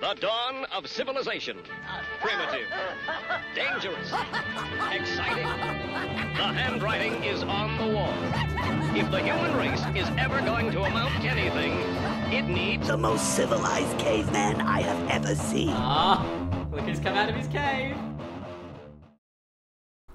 The 0.00 0.14
dawn 0.20 0.64
of 0.66 0.86
civilization. 0.86 1.56
Primitive. 2.20 2.68
Dangerous. 3.52 4.12
Exciting. 4.92 5.42
The 6.36 6.46
handwriting 6.54 7.24
is 7.24 7.42
on 7.42 7.76
the 7.78 7.92
wall. 7.96 8.14
If 8.96 9.10
the 9.10 9.20
human 9.20 9.56
race 9.56 9.82
is 9.96 10.08
ever 10.16 10.40
going 10.42 10.70
to 10.70 10.84
amount 10.84 11.20
to 11.22 11.28
anything, 11.28 11.72
it 12.32 12.42
needs 12.42 12.86
The 12.86 12.96
most 12.96 13.34
civilized 13.34 13.98
caveman 13.98 14.60
I 14.60 14.82
have 14.82 15.10
ever 15.10 15.34
seen. 15.34 15.70
Ah, 15.72 16.24
look 16.70 16.82
who's 16.82 17.00
come 17.00 17.16
out 17.16 17.28
of 17.28 17.34
his 17.34 17.48
cave. 17.48 17.96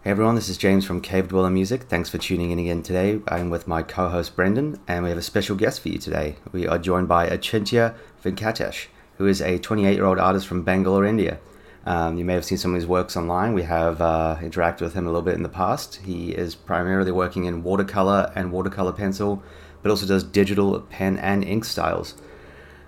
Hey 0.02 0.11
everyone, 0.11 0.36
this 0.36 0.47
is 0.47 0.57
James 0.57 0.86
from 0.86 1.02
Cave 1.02 1.27
Dweller 1.27 1.50
Music. 1.50 1.84
Thanks 1.84 2.09
for 2.09 2.18
tuning 2.18 2.52
in 2.52 2.59
again 2.59 2.84
today. 2.84 3.20
I'm 3.27 3.50
with 3.50 3.68
my 3.68 3.84
co 3.84 4.07
host 4.07 4.38
Brendan, 4.38 4.79
and 4.88 5.04
we 5.04 5.09
have 5.09 5.18
a 5.18 5.21
special 5.21 5.57
guest 5.57 5.81
for 5.81 5.89
you 5.89 5.97
today. 5.97 6.38
We 6.54 6.68
are 6.68 6.77
joined 6.77 7.09
by 7.09 7.27
Achintya 7.27 7.95
Venkatesh, 8.23 8.88
who 9.18 9.27
is 9.27 9.41
a 9.41 9.59
28 9.59 9.93
year 9.93 10.05
old 10.05 10.20
artist 10.20 10.48
from 10.48 10.64
Bangalore, 10.64 11.06
India. 11.06 11.39
Um, 11.86 12.18
you 12.18 12.24
may 12.24 12.33
have 12.33 12.46
seen 12.46 12.57
some 12.57 12.71
of 12.71 12.75
his 12.75 12.88
works 12.88 13.18
online. 13.18 13.54
We 13.54 13.64
have 13.64 14.01
uh, 14.01 14.38
interacted 14.39 14.82
with 14.82 14.93
him 14.93 15.05
a 15.05 15.10
little 15.10 15.21
bit 15.21 15.36
in 15.36 15.43
the 15.43 15.50
past. 15.50 15.96
He 16.05 16.32
is 16.32 16.55
primarily 16.55 17.11
working 17.11 17.43
in 17.46 17.64
watercolor 17.64 18.32
and 18.36 18.52
watercolor 18.52 18.93
pencil, 18.93 19.43
but 19.82 19.89
also 19.89 20.05
does 20.05 20.24
digital 20.24 20.79
pen 20.79 21.18
and 21.18 21.43
ink 21.43 21.65
styles. 21.65 22.15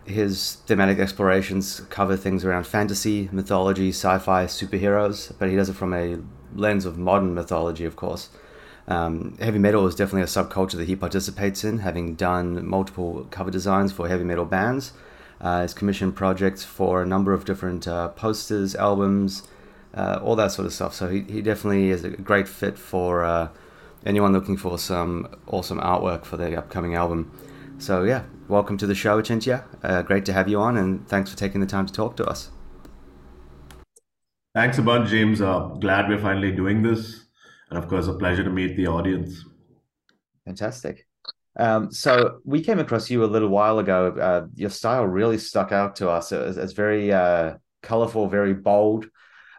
His 0.06 0.58
thematic 0.68 1.00
explorations 1.00 1.82
cover 1.90 2.16
things 2.16 2.46
around 2.46 2.68
fantasy, 2.68 3.28
mythology, 3.32 3.90
sci 3.90 4.20
fi, 4.20 4.46
superheroes, 4.46 5.34
but 5.38 5.50
he 5.50 5.56
does 5.56 5.68
it 5.68 5.74
from 5.74 5.94
a 5.94 6.20
lens 6.56 6.86
of 6.86 6.98
modern 6.98 7.34
mythology, 7.34 7.86
of 7.86 7.96
course. 7.96 8.30
Um, 8.88 9.36
heavy 9.40 9.58
metal 9.58 9.88
is 9.88 9.96
definitely 9.96 10.22
a 10.22 10.26
subculture 10.26 10.78
that 10.78 10.88
he 10.88 10.96
participates 10.96 11.64
in, 11.64 11.80
having 11.80 12.16
done 12.16 12.66
multiple 12.66 13.28
cover 13.32 13.50
designs 13.50 13.92
for 13.92 14.08
heavy 14.08 14.24
metal 14.24 14.46
bands. 14.46 14.94
Uh, 15.42 15.62
he's 15.62 15.74
commissioned 15.74 16.16
projects 16.16 16.64
for 16.64 17.02
a 17.02 17.06
number 17.06 17.34
of 17.34 17.46
different 17.46 17.88
uh, 17.88 18.10
posters, 18.10 18.76
albums, 18.76 19.48
uh, 19.94 20.20
all 20.24 20.36
that 20.36 20.52
sort 20.52 20.66
of 20.66 20.74
stuff. 20.74 20.94
So 20.94 21.10
he, 21.10 21.22
he 21.22 21.42
definitely 21.42 21.90
is 21.90 22.04
a 22.04 22.10
great 22.10 22.48
fit 22.48 22.78
for 22.78 23.24
uh, 23.24 23.50
anyone 24.06 24.34
looking 24.34 24.58
for 24.58 24.78
some 24.78 25.36
awesome 25.48 25.80
artwork 25.80 26.26
for 26.26 26.38
their 26.38 26.58
upcoming 26.58 26.96
album. 26.96 27.32
So 27.78 28.04
yeah, 28.04 28.24
welcome 28.48 28.78
to 28.78 28.88
the 28.88 28.96
show, 28.96 29.22
Achintya. 29.22 29.64
Uh, 29.84 30.02
great 30.02 30.26
to 30.26 30.34
have 30.34 30.48
you 30.48 30.60
on, 30.60 30.78
and 30.78 31.08
thanks 31.08 31.30
for 31.30 31.38
taking 31.38 31.62
the 31.62 31.68
time 31.68 31.86
to 31.86 31.94
talk 31.94 32.16
to 32.18 32.26
us. 32.26 32.50
Thanks 34.54 34.78
a 34.78 34.82
bunch, 34.82 35.10
James. 35.10 35.42
Uh, 35.42 35.60
glad 35.82 36.08
we're 36.08 36.22
finally 36.22 36.52
doing 36.52 36.82
this. 36.82 37.26
And 37.70 37.78
of 37.78 37.90
course, 37.90 38.08
a 38.08 38.14
pleasure 38.14 38.44
to 38.44 38.50
meet 38.50 38.78
the 38.78 38.88
audience. 38.88 39.44
Fantastic. 40.46 41.08
Um, 41.58 41.92
so 41.92 42.40
we 42.44 42.62
came 42.62 42.80
across 42.80 43.10
you 43.10 43.24
a 43.24 43.26
little 43.26 43.50
while 43.50 43.80
ago. 43.80 44.08
Uh, 44.10 44.48
your 44.56 44.70
style 44.70 45.06
really 45.06 45.38
stuck 45.38 45.72
out 45.72 45.96
to 45.98 46.10
us. 46.10 46.32
It's, 46.32 46.58
it's 46.58 46.74
very 46.74 47.14
uh, 47.14 47.56
colorful, 47.82 48.28
very 48.28 48.54
bold. 48.54 49.08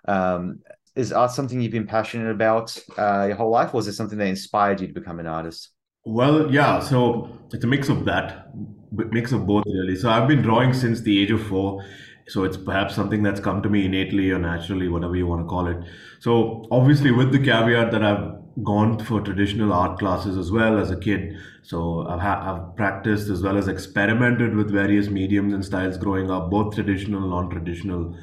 Um, 0.06 0.60
is 0.94 1.12
art 1.12 1.30
something 1.30 1.60
you've 1.60 1.72
been 1.72 1.86
passionate 1.86 2.30
about 2.30 2.76
uh, 2.96 3.26
your 3.28 3.36
whole 3.36 3.50
life, 3.50 3.74
or 3.74 3.80
is 3.80 3.88
it 3.88 3.94
something 3.94 4.18
that 4.18 4.26
inspired 4.26 4.80
you 4.80 4.86
to 4.86 4.94
become 4.94 5.20
an 5.20 5.26
artist? 5.26 5.70
Well, 6.04 6.50
yeah, 6.50 6.80
so 6.80 7.36
it's 7.52 7.64
a 7.64 7.66
mix 7.66 7.88
of 7.88 8.04
that, 8.04 8.48
mix 8.92 9.32
of 9.32 9.46
both, 9.46 9.64
really. 9.66 9.96
So 9.96 10.08
I've 10.08 10.28
been 10.28 10.40
drawing 10.40 10.72
since 10.72 11.00
the 11.00 11.20
age 11.22 11.30
of 11.30 11.46
four. 11.46 11.84
So 12.28 12.42
it's 12.42 12.56
perhaps 12.56 12.94
something 12.94 13.22
that's 13.22 13.38
come 13.38 13.62
to 13.62 13.68
me 13.68 13.84
innately 13.84 14.30
or 14.32 14.38
naturally, 14.38 14.88
whatever 14.88 15.14
you 15.14 15.26
want 15.26 15.42
to 15.42 15.46
call 15.46 15.68
it. 15.68 15.76
So 16.18 16.66
obviously, 16.72 17.12
with 17.12 17.30
the 17.30 17.38
caveat 17.38 17.92
that 17.92 18.02
I've 18.02 18.35
gone 18.62 18.98
for 18.98 19.20
traditional 19.20 19.72
art 19.72 19.98
classes 19.98 20.36
as 20.36 20.50
well 20.50 20.78
as 20.78 20.90
a 20.90 20.96
kid. 20.96 21.36
So 21.62 22.06
I've, 22.06 22.20
ha- 22.20 22.42
I've 22.54 22.76
practiced 22.76 23.28
as 23.28 23.42
well 23.42 23.58
as 23.58 23.68
experimented 23.68 24.54
with 24.54 24.70
various 24.70 25.08
mediums 25.08 25.52
and 25.52 25.64
styles 25.64 25.98
growing 25.98 26.30
up, 26.30 26.50
both 26.50 26.74
traditional, 26.74 27.22
and 27.22 27.30
non-traditional, 27.30 28.16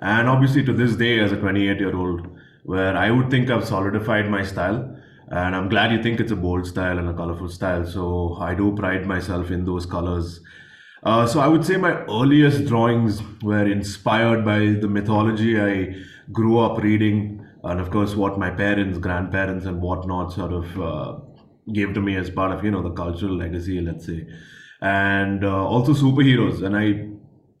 and 0.00 0.28
obviously 0.28 0.64
to 0.64 0.72
this 0.72 0.96
day 0.96 1.20
as 1.20 1.32
a 1.32 1.36
28 1.36 1.78
year 1.78 1.96
old, 1.96 2.26
where 2.64 2.96
I 2.96 3.10
would 3.10 3.30
think 3.30 3.50
I've 3.50 3.66
solidified 3.66 4.30
my 4.30 4.44
style. 4.44 4.96
And 5.28 5.56
I'm 5.56 5.68
glad 5.68 5.92
you 5.92 6.02
think 6.02 6.20
it's 6.20 6.30
a 6.32 6.36
bold 6.36 6.66
style 6.66 6.98
and 6.98 7.08
a 7.08 7.14
colorful 7.14 7.48
style. 7.48 7.86
So 7.86 8.36
I 8.38 8.54
do 8.54 8.74
pride 8.76 9.06
myself 9.06 9.50
in 9.50 9.64
those 9.64 9.86
colors. 9.86 10.40
Uh, 11.02 11.26
so 11.26 11.40
I 11.40 11.48
would 11.48 11.64
say 11.64 11.76
my 11.76 12.02
earliest 12.02 12.66
drawings 12.66 13.22
were 13.42 13.66
inspired 13.66 14.44
by 14.44 14.58
the 14.80 14.88
mythology 14.88 15.60
I 15.60 15.96
grew 16.30 16.58
up 16.58 16.82
reading, 16.82 17.41
and 17.64 17.80
of 17.80 17.90
course 17.90 18.14
what 18.16 18.38
my 18.38 18.50
parents, 18.50 18.98
grandparents, 18.98 19.66
and 19.66 19.80
whatnot 19.80 20.32
sort 20.32 20.52
of 20.52 20.80
uh, 20.80 21.18
gave 21.72 21.94
to 21.94 22.00
me 22.00 22.16
as 22.16 22.30
part 22.30 22.52
of 22.52 22.64
you 22.64 22.70
know 22.70 22.82
the 22.82 22.90
cultural 22.90 23.36
legacy, 23.36 23.80
let's 23.80 24.06
say, 24.06 24.26
and 24.80 25.44
uh, 25.44 25.64
also 25.66 25.92
superheroes. 25.92 26.62
And 26.64 26.76
I, 26.76 27.08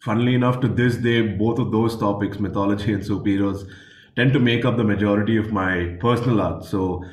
funnily 0.00 0.34
enough, 0.34 0.60
to 0.60 0.68
this 0.68 0.96
day, 0.96 1.22
both 1.36 1.58
of 1.58 1.70
those 1.72 1.96
topics, 1.96 2.38
mythology 2.38 2.92
and 2.92 3.02
superheroes, 3.02 3.68
tend 4.16 4.32
to 4.32 4.40
make 4.40 4.64
up 4.64 4.76
the 4.76 4.84
majority 4.84 5.36
of 5.36 5.52
my 5.52 5.96
personal 6.00 6.40
art. 6.40 6.64
So 6.64 7.04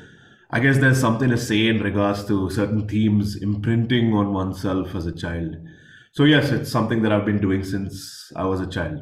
I 0.50 0.60
guess 0.60 0.78
there's 0.78 1.00
something 1.00 1.30
to 1.30 1.38
say 1.38 1.68
in 1.68 1.80
regards 1.82 2.24
to 2.26 2.50
certain 2.50 2.88
themes 2.88 3.36
imprinting 3.36 4.12
on 4.14 4.32
oneself 4.32 4.94
as 4.94 5.06
a 5.06 5.12
child. 5.12 5.56
So 6.12 6.24
yes, 6.24 6.50
it's 6.50 6.70
something 6.70 7.02
that 7.02 7.12
I've 7.12 7.24
been 7.24 7.40
doing 7.40 7.62
since 7.62 8.32
I 8.34 8.44
was 8.44 8.60
a 8.60 8.66
child. 8.66 8.98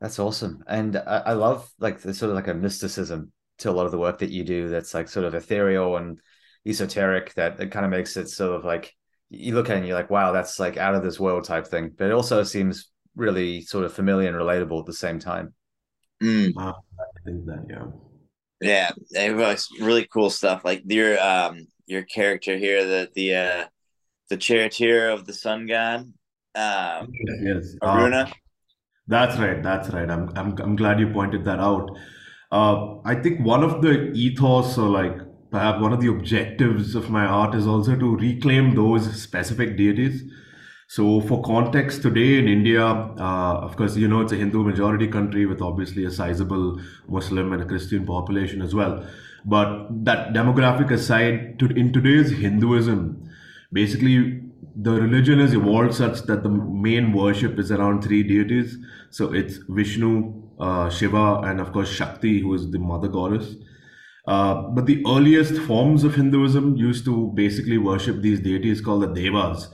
That's 0.00 0.18
awesome, 0.18 0.64
and 0.66 0.96
I, 0.96 1.22
I 1.26 1.32
love 1.34 1.70
like 1.78 2.00
the 2.00 2.14
sort 2.14 2.30
of 2.30 2.36
like 2.36 2.48
a 2.48 2.54
mysticism 2.54 3.32
to 3.58 3.70
a 3.70 3.72
lot 3.72 3.84
of 3.84 3.92
the 3.92 3.98
work 3.98 4.18
that 4.20 4.30
you 4.30 4.44
do. 4.44 4.68
That's 4.68 4.94
like 4.94 5.08
sort 5.08 5.26
of 5.26 5.34
ethereal 5.34 5.96
and 5.96 6.18
esoteric. 6.66 7.34
That 7.34 7.60
it 7.60 7.70
kind 7.70 7.84
of 7.84 7.90
makes 7.90 8.16
it 8.16 8.28
sort 8.28 8.56
of 8.56 8.64
like 8.64 8.94
you 9.28 9.54
look 9.54 9.68
at 9.68 9.74
it 9.74 9.78
and 9.80 9.86
you're 9.86 9.96
like, 9.96 10.10
wow, 10.10 10.32
that's 10.32 10.58
like 10.58 10.76
out 10.78 10.94
of 10.94 11.02
this 11.02 11.20
world 11.20 11.44
type 11.44 11.66
thing. 11.66 11.90
But 11.96 12.06
it 12.08 12.12
also 12.12 12.42
seems 12.42 12.90
really 13.14 13.60
sort 13.60 13.84
of 13.84 13.92
familiar 13.92 14.28
and 14.28 14.36
relatable 14.36 14.80
at 14.80 14.86
the 14.86 14.92
same 14.94 15.18
time. 15.18 15.52
Mm, 16.22 16.52
Uh, 16.56 16.72
I 16.72 17.04
think 17.24 17.44
that 17.46 17.66
yeah. 17.68 17.86
yeah, 18.60 18.90
it 19.12 19.36
was 19.36 19.68
really 19.80 20.06
cool 20.12 20.30
stuff. 20.30 20.64
Like 20.64 20.82
your 20.86 21.20
um 21.20 21.66
your 21.86 22.02
character 22.04 22.56
here, 22.56 22.84
the 22.86 23.10
the 23.14 23.34
uh 23.34 23.66
the 24.30 24.36
charioteer 24.36 25.10
of 25.10 25.26
the 25.26 25.32
sun 25.32 25.66
god, 25.66 26.00
um, 26.54 27.08
Yes. 27.42 27.74
Aruna. 27.82 28.32
That's 29.10 29.38
right. 29.38 29.62
That's 29.62 29.88
right. 29.90 30.08
I'm 30.08 30.30
I'm 30.36 30.56
I'm 30.58 30.76
glad 30.76 31.00
you 31.00 31.08
pointed 31.12 31.44
that 31.44 31.58
out. 31.58 31.90
Uh, 32.52 32.98
I 33.04 33.14
think 33.16 33.44
one 33.44 33.64
of 33.64 33.82
the 33.82 34.12
ethos 34.12 34.78
or 34.78 34.88
like 34.88 35.16
perhaps 35.50 35.80
one 35.82 35.92
of 35.92 36.00
the 36.00 36.08
objectives 36.08 36.94
of 36.94 37.10
my 37.10 37.24
art 37.24 37.56
is 37.56 37.66
also 37.66 37.96
to 37.96 38.16
reclaim 38.16 38.74
those 38.76 39.10
specific 39.20 39.76
deities. 39.76 40.22
So 40.88 41.20
for 41.22 41.42
context, 41.42 42.02
today 42.02 42.38
in 42.38 42.48
India, 42.48 42.84
uh, 42.84 43.58
of 43.66 43.76
course, 43.76 43.96
you 43.96 44.08
know 44.08 44.20
it's 44.20 44.32
a 44.32 44.36
Hindu 44.36 44.62
majority 44.64 45.08
country 45.08 45.44
with 45.46 45.60
obviously 45.62 46.04
a 46.04 46.10
sizable 46.10 46.80
Muslim 47.08 47.52
and 47.52 47.62
a 47.62 47.66
Christian 47.66 48.06
population 48.06 48.62
as 48.62 48.74
well. 48.74 49.04
But 49.44 50.04
that 50.04 50.32
demographic 50.32 50.90
aside, 50.92 51.58
to, 51.60 51.66
in 51.66 51.92
today's 51.92 52.30
Hinduism, 52.30 53.30
basically 53.72 54.42
the 54.82 54.92
religion 54.92 55.40
has 55.40 55.52
evolved 55.52 55.94
such 55.94 56.22
that 56.22 56.42
the 56.42 56.48
main 56.48 57.12
worship 57.12 57.58
is 57.58 57.70
around 57.70 58.02
three 58.02 58.22
deities. 58.22 58.78
So 59.10 59.32
it's 59.32 59.58
Vishnu, 59.68 60.42
uh, 60.58 60.88
Shiva, 60.90 61.40
and 61.44 61.60
of 61.60 61.72
course 61.72 61.90
Shakti, 61.90 62.40
who 62.40 62.54
is 62.54 62.70
the 62.70 62.78
mother 62.78 63.08
goddess. 63.08 63.56
Uh, 64.26 64.54
but 64.74 64.86
the 64.86 65.02
earliest 65.06 65.60
forms 65.62 66.04
of 66.04 66.14
Hinduism 66.14 66.76
used 66.76 67.04
to 67.04 67.32
basically 67.34 67.78
worship 67.78 68.22
these 68.22 68.40
deities 68.40 68.80
called 68.80 69.02
the 69.02 69.08
Devas. 69.08 69.68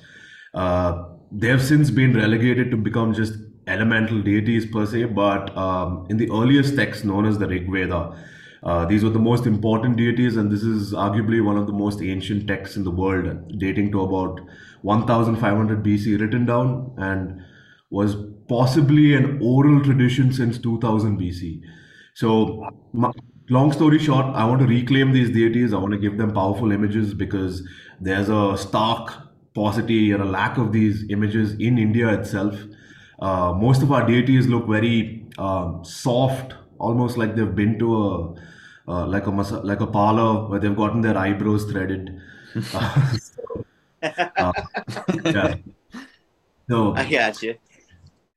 Uh, 0.54 1.04
they 1.30 1.48
have 1.48 1.62
since 1.62 1.90
been 1.90 2.14
relegated 2.14 2.70
to 2.70 2.76
become 2.76 3.12
just 3.12 3.34
elemental 3.66 4.22
deities 4.22 4.64
per 4.66 4.86
se, 4.86 5.04
but 5.04 5.56
um, 5.56 6.06
in 6.08 6.16
the 6.16 6.30
earliest 6.30 6.76
texts 6.76 7.04
known 7.04 7.26
as 7.26 7.38
the 7.38 7.46
Rig 7.46 7.70
Veda, 7.70 8.16
uh, 8.62 8.84
these 8.86 9.04
were 9.04 9.10
the 9.10 9.18
most 9.18 9.46
important 9.46 9.96
deities, 9.96 10.36
and 10.36 10.50
this 10.50 10.62
is 10.62 10.92
arguably 10.92 11.44
one 11.44 11.56
of 11.56 11.66
the 11.66 11.72
most 11.72 12.00
ancient 12.02 12.48
texts 12.48 12.76
in 12.76 12.84
the 12.84 12.90
world, 12.90 13.58
dating 13.58 13.92
to 13.92 14.02
about 14.02 14.40
1500 14.82 15.82
BC, 15.82 16.16
written 16.16 16.46
down, 16.46 16.92
and 16.96 17.42
was 17.90 18.16
possibly 18.48 19.14
an 19.14 19.38
oral 19.42 19.82
tradition 19.82 20.32
since 20.32 20.58
2000 20.58 21.18
BC. 21.18 21.62
So, 22.14 22.64
m- 22.94 23.12
long 23.50 23.72
story 23.72 23.98
short, 23.98 24.26
I 24.34 24.44
want 24.44 24.60
to 24.60 24.66
reclaim 24.66 25.12
these 25.12 25.30
deities. 25.30 25.72
I 25.72 25.78
want 25.78 25.92
to 25.92 25.98
give 25.98 26.18
them 26.18 26.32
powerful 26.32 26.72
images 26.72 27.14
because 27.14 27.62
there's 28.00 28.28
a 28.28 28.56
stark 28.56 29.12
paucity 29.54 30.12
or 30.12 30.20
a 30.20 30.24
lack 30.24 30.58
of 30.58 30.72
these 30.72 31.04
images 31.10 31.52
in 31.54 31.78
India 31.78 32.08
itself. 32.08 32.54
Uh, 33.18 33.52
most 33.54 33.82
of 33.82 33.90
our 33.92 34.06
deities 34.06 34.46
look 34.46 34.66
very 34.68 35.26
um, 35.38 35.84
soft, 35.84 36.54
almost 36.78 37.16
like 37.16 37.34
they've 37.34 37.54
been 37.54 37.78
to 37.78 37.96
a 37.96 38.34
uh, 38.88 39.06
like 39.06 39.26
a 39.26 39.30
masa- 39.30 39.64
like 39.64 39.80
a 39.80 39.86
parlor 39.86 40.48
where 40.48 40.60
they've 40.60 40.76
gotten 40.76 41.00
their 41.00 41.16
eyebrows 41.16 41.64
threaded. 41.64 42.20
Uh, 42.72 43.16
so, 43.18 43.64
uh, 44.02 44.52
yeah. 45.24 45.54
So, 46.68 46.94
I 46.94 47.08
got 47.10 47.42
you. 47.42 47.54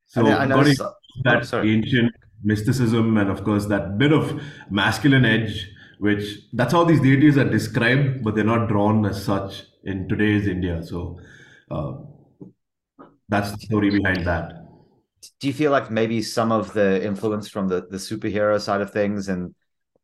so 0.07 0.25
I, 0.25 0.43
I 0.43 0.45
know. 0.45 0.63
so- 0.73 0.93
that 1.23 1.37
oh, 1.37 1.41
sorry. 1.41 1.73
ancient 1.73 2.13
mysticism 2.43 3.17
and 3.17 3.29
of 3.29 3.43
course 3.43 3.65
that 3.65 3.97
bit 3.97 4.11
of 4.13 4.41
masculine 4.69 5.25
edge, 5.25 5.69
which 5.99 6.39
that's 6.53 6.71
how 6.71 6.83
these 6.83 7.01
deities 7.01 7.37
are 7.37 7.49
described, 7.49 8.23
but 8.23 8.35
they're 8.35 8.43
not 8.43 8.67
drawn 8.67 9.05
as 9.05 9.23
such 9.23 9.63
in 9.83 10.07
today's 10.07 10.47
India. 10.47 10.81
So 10.83 11.19
uh, 11.69 11.93
that's 13.27 13.51
the 13.51 13.57
story 13.57 13.89
behind 13.89 14.25
that. 14.25 14.58
Do 15.39 15.47
you 15.47 15.53
feel 15.53 15.71
like 15.71 15.91
maybe 15.91 16.21
some 16.21 16.51
of 16.51 16.73
the 16.73 17.03
influence 17.03 17.47
from 17.47 17.67
the 17.67 17.81
the 17.89 17.97
superhero 17.97 18.59
side 18.59 18.81
of 18.81 18.91
things 18.91 19.29
and 19.29 19.55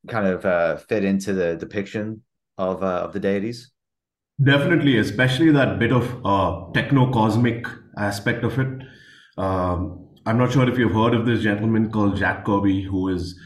kind 0.07 0.27
of 0.27 0.45
uh, 0.45 0.77
fit 0.77 1.03
into 1.03 1.33
the 1.33 1.55
depiction 1.55 2.21
of 2.57 2.83
uh, 2.83 3.01
of 3.05 3.13
the 3.13 3.19
deities? 3.19 3.71
Definitely, 4.43 4.97
especially 4.97 5.51
that 5.51 5.79
bit 5.79 5.91
of 5.91 6.25
uh, 6.25 6.71
techno 6.73 7.11
cosmic 7.11 7.65
aspect 7.97 8.43
of 8.43 8.59
it. 8.59 8.83
Um, 9.37 10.09
I'm 10.25 10.37
not 10.37 10.51
sure 10.51 10.67
if 10.67 10.77
you've 10.77 10.91
heard 10.91 11.13
of 11.13 11.25
this 11.25 11.41
gentleman 11.41 11.89
called 11.91 12.17
Jack 12.17 12.45
Kirby, 12.45 12.81
who 12.81 13.09
is 13.09 13.39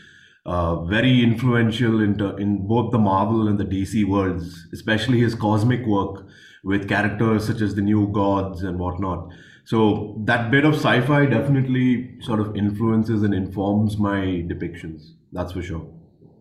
uh, 0.46 0.84
very 0.86 1.22
influential 1.22 2.02
in, 2.02 2.20
in 2.40 2.66
both 2.66 2.92
the 2.92 2.98
Marvel 2.98 3.48
and 3.48 3.60
the 3.60 3.66
DC 3.66 4.06
worlds, 4.06 4.68
especially 4.74 5.20
his 5.20 5.36
cosmic 5.36 5.86
work 5.86 6.26
with 6.64 6.90
characters 6.90 7.46
such 7.46 7.62
as 7.62 7.76
the 7.76 7.82
new 7.82 8.08
gods 8.08 8.64
and 8.64 8.80
whatnot. 8.80 9.30
So 9.70 10.16
that 10.26 10.50
bit 10.50 10.66
of 10.66 10.74
sci-fi 10.74 11.28
definitely 11.28 12.20
sort 12.22 12.40
of 12.40 12.56
influences 12.56 13.22
and 13.22 13.36
informs 13.36 14.00
my 14.00 14.44
depictions. 14.52 15.12
That's 15.32 15.52
for 15.52 15.62
sure. 15.62 15.88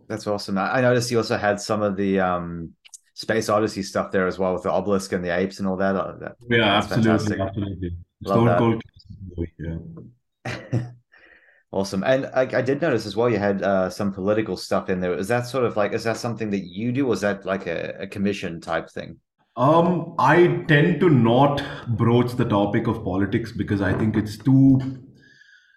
That's 0.09 0.27
awesome. 0.27 0.57
I 0.57 0.81
noticed 0.81 1.11
you 1.11 1.19
also 1.19 1.37
had 1.37 1.61
some 1.61 1.83
of 1.83 1.95
the 1.95 2.21
um, 2.21 2.73
Space 3.13 3.51
Odyssey 3.51 3.83
stuff 3.83 4.11
there 4.13 4.27
as 4.27 4.39
well 4.39 4.55
with 4.55 4.63
the 4.63 4.71
obelisk 4.71 5.13
and 5.13 5.23
the 5.23 5.29
apes 5.29 5.59
and 5.59 5.69
all 5.69 5.77
that. 5.77 5.95
Uh, 5.95 6.17
that 6.21 6.37
yeah, 6.49 6.79
absolutely, 6.79 7.05
fantastic. 7.05 7.39
absolutely. 7.39 7.91
Love 8.23 8.59
Stone 8.59 8.83
Cold. 9.37 9.47
Yeah. 10.47 10.81
awesome. 11.71 12.03
And 12.05 12.31
I, 12.35 12.49
I, 12.51 12.63
did 12.63 12.81
notice 12.81 13.05
as 13.05 13.15
well 13.15 13.29
you 13.29 13.39
had 13.39 13.61
uh, 13.61 13.91
some 13.91 14.11
political 14.11 14.57
stuff 14.57 14.89
in 14.89 15.01
there. 15.01 15.13
Is 15.13 15.29
that 15.29 15.47
sort 15.47 15.67
of 15.67 15.77
like 15.77 15.93
is 15.93 16.05
that 16.05 16.17
something 16.17 16.49
that 16.49 16.65
you 16.65 16.93
do? 16.93 17.07
Or 17.09 17.13
is 17.13 17.21
that 17.21 17.45
like 17.45 17.67
a, 17.67 17.95
a 18.01 18.07
commission 18.07 18.63
type 18.63 18.89
thing? 18.89 19.19
Um, 19.59 20.15
I 20.21 20.63
tend 20.69 21.01
to 21.01 21.11
not 21.11 21.63
broach 21.89 22.35
the 22.37 22.45
topic 22.45 22.87
of 22.87 23.03
politics 23.03 23.51
because 23.51 23.83
I 23.83 23.93
think 23.93 24.17
it's 24.17 24.39
too. 24.39 24.81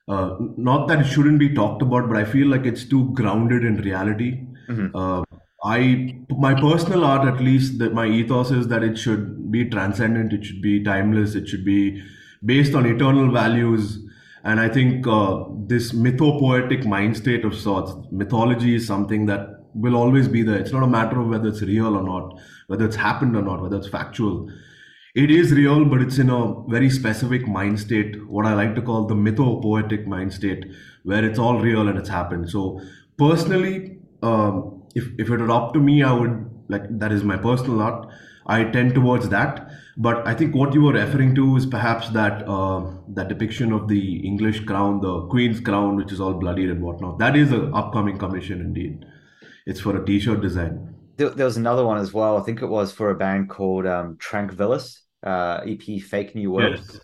Uh, 0.08 0.36
not 0.56 0.88
that 0.88 1.00
it 1.00 1.06
shouldn't 1.06 1.40
be 1.40 1.50
talked 1.50 1.82
about, 1.82 2.08
but 2.08 2.16
I 2.16 2.24
feel 2.24 2.48
like 2.48 2.66
it's 2.66 2.86
too 2.86 3.12
grounded 3.14 3.66
in 3.66 3.78
reality. 3.78 4.46
Mm-hmm. 4.70 4.96
Uh, 4.96 5.24
I 5.64 6.24
my 6.30 6.54
personal 6.54 7.06
art, 7.06 7.28
at 7.28 7.42
least, 7.42 7.80
that 7.80 7.94
my 7.94 8.06
ethos 8.06 8.52
is 8.52 8.68
that 8.68 8.84
it 8.84 9.00
should 9.00 9.52
be 9.52 9.68
transcendent, 9.68 10.32
it 10.32 10.46
should 10.46 10.62
be 10.62 10.84
timeless, 10.84 11.34
it 11.34 11.48
should 11.48 11.66
be 11.66 12.04
based 12.46 12.76
on 12.76 12.86
eternal 12.86 13.32
values. 13.32 13.98
And 14.44 14.60
I 14.60 14.70
think 14.70 15.08
uh, 15.08 15.46
this 15.68 15.92
mythopoetic 15.92 16.86
mind 16.86 17.18
state 17.18 17.46
of 17.46 17.56
sorts, 17.56 17.94
mythology 18.12 18.76
is 18.76 18.86
something 18.86 19.26
that 19.28 19.61
will 19.74 19.96
always 19.96 20.28
be 20.28 20.44
there. 20.44 20.58
It's 20.58 20.72
not 20.72 20.84
a 20.84 20.88
matter 20.88 21.20
of 21.20 21.28
whether 21.28 21.50
it's 21.50 21.62
real 21.62 21.96
or 21.96 22.04
not, 22.04 22.40
whether 22.68 22.86
it's 22.86 22.96
happened 22.96 23.36
or 23.36 23.42
not, 23.42 23.62
whether 23.62 23.78
it's 23.78 23.88
factual. 23.88 24.52
It 25.14 25.30
is 25.30 25.52
real, 25.52 25.84
but 25.86 26.02
it's 26.02 26.18
in 26.18 26.30
a 26.30 26.64
very 26.70 26.90
specific 26.90 27.48
mind 27.48 27.80
state, 27.80 28.26
what 28.28 28.46
I 28.46 28.54
like 28.54 28.76
to 28.76 28.82
call 28.82 29.08
the 29.08 29.16
mythopoetic 29.16 30.08
mind 30.08 30.34
state, 30.34 30.66
where 31.04 31.26
it's 31.26 31.38
all 31.38 31.60
real 31.60 31.88
and 31.90 31.98
it's 31.98 32.10
happened. 32.10 32.50
So 32.50 32.82
personally, 33.18 33.98
um, 34.24 34.84
if 34.96 35.08
if 35.18 35.30
it 35.30 35.40
were 35.40 35.52
up 35.52 35.74
to 35.74 35.80
me, 35.80 36.02
I 36.04 36.14
would 36.14 36.50
like 36.70 36.84
that 37.00 37.12
is 37.12 37.24
my 37.24 37.38
personal 37.38 37.82
art. 37.82 38.08
I 38.46 38.64
tend 38.64 38.96
towards 38.96 39.30
that. 39.30 39.70
But 39.98 40.26
I 40.26 40.34
think 40.34 40.56
what 40.56 40.74
you 40.74 40.82
were 40.82 40.94
referring 40.94 41.36
to 41.36 41.58
is 41.58 41.66
perhaps 41.66 42.10
that 42.10 42.48
uh, 42.48 42.92
that 43.10 43.28
depiction 43.28 43.74
of 43.74 43.88
the 43.88 44.26
English 44.26 44.62
crown, 44.62 45.02
the 45.02 45.28
Queen's 45.28 45.60
crown, 45.60 45.98
which 45.98 46.12
is 46.14 46.22
all 46.22 46.34
bloodied 46.34 46.70
and 46.70 46.82
whatnot. 46.82 47.20
That 47.20 47.36
is 47.36 47.52
an 47.52 47.74
upcoming 47.74 48.18
commission 48.18 48.62
indeed. 48.62 49.06
It's 49.66 49.80
for 49.80 50.02
a 50.02 50.06
T-shirt 50.06 50.42
design. 50.42 50.96
There, 51.18 51.30
there 51.30 51.46
was 51.46 51.58
another 51.58 51.86
one 51.86 51.98
as 51.98 52.14
well. 52.14 52.38
I 52.38 52.42
think 52.42 52.62
it 52.62 52.68
was 52.68 52.92
for 52.92 53.12
a 53.12 53.16
band 53.16 53.50
called 53.50 53.86
um, 53.86 54.18
Tranquillus, 54.18 55.02
uh, 55.24 55.62
EP 55.66 56.02
Fake 56.02 56.36
New 56.36 56.52
World. 56.52 56.80
Yes. 56.80 57.00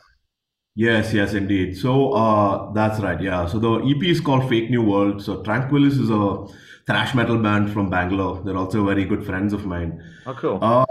Yes, 0.79 1.11
yes, 1.11 1.33
indeed. 1.33 1.75
So 1.75 2.11
uh, 2.11 2.71
that's 2.71 2.99
right. 2.99 3.19
Yeah. 3.19 3.47
So 3.47 3.57
the 3.57 3.79
EP 3.79 4.03
is 4.03 4.21
called 4.21 4.47
Fake 4.47 4.69
New 4.69 4.83
World. 4.83 5.23
So 5.23 5.41
Tranquillus 5.41 5.99
is 5.99 6.11
a 6.11 6.45
thrash 6.85 7.15
metal 7.15 7.39
band 7.39 7.71
from 7.73 7.89
Bangalore. 7.89 8.43
They're 8.43 8.57
also 8.57 8.85
very 8.85 9.03
good 9.03 9.25
friends 9.25 9.53
of 9.53 9.65
mine. 9.65 10.03
Oh, 10.27 10.35
cool. 10.35 10.59
Uh, 10.61 10.85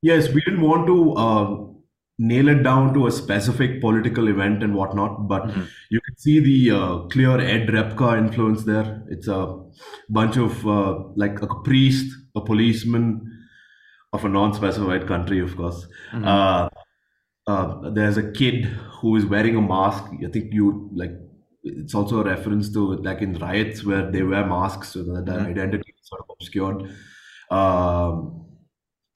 yes, 0.00 0.32
we 0.32 0.40
didn't 0.40 0.62
want 0.62 0.86
to 0.86 1.12
uh, 1.12 1.69
nail 2.20 2.48
it 2.48 2.62
down 2.62 2.92
to 2.92 3.06
a 3.06 3.10
specific 3.10 3.80
political 3.80 4.28
event 4.28 4.62
and 4.62 4.74
whatnot, 4.74 5.26
but 5.26 5.44
mm-hmm. 5.44 5.62
you 5.88 6.00
can 6.02 6.16
see 6.18 6.38
the 6.38 6.70
uh, 6.70 6.98
clear 7.08 7.40
Ed 7.40 7.68
Repka 7.68 8.18
influence 8.18 8.64
there. 8.64 9.02
It's 9.08 9.26
a 9.26 9.58
bunch 10.10 10.36
of 10.36 10.66
uh, 10.66 10.98
like 11.16 11.40
a 11.40 11.46
priest, 11.64 12.14
a 12.36 12.42
policeman 12.42 13.22
of 14.12 14.26
a 14.26 14.28
non-specified 14.28 15.06
country, 15.06 15.40
of 15.40 15.56
course. 15.56 15.86
Mm-hmm. 16.12 16.28
Uh, 16.28 16.68
uh, 17.46 17.90
there's 17.90 18.18
a 18.18 18.30
kid 18.32 18.66
who 19.00 19.16
is 19.16 19.24
wearing 19.24 19.56
a 19.56 19.62
mask. 19.62 20.04
I 20.22 20.30
think 20.30 20.52
you 20.52 20.90
like 20.92 21.12
it's 21.62 21.94
also 21.94 22.20
a 22.20 22.24
reference 22.24 22.70
to 22.74 22.96
like 22.96 23.22
in 23.22 23.32
riots 23.38 23.82
where 23.82 24.10
they 24.10 24.22
wear 24.22 24.46
masks 24.46 24.90
so 24.90 25.02
that 25.04 25.24
their 25.24 25.38
mm-hmm. 25.38 25.50
identity 25.52 25.94
is 25.98 26.08
sort 26.08 26.20
of 26.20 26.36
obscured. 26.38 26.94
Um, 27.50 28.46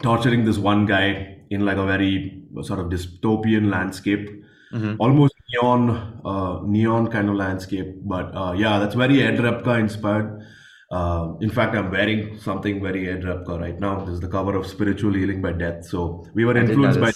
torturing 0.03 0.45
this 0.47 0.57
one 0.57 0.87
guy 0.87 1.34
in 1.51 1.65
like 1.65 1.77
a 1.77 1.87
very 1.87 2.43
sort 2.63 2.81
of 2.81 2.87
dystopian 2.87 3.71
landscape, 3.71 4.29
mm-hmm. 4.73 4.95
almost 4.99 5.35
neon, 5.53 6.21
uh, 6.25 6.61
neon 6.65 7.09
kind 7.11 7.29
of 7.29 7.37
landscape. 7.37 7.95
But 8.03 8.35
uh, 8.37 8.53
yeah, 8.53 8.79
that's 8.79 8.95
very 8.95 9.23
Ed 9.23 9.39
Repka 9.39 9.79
inspired. 9.79 10.43
Uh, 10.91 11.35
in 11.41 11.51
fact, 11.51 11.75
I'm 11.75 11.91
wearing 11.91 12.39
something 12.39 12.83
very 12.83 13.09
Ed 13.09 13.23
Repka 13.23 13.59
right 13.61 13.79
now. 13.79 14.05
This 14.05 14.15
is 14.15 14.21
the 14.21 14.29
cover 14.29 14.57
of 14.57 14.67
Spiritual 14.67 15.15
Healing 15.15 15.43
by 15.43 15.53
Death. 15.53 15.87
So 15.87 16.27
we 16.35 16.45
were 16.45 16.57
influenced 16.57 17.01
by. 17.01 17.13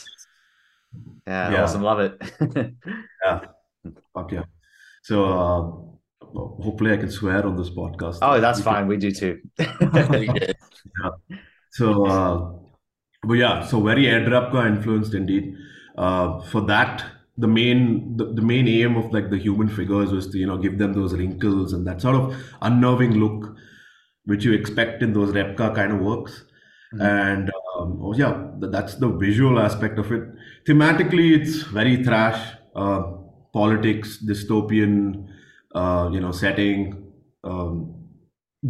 Yeah, 1.26 1.52
yeah, 1.52 1.62
awesome. 1.62 1.82
Love 1.82 2.00
it. 2.00 2.22
yeah. 3.24 3.40
Fuck 4.14 4.32
yeah. 4.32 4.44
So 5.02 5.24
uh, 5.24 5.88
hopefully 6.62 6.92
I 6.92 6.96
can 6.96 7.10
swear 7.10 7.46
on 7.46 7.56
this 7.56 7.70
podcast. 7.70 8.18
Oh, 8.22 8.40
that's 8.40 8.60
fine. 8.60 8.86
We 8.86 8.96
do 8.96 9.10
too. 9.10 9.38
yeah. 9.58 10.52
So, 11.70 12.06
uh, 12.06 12.52
but 13.22 13.34
yeah, 13.34 13.66
so 13.66 13.80
very 13.80 14.08
Ed 14.08 14.32
influenced 14.32 15.14
indeed. 15.14 15.56
Uh, 15.96 16.40
for 16.42 16.60
that, 16.62 17.04
the 17.36 17.48
main 17.48 18.16
the, 18.16 18.32
the 18.32 18.42
main 18.42 18.68
aim 18.68 18.96
of 18.96 19.12
like 19.12 19.30
the 19.30 19.38
human 19.38 19.68
figures 19.68 20.12
was 20.12 20.28
to 20.28 20.38
you 20.38 20.46
know 20.46 20.58
give 20.58 20.78
them 20.78 20.92
those 20.92 21.14
wrinkles 21.14 21.72
and 21.72 21.86
that 21.86 22.00
sort 22.00 22.16
of 22.16 22.36
unnerving 22.62 23.12
look, 23.12 23.56
which 24.24 24.44
you 24.44 24.52
expect 24.52 25.02
in 25.02 25.12
those 25.12 25.32
Repka 25.32 25.74
kind 25.74 25.92
of 25.92 26.00
works. 26.00 26.44
Mm-hmm. 26.94 27.02
And 27.02 27.50
um, 27.76 28.00
oh 28.02 28.14
yeah, 28.14 28.48
that's 28.58 28.94
the 28.96 29.08
visual 29.08 29.58
aspect 29.58 29.98
of 29.98 30.10
it. 30.12 30.22
Thematically, 30.66 31.38
it's 31.38 31.62
very 31.62 32.02
thrash. 32.04 32.54
Uh, 32.74 33.02
politics, 33.52 34.22
dystopian, 34.24 35.26
uh, 35.74 36.08
you 36.12 36.20
know, 36.20 36.32
setting. 36.32 37.12
Um, 37.42 37.97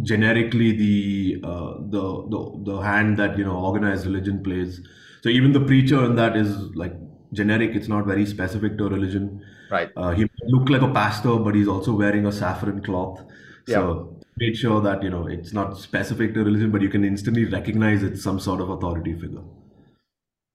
generically, 0.01 0.71
the, 0.71 1.41
uh, 1.43 1.73
the 1.79 2.27
the 2.29 2.71
the 2.71 2.77
hand 2.81 3.17
that 3.17 3.37
you 3.37 3.43
know 3.43 3.57
organized 3.57 4.05
religion 4.05 4.43
plays. 4.43 4.81
So 5.21 5.29
even 5.29 5.51
the 5.51 5.59
preacher 5.59 6.03
in 6.05 6.15
that 6.15 6.37
is 6.37 6.55
like 6.75 6.93
generic. 7.33 7.75
It's 7.75 7.87
not 7.87 8.05
very 8.05 8.25
specific 8.25 8.77
to 8.77 8.89
religion. 8.89 9.43
Right. 9.71 9.89
Uh, 9.95 10.11
he 10.11 10.27
look 10.47 10.69
like 10.69 10.81
a 10.81 10.91
pastor, 10.91 11.35
but 11.37 11.55
he's 11.55 11.67
also 11.67 11.93
wearing 11.93 12.25
a 12.25 12.31
saffron 12.31 12.81
cloth. 12.81 13.23
So 13.67 14.17
yeah. 14.39 14.47
made 14.47 14.57
sure 14.57 14.81
that 14.81 15.03
you 15.03 15.09
know 15.09 15.27
it's 15.27 15.53
not 15.53 15.77
specific 15.77 16.33
to 16.33 16.43
religion, 16.43 16.71
but 16.71 16.81
you 16.81 16.89
can 16.89 17.03
instantly 17.03 17.45
recognize 17.45 18.03
it's 18.03 18.23
some 18.23 18.39
sort 18.39 18.61
of 18.61 18.69
authority 18.69 19.13
figure. 19.13 19.43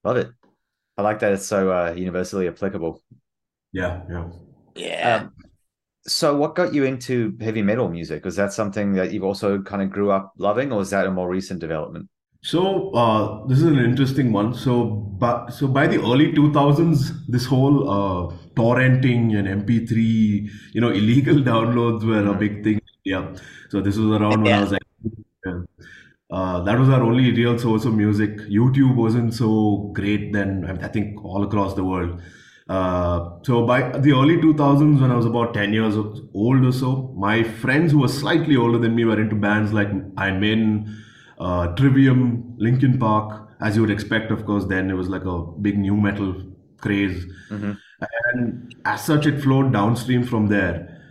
Love 0.04 0.16
it. 0.16 0.30
I 0.96 1.02
like 1.02 1.18
that 1.20 1.32
it's 1.32 1.46
so 1.46 1.72
uh, 1.72 1.92
universally 1.96 2.48
applicable. 2.48 3.02
Yeah, 3.72 4.02
yeah. 4.08 4.28
Yeah. 4.76 5.16
Um, 5.16 5.34
so 6.06 6.36
what 6.36 6.54
got 6.54 6.74
you 6.74 6.84
into 6.84 7.36
heavy 7.40 7.62
metal 7.62 7.88
music? 7.88 8.24
Was 8.24 8.36
that 8.36 8.52
something 8.52 8.92
that 8.94 9.12
you've 9.12 9.24
also 9.24 9.62
kind 9.62 9.82
of 9.82 9.90
grew 9.90 10.10
up 10.10 10.32
loving 10.38 10.72
or 10.72 10.78
was 10.78 10.90
that 10.90 11.06
a 11.06 11.10
more 11.10 11.28
recent 11.28 11.60
development? 11.60 12.08
So 12.42 12.90
uh, 12.90 13.46
this 13.46 13.58
is 13.58 13.64
an 13.64 13.78
interesting 13.78 14.30
one. 14.30 14.52
So, 14.52 14.84
but 14.84 15.50
so 15.50 15.66
by 15.66 15.86
the 15.86 15.96
early 15.96 16.30
2000s, 16.32 17.26
this 17.26 17.46
whole 17.46 17.90
uh, 17.90 18.34
torrenting 18.54 19.34
and 19.38 19.66
MP3, 19.66 20.50
you 20.74 20.80
know, 20.80 20.90
illegal 21.00 21.36
downloads 21.36 22.04
were 22.04 22.20
mm-hmm. 22.20 22.28
a 22.28 22.34
big 22.34 22.62
thing. 22.62 22.80
Yeah. 23.04 23.34
So 23.70 23.80
this 23.80 23.96
was 23.96 24.20
around 24.20 24.42
when 24.42 24.52
I 24.52 24.60
was 24.60 24.72
like, 24.72 24.82
uh, 26.30 26.60
that 26.64 26.78
was 26.78 26.88
our 26.88 27.02
only 27.02 27.32
real 27.32 27.58
source 27.58 27.86
of 27.86 27.94
music. 27.94 28.36
YouTube 28.40 28.94
wasn't 28.94 29.32
so 29.32 29.90
great 29.94 30.32
then. 30.32 30.64
I 30.82 30.88
think 30.88 31.24
all 31.24 31.44
across 31.44 31.74
the 31.74 31.84
world. 31.84 32.20
Uh, 32.68 33.30
so 33.42 33.66
by 33.66 33.90
the 33.98 34.12
early 34.12 34.38
2000s, 34.38 35.00
when 35.00 35.10
I 35.10 35.16
was 35.16 35.26
about 35.26 35.52
10 35.52 35.72
years 35.72 35.96
old 35.96 36.64
or 36.64 36.72
so, 36.72 37.14
my 37.16 37.42
friends 37.42 37.92
who 37.92 38.00
were 38.00 38.08
slightly 38.08 38.56
older 38.56 38.78
than 38.78 38.94
me 38.94 39.04
were 39.04 39.20
into 39.20 39.36
bands 39.36 39.72
like 39.72 39.88
Iron 40.16 40.40
Maiden, 40.40 41.04
uh, 41.38 41.68
Trivium, 41.74 42.54
Linkin 42.56 42.98
Park. 42.98 43.48
As 43.60 43.76
you 43.76 43.82
would 43.82 43.90
expect, 43.90 44.30
of 44.30 44.46
course, 44.46 44.64
then 44.64 44.90
it 44.90 44.94
was 44.94 45.08
like 45.08 45.24
a 45.24 45.42
big 45.60 45.78
nu 45.78 45.96
metal 45.96 46.34
craze. 46.78 47.24
Mm-hmm. 47.50 47.72
And 48.32 48.74
as 48.84 49.04
such, 49.04 49.26
it 49.26 49.42
flowed 49.42 49.72
downstream 49.72 50.24
from 50.24 50.48
there. 50.48 51.02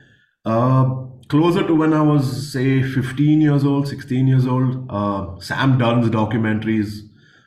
Uh, 0.46 1.06
closer 1.30 1.66
to 1.66 1.76
when 1.76 1.94
I 1.94 2.02
was, 2.02 2.52
say, 2.52 2.82
15 2.82 3.42
years 3.42 3.64
old, 3.64 3.88
16 3.88 4.28
years 4.28 4.46
old, 4.46 4.88
uh, 4.90 5.40
Sam 5.40 5.78
Dunn's 5.78 6.10
documentaries 6.10 7.00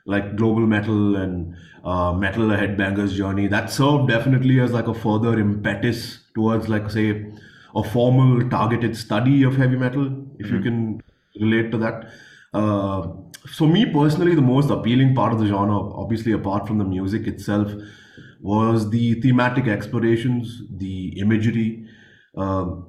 like 0.07 0.37
global 0.37 0.67
metal 0.67 1.17
and 1.17 1.55
uh, 1.87 2.13
metal 2.13 2.49
headbanger's 2.51 3.17
journey 3.17 3.47
that 3.47 3.71
served 3.71 4.09
definitely 4.09 4.61
as 4.61 4.73
like 4.73 4.89
a 4.89 4.95
further 4.95 5.39
impetus 5.39 6.01
towards 6.35 6.69
like 6.69 6.91
say 6.91 7.33
a 7.77 7.85
formal 7.85 8.49
targeted 8.51 8.97
study 8.97 9.43
of 9.45 9.57
heavy 9.57 9.77
metal 9.77 10.11
if 10.41 10.51
you 10.51 10.61
can 10.61 11.01
relate 11.41 11.71
to 11.71 11.79
that. 11.79 12.11
Uh, 12.53 13.07
so 13.53 13.67
me 13.67 13.85
personally 13.93 14.35
the 14.35 14.43
most 14.43 14.71
appealing 14.71 15.15
part 15.15 15.33
of 15.33 15.39
the 15.39 15.47
genre 15.47 15.79
obviously 16.03 16.33
apart 16.33 16.67
from 16.67 16.79
the 16.79 16.85
music 16.85 17.27
itself 17.27 17.71
was 18.41 18.91
the 18.91 19.21
thematic 19.21 19.69
explorations 19.69 20.63
the 20.71 21.19
imagery 21.21 21.87
um, 22.37 22.87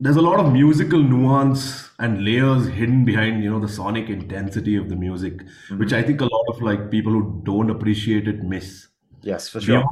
there's 0.00 0.16
a 0.16 0.22
lot 0.22 0.38
of 0.38 0.52
musical 0.52 1.02
nuance 1.02 1.90
and 1.98 2.24
layers 2.24 2.68
hidden 2.68 3.04
behind 3.04 3.42
you 3.42 3.50
know 3.50 3.58
the 3.58 3.68
sonic 3.68 4.08
intensity 4.08 4.76
of 4.76 4.88
the 4.88 4.94
music 4.96 5.42
which 5.76 5.92
i 5.92 6.02
think 6.02 6.20
a 6.20 6.24
lot 6.24 6.44
of 6.48 6.62
like 6.62 6.90
people 6.90 7.12
who 7.12 7.40
don't 7.44 7.70
appreciate 7.70 8.28
it 8.28 8.42
miss. 8.42 8.88
Yes, 9.22 9.48
for 9.48 9.60
sure. 9.60 9.84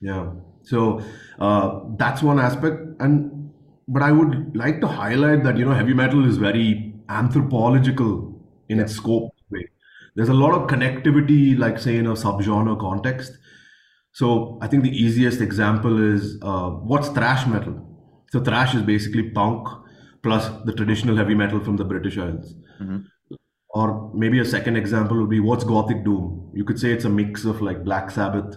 Yeah. 0.00 0.32
So 0.62 1.02
uh, 1.38 1.80
that's 1.96 2.22
one 2.22 2.38
aspect. 2.38 2.82
And 3.00 3.52
but 3.86 4.02
i 4.02 4.12
would 4.12 4.56
like 4.56 4.80
to 4.80 4.86
highlight 4.86 5.44
that 5.44 5.56
you 5.56 5.64
know 5.64 5.72
heavy 5.72 5.94
metal 5.94 6.28
is 6.28 6.36
very 6.36 6.94
anthropological 7.08 8.38
in 8.68 8.80
its 8.80 8.94
scope. 8.94 9.32
Way 9.50 9.68
there's 10.14 10.28
a 10.28 10.34
lot 10.34 10.52
of 10.52 10.68
connectivity 10.68 11.56
like 11.56 11.78
say 11.78 11.96
in 11.96 12.06
a 12.06 12.12
subgenre 12.12 12.78
context. 12.78 13.38
So 14.12 14.58
I 14.60 14.66
think 14.66 14.82
the 14.82 14.90
easiest 14.90 15.40
example 15.40 16.02
is 16.14 16.38
uh, 16.42 16.70
what's 16.70 17.08
thrash 17.08 17.46
metal. 17.46 17.87
So 18.30 18.40
thrash 18.40 18.74
is 18.74 18.82
basically 18.82 19.30
punk 19.30 19.68
plus 20.22 20.48
the 20.64 20.72
traditional 20.72 21.16
heavy 21.16 21.34
metal 21.34 21.60
from 21.60 21.76
the 21.76 21.84
British 21.84 22.18
Isles. 22.18 22.54
Mm-hmm. 22.80 22.98
Or 23.70 24.10
maybe 24.14 24.40
a 24.40 24.44
second 24.44 24.76
example 24.76 25.18
would 25.18 25.30
be 25.30 25.40
what's 25.40 25.64
gothic 25.64 26.04
doom. 26.04 26.50
You 26.54 26.64
could 26.64 26.80
say 26.80 26.92
it's 26.92 27.04
a 27.04 27.08
mix 27.08 27.44
of 27.44 27.60
like 27.60 27.84
Black 27.84 28.10
Sabbath 28.10 28.56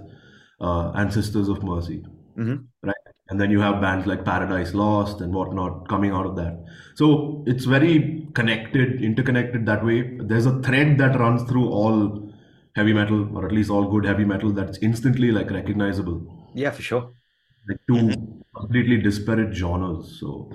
uh, 0.59 0.91
and 0.95 1.13
Sisters 1.13 1.49
of 1.49 1.63
Mercy, 1.63 2.03
mm-hmm. 2.37 2.63
right? 2.83 2.95
And 3.29 3.39
then 3.39 3.51
you 3.51 3.61
have 3.61 3.79
bands 3.79 4.05
like 4.07 4.25
Paradise 4.25 4.73
Lost 4.73 5.21
and 5.21 5.33
whatnot 5.33 5.87
coming 5.87 6.11
out 6.11 6.25
of 6.25 6.35
that. 6.35 6.63
So 6.95 7.43
it's 7.47 7.65
very 7.65 8.27
connected, 8.33 9.01
interconnected 9.01 9.65
that 9.65 9.85
way. 9.85 10.17
There's 10.17 10.45
a 10.45 10.61
thread 10.61 10.97
that 10.97 11.17
runs 11.17 11.43
through 11.43 11.69
all 11.69 12.33
heavy 12.75 12.93
metal, 12.93 13.35
or 13.37 13.45
at 13.45 13.51
least 13.51 13.69
all 13.69 13.89
good 13.89 14.05
heavy 14.05 14.25
metal, 14.25 14.51
that's 14.51 14.77
instantly 14.79 15.31
like 15.31 15.49
recognizable 15.51 16.51
Yeah, 16.53 16.71
for 16.71 16.81
sure. 16.81 17.11
like 17.67 17.79
2 17.87 17.93
mm-hmm. 17.93 18.40
Completely 18.55 18.97
disparate 18.97 19.53
genres. 19.53 20.17
So 20.19 20.51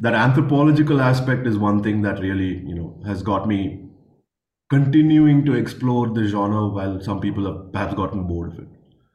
that 0.00 0.14
anthropological 0.14 1.00
aspect 1.00 1.46
is 1.46 1.58
one 1.58 1.82
thing 1.82 2.02
that 2.02 2.20
really, 2.20 2.58
you 2.66 2.74
know, 2.74 3.02
has 3.06 3.22
got 3.22 3.46
me 3.48 3.88
continuing 4.70 5.44
to 5.46 5.54
explore 5.54 6.08
the 6.08 6.26
genre 6.28 6.68
while 6.68 7.00
some 7.00 7.20
people 7.20 7.46
have 7.46 7.72
perhaps 7.72 7.94
gotten 7.94 8.24
bored 8.26 8.52
of 8.52 8.58
it. 8.60 8.68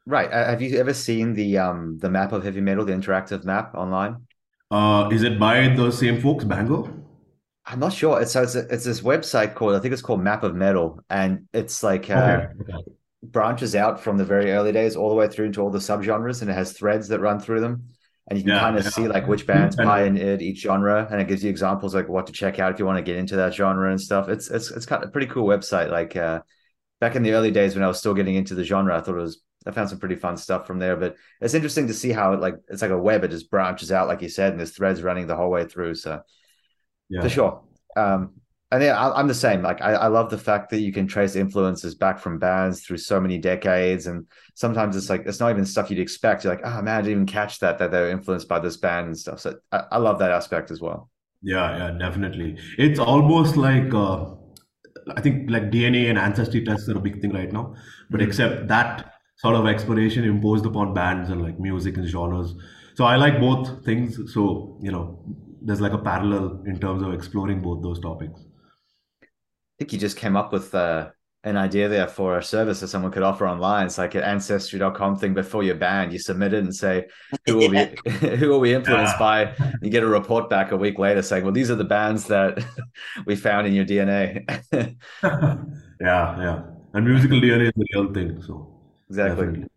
Right. 0.06 0.32
Uh, 0.32 0.46
have 0.46 0.62
you 0.62 0.78
ever 0.80 0.94
seen 0.94 1.34
the 1.34 1.58
um 1.58 1.98
the 2.00 2.10
map 2.10 2.32
of 2.34 2.44
heavy 2.44 2.62
metal, 2.62 2.86
the 2.86 2.94
interactive 2.94 3.44
map 3.46 3.74
online? 3.76 4.28
Uh, 4.72 5.08
is 5.12 5.24
it 5.24 5.40
by 5.40 5.70
the 5.70 5.90
same 5.92 6.20
folks, 6.22 6.44
Bango? 6.44 6.90
I'm 7.66 7.80
not 7.80 7.94
sure. 7.94 8.22
It's 8.22 8.36
it's, 8.36 8.56
it's 8.56 8.84
this 8.86 9.02
website 9.02 9.56
called 9.56 9.76
I 9.76 9.80
think 9.80 9.94
it's 9.94 10.02
called 10.02 10.22
Map 10.22 10.44
of 10.44 10.56
Metal, 10.56 11.00
and 11.10 11.48
it's 11.54 11.82
like 11.84 12.10
uh, 12.10 12.42
Okay. 12.42 12.48
okay. 12.62 12.84
branches 13.24 13.76
out 13.76 14.02
from 14.02 14.18
the 14.18 14.26
very 14.26 14.52
early 14.52 14.72
days 14.74 14.96
all 14.96 15.10
the 15.10 15.16
way 15.16 15.28
through 15.30 15.46
into 15.48 15.62
all 15.62 15.70
the 15.72 15.80
subgenres, 15.80 16.42
and 16.42 16.52
it 16.52 16.56
has 16.56 16.74
threads 16.74 17.08
that 17.10 17.22
run 17.22 17.40
through 17.40 17.62
them, 17.62 17.93
and 18.28 18.38
you 18.40 18.44
can 18.44 18.54
Yeah, 18.54 18.60
kind 18.60 18.78
of 18.78 18.84
yeah. 18.84 18.90
see 18.92 19.08
like 19.08 19.28
which 19.28 19.46
bands 19.46 19.78
And- 19.78 19.88
pioneered 19.88 20.42
each 20.42 20.62
genre, 20.62 21.08
and 21.12 21.20
it 21.22 21.28
gives 21.28 21.44
you 21.44 21.50
examples 21.50 21.94
like 21.96 22.08
what 22.10 22.28
to 22.28 22.34
check 22.34 22.60
out 22.60 22.72
if 22.72 22.80
you 22.80 22.86
want 22.86 22.98
to 22.98 23.04
get 23.04 23.18
into 23.18 23.36
that 23.38 23.54
genre 23.54 23.90
and 23.90 24.00
stuff. 24.00 24.30
It's 24.30 24.50
it's 24.50 24.72
it's 24.72 24.86
kind 24.86 25.04
of 25.04 25.10
a 25.10 25.12
pretty 25.12 25.28
cool 25.28 25.48
website. 25.48 25.90
Like 25.92 26.16
uh, 26.16 26.42
back 27.02 27.16
in 27.16 27.24
the 27.24 27.34
early 27.34 27.52
days 27.52 27.76
when 27.76 27.84
I 27.84 27.88
was 27.88 28.00
still 28.00 28.14
getting 28.14 28.36
into 28.36 28.56
the 28.56 28.64
genre, 28.64 28.96
I 28.98 29.02
thought 29.02 29.16
it 29.16 29.22
was 29.22 29.42
I 29.66 29.72
found 29.72 29.90
some 29.90 30.00
pretty 30.00 30.16
fun 30.16 30.38
stuff 30.38 30.68
from 30.68 30.80
there. 30.80 30.96
But 30.98 31.16
it's 31.42 31.54
interesting 31.54 31.88
to 31.88 31.94
see 31.94 32.12
how 32.12 32.34
it 32.34 32.40
like 32.40 32.56
it's 32.70 32.82
like 32.82 32.92
a 32.92 32.98
web. 32.98 33.24
It 33.24 33.32
just 33.32 33.50
branches 33.52 33.92
out, 33.92 34.08
like 34.08 34.22
you 34.22 34.30
said, 34.30 34.52
and 34.52 34.60
there's 34.60 34.76
threads 34.76 35.02
running 35.04 35.28
the 35.28 35.36
whole 35.36 35.50
way 35.50 35.66
through. 35.66 35.96
So 35.96 36.22
Yeah. 37.10 37.22
for 37.22 37.30
sure. 37.30 37.64
Um, 37.96 38.36
and 38.74 38.82
yeah, 38.82 38.98
I, 38.98 39.20
I'm 39.20 39.28
the 39.28 39.36
same. 39.36 39.62
Like 39.62 39.84
I, 39.84 39.94
I 39.94 40.08
love 40.08 40.32
the 40.32 40.38
fact 40.38 40.72
that 40.72 40.80
you 40.80 40.92
can 40.92 41.06
trace 41.06 41.36
influences 41.36 41.94
back 41.94 42.18
from 42.18 42.40
bands 42.40 42.84
through 42.84 42.98
so 42.98 43.22
many 43.22 43.38
decades, 43.38 44.08
and 44.08 44.26
sometimes 44.56 44.96
it's 44.96 45.12
like 45.12 45.28
it's 45.28 45.40
not 45.40 45.52
even 45.52 45.64
stuff 45.64 45.92
you'd 45.92 46.00
expect. 46.00 46.44
You're 46.44 46.56
like, 46.56 46.66
oh 46.66 46.82
man, 46.82 46.98
I 46.98 47.02
didn't 47.02 47.12
even 47.12 47.26
catch 47.28 47.60
that 47.60 47.78
that 47.78 47.92
they're 47.92 48.10
influenced 48.10 48.48
by 48.48 48.58
this 48.58 48.78
band 48.78 49.06
and 49.08 49.18
stuff. 49.18 49.42
So 49.42 49.60
I, 49.72 49.84
I 49.92 49.98
love 50.00 50.18
that 50.20 50.32
aspect 50.32 50.72
as 50.72 50.82
well. 50.82 51.12
Yeah, 51.44 51.78
yeah, 51.78 51.98
definitely. 52.00 52.58
It's 52.80 52.98
almost 52.98 53.58
like 53.58 53.94
uh, 53.94 54.26
I 55.16 55.22
think 55.22 55.52
like 55.52 55.70
DNA 55.70 56.10
and 56.10 56.18
ancestry 56.18 56.66
tests 56.66 56.90
are 56.90 56.98
a 56.98 57.02
big 57.02 57.22
thing 57.22 57.32
right 57.32 57.52
now, 57.52 57.76
but 58.10 58.24
except 58.24 58.68
that 58.70 59.14
sort 59.36 59.56
of 59.56 59.68
exploration 59.68 60.24
imposed 60.24 60.66
upon 60.66 60.96
bands 60.96 61.30
and 61.30 61.44
like 61.44 61.60
music 61.60 61.98
and 61.98 62.08
genres. 62.08 62.56
So 62.96 63.06
I 63.06 63.18
like 63.18 63.40
both 63.40 63.86
things. 63.86 64.20
So 64.34 64.80
you 64.82 64.92
know, 64.92 65.24
there's 65.62 65.80
like 65.80 65.94
a 65.94 66.00
parallel 66.00 66.64
in 66.66 66.80
terms 66.80 67.04
of 67.04 67.14
exploring 67.14 67.62
both 67.62 67.84
those 67.84 68.00
topics. 68.00 68.42
I 69.84 69.86
think 69.86 69.92
you 69.92 70.00
just 70.00 70.16
came 70.16 70.38
up 70.38 70.54
with 70.54 70.74
uh, 70.74 71.10
an 71.44 71.58
idea 71.58 71.90
there 71.90 72.08
for 72.08 72.38
a 72.38 72.44
service 72.44 72.80
that 72.80 72.88
someone 72.88 73.12
could 73.12 73.22
offer 73.22 73.46
online. 73.46 73.88
It's 73.88 73.98
like 73.98 74.16
an 74.16 74.24
ancestry.com 74.24 75.18
thing, 75.18 75.34
before 75.34 75.62
for 75.62 75.64
your 75.64 75.76
band, 75.76 76.14
you 76.14 76.20
submit 76.20 76.54
it 76.54 76.64
and 76.64 76.74
say 76.74 77.08
who 77.46 77.58
will 77.58 77.70
be 77.70 77.98
who 78.38 78.48
will 78.48 78.62
be 78.62 78.74
influenced 78.74 79.20
by. 79.20 79.54
You 79.82 79.90
get 79.90 80.04
a 80.04 80.08
report 80.08 80.50
back 80.50 80.72
a 80.72 80.78
week 80.78 81.00
later 81.00 81.22
saying, 81.22 81.44
"Well, 81.44 81.52
these 81.52 81.70
are 81.70 81.76
the 81.76 81.84
bands 81.84 82.28
that 82.28 82.64
we 83.26 83.36
found 83.36 83.68
in 83.68 83.74
your 83.74 83.84
DNA." 83.84 84.48
Yeah, 86.02 86.38
yeah. 86.38 86.64
And 86.94 87.06
musical 87.06 87.40
DNA 87.40 87.64
is 87.64 87.74
a 87.78 87.86
real 87.94 88.14
thing. 88.14 88.42
So 88.42 88.68
exactly. 89.10 89.46
definitely. 89.46 89.70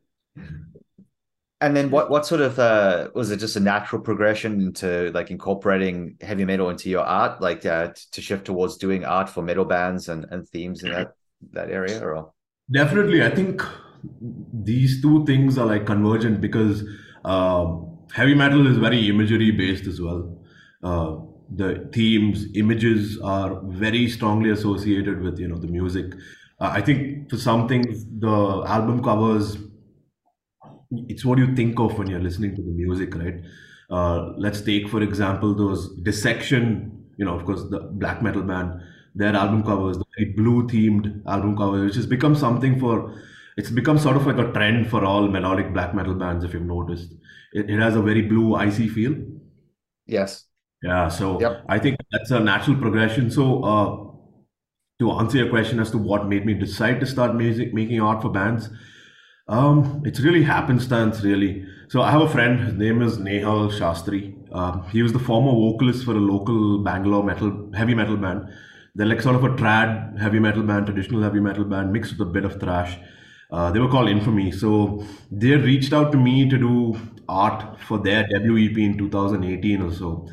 And 1.60 1.74
then 1.74 1.90
what 1.90 2.10
what 2.10 2.26
sort 2.26 2.42
of 2.42 2.58
uh 2.58 3.08
was 3.14 3.30
it 3.30 3.38
just 3.38 3.56
a 3.56 3.60
natural 3.60 4.02
progression 4.02 4.60
into 4.60 5.10
like 5.12 5.30
incorporating 5.30 6.16
heavy 6.20 6.44
metal 6.44 6.68
into 6.68 6.90
your 6.90 7.04
art, 7.04 7.40
like 7.40 7.64
uh, 7.64 7.92
to 8.12 8.20
shift 8.20 8.44
towards 8.44 8.76
doing 8.76 9.04
art 9.04 9.28
for 9.28 9.42
metal 9.42 9.64
bands 9.64 10.08
and, 10.08 10.26
and 10.30 10.46
themes 10.48 10.82
in 10.82 10.90
that 10.92 11.12
that 11.52 11.70
area 11.70 11.98
or 12.00 12.32
Definitely, 12.70 13.22
I 13.22 13.30
think 13.30 13.62
these 14.52 15.00
two 15.00 15.24
things 15.24 15.56
are 15.56 15.66
like 15.66 15.86
convergent 15.86 16.40
because 16.40 16.82
um, 17.24 17.98
heavy 18.12 18.34
metal 18.34 18.66
is 18.66 18.76
very 18.76 19.08
imagery 19.08 19.52
based 19.52 19.86
as 19.86 20.00
well. 20.00 20.36
Uh, 20.82 21.16
the 21.54 21.88
themes, 21.92 22.46
images 22.54 23.20
are 23.20 23.60
very 23.66 24.08
strongly 24.08 24.50
associated 24.50 25.22
with 25.22 25.38
you 25.38 25.46
know 25.48 25.56
the 25.56 25.68
music. 25.68 26.12
Uh, 26.60 26.70
I 26.72 26.80
think 26.80 27.30
for 27.30 27.36
some 27.36 27.68
things, 27.68 28.04
the 28.18 28.64
album 28.66 29.02
covers 29.02 29.56
it's 30.90 31.24
what 31.24 31.38
you 31.38 31.54
think 31.54 31.78
of 31.80 31.98
when 31.98 32.08
you're 32.08 32.20
listening 32.20 32.54
to 32.56 32.62
the 32.62 32.70
music, 32.70 33.14
right? 33.14 33.40
Uh, 33.90 34.32
let's 34.36 34.60
take, 34.60 34.88
for 34.88 35.02
example, 35.02 35.54
those 35.54 35.94
Dissection, 36.02 37.06
you 37.16 37.24
know, 37.24 37.34
of 37.36 37.44
course, 37.44 37.62
the 37.70 37.80
black 37.92 38.22
metal 38.22 38.42
band, 38.42 38.80
their 39.14 39.34
album 39.34 39.62
covers, 39.64 39.98
the 39.98 40.04
very 40.18 40.32
blue 40.32 40.66
themed 40.66 41.22
album 41.26 41.56
covers, 41.56 41.84
which 41.86 41.94
has 41.96 42.06
become 42.06 42.34
something 42.34 42.78
for, 42.78 43.14
it's 43.56 43.70
become 43.70 43.98
sort 43.98 44.16
of 44.16 44.26
like 44.26 44.38
a 44.38 44.52
trend 44.52 44.88
for 44.90 45.04
all 45.04 45.28
melodic 45.28 45.72
black 45.72 45.94
metal 45.94 46.14
bands, 46.14 46.44
if 46.44 46.52
you've 46.52 46.62
noticed. 46.62 47.12
It, 47.52 47.70
it 47.70 47.78
has 47.80 47.96
a 47.96 48.02
very 48.02 48.22
blue, 48.22 48.54
icy 48.54 48.88
feel. 48.88 49.14
yes. 50.06 50.46
Yeah, 50.82 51.08
so 51.08 51.38
Yep. 51.38 51.66
I 51.68 51.78
think 51.78 51.96
that's 52.10 52.30
a 52.30 52.40
natural 52.40 52.76
progression. 52.76 53.30
So, 53.30 53.62
uh, 53.64 54.12
to 54.98 55.10
answer 55.12 55.38
your 55.38 55.50
question 55.50 55.78
as 55.80 55.90
to 55.90 55.98
what 55.98 56.26
made 56.28 56.46
me 56.46 56.54
decide 56.54 57.00
to 57.00 57.06
start 57.06 57.34
music, 57.34 57.74
making 57.74 58.00
art 58.00 58.22
for 58.22 58.30
bands, 58.30 58.70
um, 59.48 60.02
it's 60.04 60.20
really 60.20 60.42
happenstance, 60.42 61.22
really. 61.22 61.66
So, 61.88 62.02
I 62.02 62.10
have 62.10 62.20
a 62.20 62.28
friend. 62.28 62.60
His 62.60 62.74
name 62.74 63.00
is 63.02 63.18
Nehal 63.18 63.70
Shastri. 63.70 64.34
Um, 64.52 64.84
he 64.90 65.02
was 65.02 65.12
the 65.12 65.18
former 65.18 65.52
vocalist 65.52 66.04
for 66.04 66.12
a 66.12 66.20
local 66.20 66.78
Bangalore 66.82 67.22
metal, 67.22 67.70
heavy 67.74 67.94
metal 67.94 68.16
band. 68.16 68.48
They're 68.94 69.06
like 69.06 69.20
sort 69.20 69.36
of 69.36 69.44
a 69.44 69.50
trad 69.50 70.18
heavy 70.18 70.38
metal 70.40 70.62
band, 70.62 70.86
traditional 70.86 71.22
heavy 71.22 71.40
metal 71.40 71.64
band, 71.64 71.92
mixed 71.92 72.12
with 72.18 72.28
a 72.28 72.30
bit 72.30 72.44
of 72.44 72.58
thrash. 72.58 72.96
Uh, 73.50 73.70
they 73.70 73.78
were 73.78 73.88
called 73.88 74.08
Infamy. 74.08 74.50
So 74.50 75.04
they 75.30 75.54
reached 75.54 75.92
out 75.92 76.10
to 76.12 76.18
me 76.18 76.48
to 76.48 76.58
do 76.58 76.98
art 77.28 77.80
for 77.80 77.98
their 77.98 78.26
WEP 78.30 78.78
in 78.78 78.98
2018 78.98 79.82
or 79.82 79.92
so. 79.92 80.28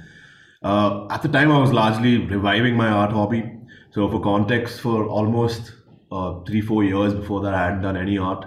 Uh, 0.64 1.06
at 1.10 1.22
the 1.22 1.28
time, 1.28 1.52
I 1.52 1.60
was 1.60 1.72
largely 1.74 2.18
reviving 2.18 2.76
my 2.76 2.88
art 2.88 3.12
hobby. 3.12 3.52
So, 3.92 4.10
for 4.10 4.22
context, 4.22 4.80
for 4.80 5.06
almost 5.06 5.74
uh, 6.12 6.40
three, 6.46 6.62
four 6.62 6.84
years 6.84 7.14
before 7.14 7.42
that, 7.42 7.54
I 7.54 7.66
hadn't 7.66 7.82
done 7.82 7.98
any 7.98 8.18
art. 8.18 8.46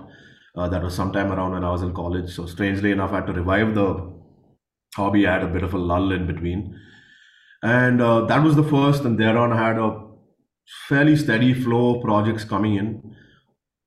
Uh, 0.57 0.69
that 0.69 0.83
was 0.83 0.95
sometime 0.95 1.33
around 1.33 1.53
when 1.53 1.65
I 1.65 1.71
was 1.71 1.83
in 1.83 1.93
college. 1.93 2.35
So, 2.35 2.47
strangely 2.47 2.91
enough, 2.91 3.13
I 3.13 3.17
had 3.17 3.27
to 3.27 3.33
revive 3.33 3.75
the 3.75 4.11
hobby. 4.95 5.27
I 5.27 5.35
had 5.35 5.43
a 5.43 5.49
bit 5.49 5.63
of 5.63 5.75
a 5.75 5.79
lull 5.79 6.13
in 6.13 6.27
between. 6.27 6.79
And 7.63 8.01
uh, 8.01 8.25
that 8.27 8.43
was 8.43 8.57
the 8.57 8.65
first, 8.65 9.05
and 9.05 9.19
thereon 9.19 9.53
I 9.53 9.69
had 9.69 9.79
a 9.79 10.07
fairly 10.89 11.17
steady 11.17 11.53
flow 11.55 11.97
of 11.97 12.03
projects 12.03 12.45
coming 12.45 12.77
in. 12.77 13.17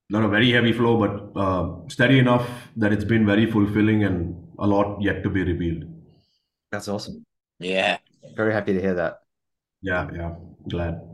Not 0.10 0.24
a 0.24 0.28
very 0.28 0.52
heavy 0.52 0.74
flow, 0.74 0.98
but 0.98 1.40
uh, 1.40 1.88
steady 1.88 2.20
enough 2.20 2.48
that 2.78 2.92
it's 2.92 3.04
been 3.04 3.26
very 3.26 3.50
fulfilling 3.50 4.04
and 4.04 4.48
a 4.58 4.66
lot 4.66 5.02
yet 5.02 5.24
to 5.24 5.30
be 5.30 5.44
revealed. 5.44 5.84
That's 6.72 6.88
awesome. 6.88 7.24
Yeah. 7.60 7.98
Very 8.36 8.54
happy 8.54 8.74
to 8.74 8.82
hear 8.82 8.94
that. 8.96 9.20
Yeah, 9.82 10.10
yeah, 10.14 10.36
glad. 10.68 11.09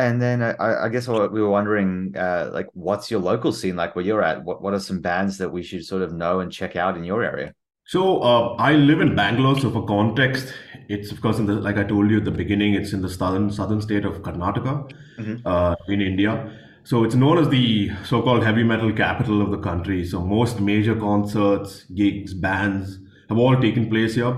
And 0.00 0.20
then 0.20 0.42
I, 0.42 0.84
I 0.86 0.88
guess 0.88 1.06
what 1.08 1.32
we 1.32 1.40
were 1.42 1.50
wondering, 1.50 2.14
uh, 2.16 2.50
like, 2.52 2.68
what's 2.72 3.10
your 3.10 3.20
local 3.20 3.52
scene 3.52 3.76
like 3.76 3.94
where 3.94 4.04
you're 4.04 4.22
at? 4.22 4.44
What 4.44 4.62
What 4.62 4.72
are 4.74 4.80
some 4.80 5.00
bands 5.00 5.38
that 5.38 5.50
we 5.50 5.62
should 5.62 5.84
sort 5.84 6.02
of 6.02 6.12
know 6.12 6.40
and 6.40 6.50
check 6.50 6.76
out 6.76 6.96
in 6.96 7.04
your 7.04 7.22
area? 7.22 7.54
So 7.84 8.20
uh, 8.22 8.54
I 8.54 8.72
live 8.74 9.00
in 9.00 9.14
Bangalore. 9.16 9.58
So 9.60 9.70
for 9.70 9.84
context, 9.86 10.54
it's 10.88 11.10
of 11.12 11.20
course 11.20 11.38
in 11.38 11.46
the 11.46 11.54
like 11.54 11.76
I 11.76 11.84
told 11.84 12.10
you 12.10 12.18
at 12.18 12.24
the 12.24 12.30
beginning, 12.42 12.74
it's 12.74 12.92
in 12.92 13.02
the 13.02 13.08
southern 13.08 13.50
southern 13.50 13.80
state 13.82 14.04
of 14.04 14.22
Karnataka 14.22 14.74
Mhm. 15.18 15.42
uh, 15.44 15.76
in 15.88 16.00
India. 16.00 16.52
So 16.84 17.04
it's 17.04 17.14
known 17.14 17.38
as 17.38 17.48
the 17.50 17.90
so-called 18.04 18.42
heavy 18.42 18.64
metal 18.64 18.92
capital 18.92 19.42
of 19.42 19.50
the 19.50 19.58
country. 19.58 20.04
So 20.06 20.20
most 20.24 20.60
major 20.60 20.94
concerts, 20.94 21.84
gigs, 21.94 22.32
bands 22.32 22.98
have 23.28 23.38
all 23.38 23.56
taken 23.60 23.90
place 23.90 24.14
here. 24.14 24.34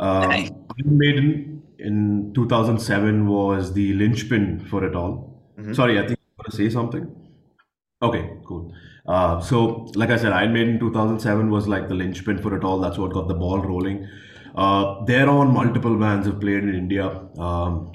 Um, 0.00 0.28
Nice. 0.30 0.50
Maiden 0.84 1.57
in 1.78 2.32
2007 2.34 3.26
was 3.26 3.72
the 3.72 3.92
linchpin 3.94 4.60
for 4.60 4.84
it 4.84 4.94
all. 4.94 5.42
Mhm. 5.58 5.74
Sorry, 5.74 5.98
I 5.98 6.06
think 6.06 6.18
you 6.18 6.34
want 6.38 6.50
to 6.50 6.56
say 6.56 6.68
something. 6.70 7.06
Okay, 8.02 8.30
cool. 8.46 8.72
Uh, 9.06 9.40
so, 9.40 9.86
like 9.94 10.10
I 10.10 10.16
said, 10.16 10.32
Iron 10.32 10.52
Maiden 10.52 10.78
2007 10.78 11.50
was 11.50 11.66
like 11.66 11.88
the 11.88 11.94
linchpin 11.94 12.38
for 12.38 12.56
it 12.56 12.62
all. 12.64 12.78
That's 12.78 12.98
what 12.98 13.12
got 13.12 13.28
the 13.28 13.34
ball 13.34 13.60
rolling. 13.60 14.06
Uh, 14.54 15.04
thereon, 15.04 15.52
multiple 15.52 15.96
bands 15.96 16.26
have 16.26 16.40
played 16.40 16.62
in 16.62 16.74
India. 16.74 17.06
Um, 17.38 17.90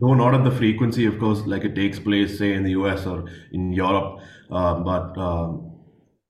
though 0.00 0.14
not 0.14 0.34
at 0.34 0.44
the 0.44 0.50
frequency, 0.50 1.04
of 1.06 1.18
course, 1.18 1.44
like 1.46 1.64
it 1.64 1.74
takes 1.74 1.98
place, 1.98 2.38
say, 2.38 2.52
in 2.54 2.62
the 2.64 2.70
US 2.70 3.06
or 3.06 3.24
in 3.52 3.72
Europe. 3.72 4.20
Uh, 4.50 4.74
but 4.80 5.18
um, 5.18 5.72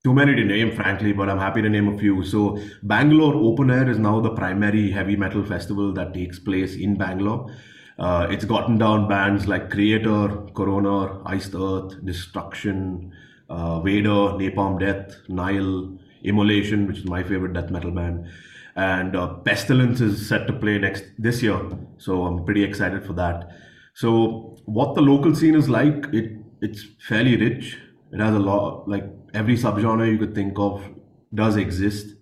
too 0.07 0.15
many 0.15 0.37
to 0.37 0.45
name, 0.45 0.71
frankly, 0.71 1.13
but 1.13 1.29
I'm 1.29 1.41
happy 1.41 1.61
to 1.63 1.69
name 1.69 1.89
a 1.93 1.99
few. 1.99 2.23
So, 2.23 2.61
Bangalore 2.85 3.35
Open 3.35 3.73
Air 3.73 3.91
is 3.91 3.99
now 3.99 4.21
the 4.21 4.31
primary 4.31 4.89
heavy 4.89 5.17
metal 5.17 5.45
festival 5.45 5.93
that 5.95 6.15
takes 6.15 6.39
place 6.39 6.77
in 6.77 6.95
Bangalore. 6.97 7.53
Uh, 7.99 8.29
it's 8.31 8.45
gotten 8.45 8.79
down 8.79 9.09
bands 9.09 9.49
like 9.49 9.69
Kreator, 9.69 10.55
Coroner, 10.55 11.27
Iced 11.27 11.57
Earth, 11.57 12.05
Destruction, 12.05 13.13
uh, 13.49 13.81
Vader, 13.81 14.39
Napalm 14.41 14.79
Death, 14.79 15.17
Nile, 15.29 15.99
Immolation, 16.23 16.87
which 16.87 16.99
is 16.99 17.05
my 17.07 17.25
favorite 17.25 17.55
death 17.55 17.71
metal 17.71 17.91
band, 17.91 18.29
and 18.77 19.17
uh, 19.17 19.35
Pestilence 19.49 20.01
is 20.01 20.29
set 20.29 20.47
to 20.47 20.53
play 20.53 20.79
next 20.79 21.03
this 21.19 21.43
year. 21.43 21.61
So 21.99 22.23
I'm 22.27 22.45
pretty 22.45 22.63
excited 22.63 23.05
for 23.05 23.15
that. 23.15 23.49
So 23.95 24.57
what 24.67 24.95
the 24.95 25.03
local 25.03 25.35
scene 25.35 25.57
is 25.57 25.69
like, 25.69 26.07
it 26.13 26.31
it's 26.61 26.85
fairly 27.09 27.37
rich. 27.37 27.77
It 28.13 28.21
has 28.21 28.35
a 28.35 28.39
lot, 28.39 28.89
like 28.89 29.05
every 29.35 29.57
subgenre 29.57 30.11
you 30.11 30.19
could 30.19 30.35
think 30.35 30.59
of 30.59 30.89
does 31.35 31.57
exist. 31.57 32.15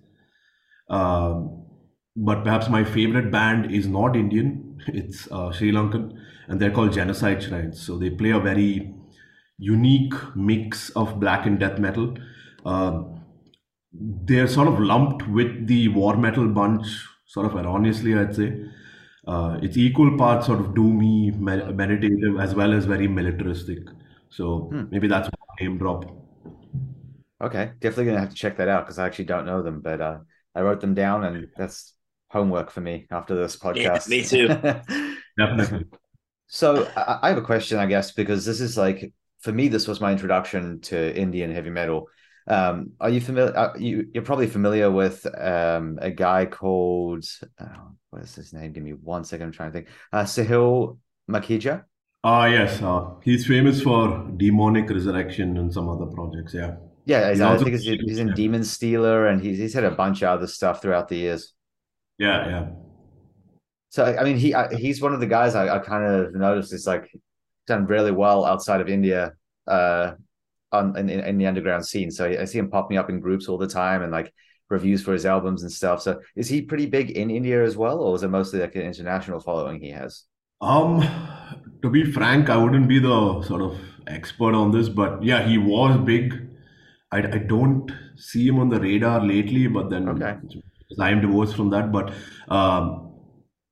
Um, 0.88 1.66
but 2.16 2.44
perhaps 2.44 2.68
my 2.68 2.84
favorite 2.84 3.30
band 3.30 3.72
is 3.72 3.86
not 3.86 4.16
Indian. 4.16 4.62
It's 4.88 5.30
uh, 5.32 5.50
Sri 5.52 5.72
Lankan, 5.72 6.12
and 6.48 6.60
they're 6.60 6.70
called 6.70 6.92
Genocide 6.92 7.42
Shrines. 7.42 7.80
So 7.80 7.98
they 7.98 8.10
play 8.10 8.30
a 8.30 8.40
very 8.40 8.94
unique 9.58 10.12
mix 10.36 10.90
of 10.90 11.18
black 11.20 11.46
and 11.46 11.58
death 11.58 11.78
metal. 11.78 12.14
Um, 12.66 13.22
they're 13.92 14.48
sort 14.48 14.68
of 14.68 14.80
lumped 14.80 15.26
with 15.28 15.66
the 15.66 15.88
war 15.88 16.16
metal 16.16 16.48
bunch, 16.48 16.86
sort 17.26 17.46
of 17.46 17.54
erroneously, 17.56 18.14
I'd 18.14 18.34
say. 18.34 18.66
Uh, 19.26 19.58
it's 19.62 19.76
equal 19.78 20.16
parts 20.18 20.46
sort 20.46 20.60
of 20.60 20.68
doomy, 20.68 21.34
meditative, 21.38 22.38
as 22.38 22.54
well 22.54 22.72
as 22.74 22.84
very 22.84 23.08
militaristic. 23.08 23.78
So 24.30 24.70
Hmm. 24.70 24.84
maybe 24.90 25.08
that's 25.08 25.28
name 25.60 25.78
drop. 25.78 26.04
Okay, 27.42 27.72
definitely 27.80 28.06
gonna 28.06 28.20
have 28.20 28.30
to 28.30 28.34
check 28.34 28.56
that 28.58 28.68
out 28.68 28.86
because 28.86 28.98
I 28.98 29.06
actually 29.06 29.26
don't 29.26 29.46
know 29.46 29.62
them, 29.62 29.80
but 29.80 30.00
uh, 30.00 30.18
I 30.54 30.62
wrote 30.62 30.80
them 30.80 30.94
down, 30.94 31.24
and 31.24 31.48
that's 31.56 31.94
homework 32.28 32.70
for 32.70 32.80
me 32.80 33.06
after 33.10 33.34
this 33.34 33.56
podcast. 33.56 34.08
me 34.08 34.22
too. 34.22 34.48
Definitely. 35.38 35.86
So 36.46 36.90
I, 36.96 37.18
I 37.22 37.28
have 37.28 37.38
a 37.38 37.42
question, 37.42 37.78
I 37.78 37.86
guess, 37.86 38.12
because 38.12 38.44
this 38.44 38.60
is 38.60 38.76
like 38.76 39.12
for 39.40 39.52
me, 39.52 39.68
this 39.68 39.86
was 39.86 40.00
my 40.00 40.12
introduction 40.12 40.80
to 40.82 41.16
Indian 41.16 41.52
heavy 41.52 41.70
metal. 41.70 42.08
Um, 42.46 42.92
are 43.00 43.10
you 43.10 43.20
familiar? 43.20 43.56
Uh, 43.56 43.74
you 43.78 44.08
you're 44.12 44.22
probably 44.22 44.46
familiar 44.46 44.90
with 44.90 45.26
um 45.38 45.98
a 46.00 46.10
guy 46.10 46.46
called 46.46 47.24
oh, 47.60 47.92
what 48.10 48.22
is 48.22 48.34
his 48.34 48.52
name? 48.52 48.72
Give 48.72 48.82
me 48.82 48.92
one 48.92 49.24
second. 49.24 49.46
I'm 49.46 49.52
trying 49.52 49.72
to 49.72 49.78
think. 49.78 49.88
Uh, 50.12 50.24
Sahil 50.24 50.98
Makhija. 51.30 51.84
Ah, 52.24 52.46
yes. 52.46 52.80
Uh, 52.80 53.10
he's 53.22 53.46
famous 53.46 53.82
for 53.82 54.26
Demonic 54.38 54.88
Resurrection 54.88 55.58
and 55.58 55.72
some 55.72 55.88
other 55.90 56.06
projects. 56.06 56.54
Yeah. 56.54 56.76
Yeah, 57.04 57.28
he's, 57.30 57.40
I 57.42 57.50
also- 57.50 57.64
think 57.64 57.76
he's, 57.76 58.00
he's 58.00 58.18
in 58.18 58.30
Demonstealer, 58.30 59.30
and 59.30 59.42
he's 59.42 59.58
he's 59.58 59.74
had 59.74 59.84
a 59.84 59.90
bunch 59.90 60.22
of 60.22 60.30
other 60.30 60.46
stuff 60.46 60.80
throughout 60.80 61.08
the 61.08 61.16
years. 61.16 61.52
Yeah, 62.18 62.48
yeah. 62.48 62.68
So 63.90 64.04
I 64.04 64.24
mean, 64.24 64.38
he 64.38 64.54
I, 64.54 64.74
he's 64.74 65.02
one 65.02 65.12
of 65.12 65.20
the 65.20 65.26
guys 65.26 65.54
I, 65.54 65.68
I 65.76 65.78
kind 65.80 66.02
of 66.04 66.34
noticed 66.34 66.72
is 66.72 66.86
like 66.86 67.10
done 67.66 67.86
really 67.86 68.10
well 68.10 68.46
outside 68.46 68.80
of 68.80 68.88
India, 68.88 69.34
uh, 69.66 70.12
on 70.72 70.96
in 70.96 71.10
in 71.10 71.36
the 71.36 71.46
underground 71.46 71.84
scene. 71.84 72.10
So 72.10 72.24
I 72.24 72.46
see 72.46 72.58
him 72.58 72.70
popping 72.70 72.96
up 72.96 73.10
in 73.10 73.20
groups 73.20 73.48
all 73.48 73.58
the 73.58 73.68
time 73.68 74.02
and 74.02 74.10
like 74.10 74.32
reviews 74.70 75.02
for 75.02 75.12
his 75.12 75.26
albums 75.26 75.62
and 75.62 75.70
stuff. 75.70 76.00
So 76.00 76.20
is 76.34 76.48
he 76.48 76.62
pretty 76.62 76.86
big 76.86 77.10
in 77.10 77.30
India 77.30 77.62
as 77.62 77.76
well, 77.76 77.98
or 78.00 78.16
is 78.16 78.22
it 78.22 78.28
mostly 78.28 78.60
like 78.60 78.76
an 78.76 78.82
international 78.82 79.40
following 79.40 79.78
he 79.78 79.90
has? 79.90 80.24
Um, 80.64 81.02
to 81.82 81.90
be 81.90 82.04
frank, 82.10 82.48
I 82.48 82.56
wouldn't 82.56 82.88
be 82.88 82.98
the 82.98 83.42
sort 83.42 83.62
of 83.62 83.78
expert 84.06 84.54
on 84.54 84.70
this, 84.70 84.88
but 84.88 85.22
yeah, 85.22 85.46
he 85.46 85.58
was 85.58 85.96
big. 86.04 86.48
I, 87.12 87.18
I 87.18 87.38
don't 87.38 87.90
see 88.16 88.46
him 88.48 88.58
on 88.58 88.68
the 88.70 88.80
radar 88.80 89.24
lately, 89.24 89.66
but 89.66 89.90
then 89.90 90.08
Okay. 90.08 90.36
I'm 91.00 91.20
divorced 91.20 91.56
from 91.56 91.70
that. 91.70 91.92
But 91.92 92.12
um, 92.48 93.12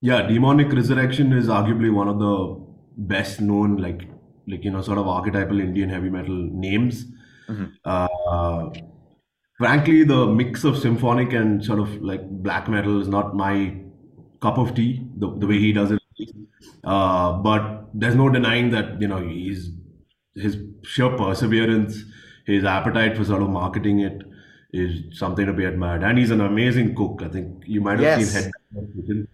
yeah, 0.00 0.22
Demonic 0.26 0.72
Resurrection 0.72 1.33
is 1.33 1.48
arguably 1.48 1.92
one 1.92 2.09
of 2.09 2.18
the 2.18 2.64
best 2.96 3.40
known, 3.40 3.76
like 3.76 4.02
like 4.46 4.64
you 4.64 4.70
know, 4.70 4.83
sort 4.83 4.98
of 4.98 5.07
archetypal 5.09 5.61
Indian 5.61 5.88
heavy 5.88 6.11
metal 6.11 6.35
names. 6.37 7.07
Mhm. 7.48 7.72
Uh, 7.85 8.68
frankly, 9.59 10.05
the 10.05 10.26
mix 10.26 10.64
of 10.64 10.78
symphonic 10.78 11.33
and 11.33 11.64
sort 11.64 11.78
of 11.81 12.02
like 12.02 12.22
black 12.42 12.68
metal 12.68 13.00
is 13.00 13.09
not 13.09 13.35
my 13.37 13.76
cup 14.40 14.59
of 14.59 14.74
tea. 14.74 15.07
The, 15.18 15.31
the 15.38 15.46
way 15.46 15.59
he 15.61 15.72
does 15.72 15.92
it, 15.92 16.01
uh, 16.85 17.33
but 17.35 17.88
there's 17.94 18.14
no 18.14 18.29
denying 18.29 18.70
that 18.70 19.01
you 19.01 19.09
know 19.09 19.18
he's 19.27 19.70
his 20.35 20.57
sheer 20.85 21.11
perseverance, 21.16 22.03
his 22.46 22.64
appetite 22.64 23.16
for 23.16 23.25
sort 23.25 23.42
of 23.42 23.51
marketing 23.51 24.01
it 24.01 24.22
is 24.72 25.18
something 25.18 25.44
to 25.44 25.53
be 25.53 25.64
admired. 25.66 26.03
And 26.03 26.16
he's 26.18 26.31
an 26.31 26.40
amazing 26.40 26.94
cook. 26.94 27.20
I 27.22 27.29
think 27.29 27.62
you 27.66 27.83
might 27.83 27.98
have 28.01 28.20
Yes. 28.20 28.31
seen 28.33 28.42
Head 28.44 28.53
Kitchen. 28.96 29.29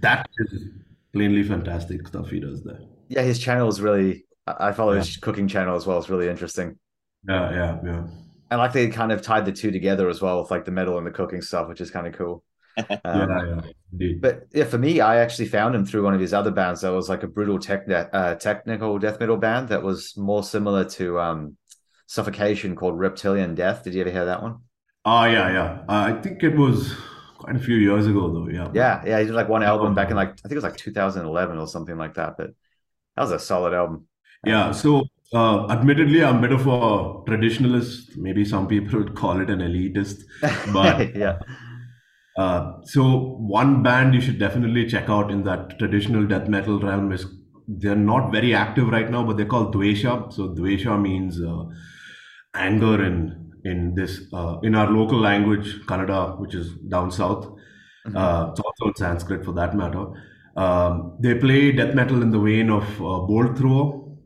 That 0.00 0.28
is 0.38 0.68
plainly 1.12 1.42
fantastic 1.42 2.06
stuff 2.06 2.30
he 2.30 2.38
does 2.40 2.62
there. 2.62 2.78
Yeah, 3.08 3.22
his 3.22 3.38
channel 3.38 3.68
is 3.68 3.80
really. 3.80 4.24
I 4.46 4.68
I 4.68 4.72
follow 4.72 4.92
his 4.92 5.16
cooking 5.16 5.48
channel 5.48 5.74
as 5.76 5.86
well. 5.86 5.98
It's 5.98 6.08
really 6.08 6.28
interesting. 6.28 6.78
Yeah, 7.28 7.50
yeah, 7.50 7.78
yeah. 7.84 8.06
I 8.52 8.54
like 8.54 8.72
they 8.72 8.86
kind 8.88 9.10
of 9.10 9.22
tied 9.22 9.44
the 9.44 9.50
two 9.52 9.72
together 9.72 10.08
as 10.08 10.22
well 10.22 10.40
with 10.40 10.52
like 10.52 10.64
the 10.64 10.70
metal 10.70 10.98
and 10.98 11.06
the 11.06 11.10
cooking 11.10 11.42
stuff, 11.42 11.68
which 11.68 11.80
is 11.80 11.90
kind 11.90 12.06
of 12.06 12.12
cool. 12.12 12.44
Yeah, 13.12 13.26
Um, 13.26 13.30
yeah. 13.98 14.12
But 14.20 14.48
yeah, 14.52 14.64
for 14.64 14.78
me, 14.78 15.00
I 15.00 15.18
actually 15.18 15.48
found 15.48 15.74
him 15.74 15.84
through 15.86 16.04
one 16.04 16.14
of 16.14 16.20
his 16.20 16.34
other 16.34 16.50
bands 16.50 16.82
that 16.82 16.90
was 16.92 17.08
like 17.08 17.22
a 17.22 17.28
brutal 17.28 17.58
tech 17.58 17.86
uh, 17.90 18.34
technical 18.36 18.98
death 18.98 19.20
metal 19.20 19.36
band 19.36 19.68
that 19.70 19.82
was 19.82 20.16
more 20.16 20.42
similar 20.42 20.84
to 20.90 21.20
um, 21.20 21.56
Suffocation 22.06 22.76
called 22.76 22.98
Reptilian 22.98 23.54
Death. 23.54 23.84
Did 23.84 23.94
you 23.94 24.02
ever 24.02 24.10
hear 24.10 24.26
that 24.26 24.42
one? 24.42 24.60
Ah, 25.04 25.26
yeah, 25.26 25.50
yeah. 25.52 25.84
Uh, 25.88 26.12
I 26.16 26.20
think 26.20 26.42
it 26.42 26.56
was 26.56 26.92
quite 27.38 27.56
a 27.56 27.58
few 27.60 27.76
years 27.76 28.06
ago, 28.06 28.32
though. 28.32 28.48
Yeah. 28.48 28.74
Yeah, 28.74 29.02
yeah, 29.06 29.18
he 29.20 29.26
did 29.26 29.34
like 29.34 29.48
one 29.48 29.62
album 29.62 29.94
back 29.94 30.10
in 30.10 30.16
like 30.16 30.30
I 30.30 30.34
think 30.42 30.52
it 30.52 30.56
was 30.56 30.64
like 30.64 30.76
2011 30.76 31.58
or 31.58 31.66
something 31.66 31.96
like 31.96 32.14
that. 32.14 32.36
But 32.36 32.50
that 33.16 33.22
was 33.22 33.32
a 33.32 33.38
solid 33.40 33.74
album. 33.74 34.08
Yeah, 34.44 34.70
so 34.72 35.04
uh, 35.32 35.66
admittedly, 35.70 36.22
I'm 36.22 36.38
a 36.38 36.40
bit 36.42 36.52
of 36.52 36.66
a 36.66 37.24
traditionalist. 37.30 38.16
Maybe 38.16 38.44
some 38.44 38.68
people 38.68 38.98
would 39.00 39.14
call 39.14 39.40
it 39.40 39.50
an 39.50 39.58
elitist. 39.60 40.22
But 40.72 41.14
yeah, 41.16 41.38
uh, 42.38 42.72
so 42.84 43.36
one 43.38 43.82
band 43.82 44.14
you 44.14 44.20
should 44.20 44.38
definitely 44.38 44.86
check 44.86 45.08
out 45.08 45.30
in 45.30 45.44
that 45.44 45.78
traditional 45.78 46.26
death 46.26 46.48
metal 46.48 46.78
realm 46.80 47.12
is 47.12 47.26
they're 47.66 47.96
not 47.96 48.30
very 48.30 48.54
active 48.54 48.88
right 48.88 49.10
now, 49.10 49.24
but 49.24 49.36
they're 49.36 49.46
called 49.46 49.74
Dvesha. 49.74 50.32
So 50.32 50.50
Dvesha 50.50 51.00
means 51.00 51.40
uh, 51.40 51.64
anger 52.54 53.04
in 53.04 53.52
in 53.64 53.94
this 53.94 54.20
uh, 54.32 54.58
in 54.62 54.74
our 54.74 54.90
local 54.90 55.18
language, 55.18 55.80
Kannada, 55.86 56.38
which 56.38 56.54
is 56.54 56.74
down 56.88 57.10
south. 57.10 57.46
Uh, 58.14 58.48
it's 58.50 58.60
also 58.60 58.86
in 58.88 58.94
Sanskrit 58.96 59.44
for 59.44 59.52
that 59.52 59.74
matter. 59.76 60.06
Um, 60.56 61.16
they 61.20 61.34
play 61.38 61.72
death 61.72 61.94
metal 61.94 62.22
in 62.22 62.30
the 62.30 62.38
vein 62.38 62.70
of 62.70 62.84
uh, 63.00 63.20
Bolt 63.26 63.58
Thrower, 63.58 64.16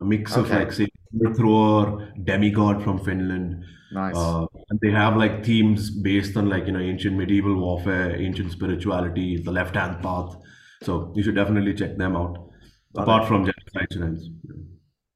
a 0.00 0.04
mix 0.04 0.36
of 0.36 0.50
like 0.50 0.72
say 0.72 0.88
Bolt 1.12 1.36
Thrower, 1.36 2.12
Demigod 2.24 2.82
from 2.82 2.98
Finland. 3.04 3.64
Nice. 3.92 4.16
Uh, 4.16 4.46
and 4.68 4.80
they 4.80 4.90
have 4.90 5.16
like 5.16 5.44
themes 5.44 5.90
based 5.90 6.36
on 6.36 6.48
like 6.48 6.66
you 6.66 6.72
know 6.72 6.80
ancient 6.80 7.16
medieval 7.16 7.56
warfare, 7.56 8.16
ancient 8.16 8.52
spirituality, 8.52 9.36
the 9.36 9.52
left 9.52 9.74
hand 9.74 10.02
path. 10.02 10.36
So 10.82 11.12
you 11.14 11.22
should 11.22 11.34
definitely 11.34 11.74
check 11.74 11.96
them 11.96 12.16
out. 12.16 12.50
Love 12.94 13.04
apart 13.04 13.24
it. 13.24 13.26
from 13.26 13.44
Genocide 13.44 13.92
Shrines. 13.92 14.30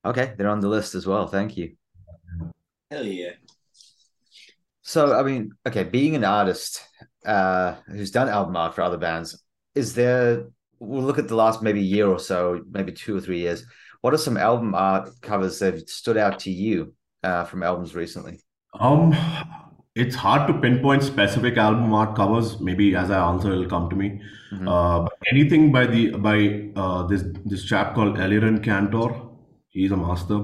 okay, 0.05 0.35
they're 0.37 0.49
on 0.49 0.61
the 0.61 0.69
list 0.69 0.95
as 0.95 1.07
well. 1.07 1.27
Thank 1.27 1.57
you. 1.57 1.75
Hell 2.91 3.07
yeah. 3.07 3.33
So, 4.83 5.19
I 5.19 5.23
mean, 5.23 5.53
okay, 5.67 5.83
being 5.83 6.15
an 6.15 6.25
artist 6.25 6.83
uh, 7.25 7.75
who's 7.87 8.11
done 8.11 8.29
album 8.29 8.55
art 8.55 8.75
for 8.75 8.83
other 8.83 8.99
bands, 8.99 9.43
is 9.75 9.95
there, 9.95 10.49
we'll 10.79 11.03
look 11.03 11.19
at 11.19 11.27
the 11.27 11.35
last 11.35 11.63
maybe 11.63 11.81
year 11.81 12.07
or 12.07 12.19
so, 12.19 12.63
maybe 12.71 12.93
two 12.93 13.17
or 13.17 13.21
three 13.21 13.39
years. 13.39 13.65
What 14.03 14.13
are 14.13 14.19
some 14.19 14.37
album 14.37 14.75
art 14.75 15.09
covers 15.23 15.59
that 15.61 15.73
have 15.73 15.89
stood 15.89 16.19
out 16.19 16.41
to 16.41 16.51
you 16.51 16.95
uh, 17.23 17.45
from 17.45 17.63
albums 17.63 17.95
recently? 17.95 18.44
Um, 18.81 19.15
it's 19.95 20.17
hard 20.17 20.49
to 20.49 20.55
pinpoint 20.61 21.03
specific 21.03 21.57
album 21.57 21.93
art 21.95 22.17
covers. 22.17 22.61
Maybe 22.61 22.95
as 22.97 23.11
I 23.11 23.19
answer, 23.31 23.53
it'll 23.53 23.69
come 23.69 23.89
to 23.91 23.97
me. 23.97 24.21
Mhm. 24.53 24.69
Uh, 24.69 25.03
but 25.05 25.13
anything 25.33 25.71
by 25.73 25.87
the 25.87 26.11
by 26.29 26.37
uh, 26.77 27.07
this 27.07 27.23
this 27.45 27.65
chap 27.65 27.95
called 27.95 28.17
Eliran 28.17 28.63
Kantor, 28.65 29.11
he's 29.71 29.93
a 29.93 29.97
master. 29.97 30.41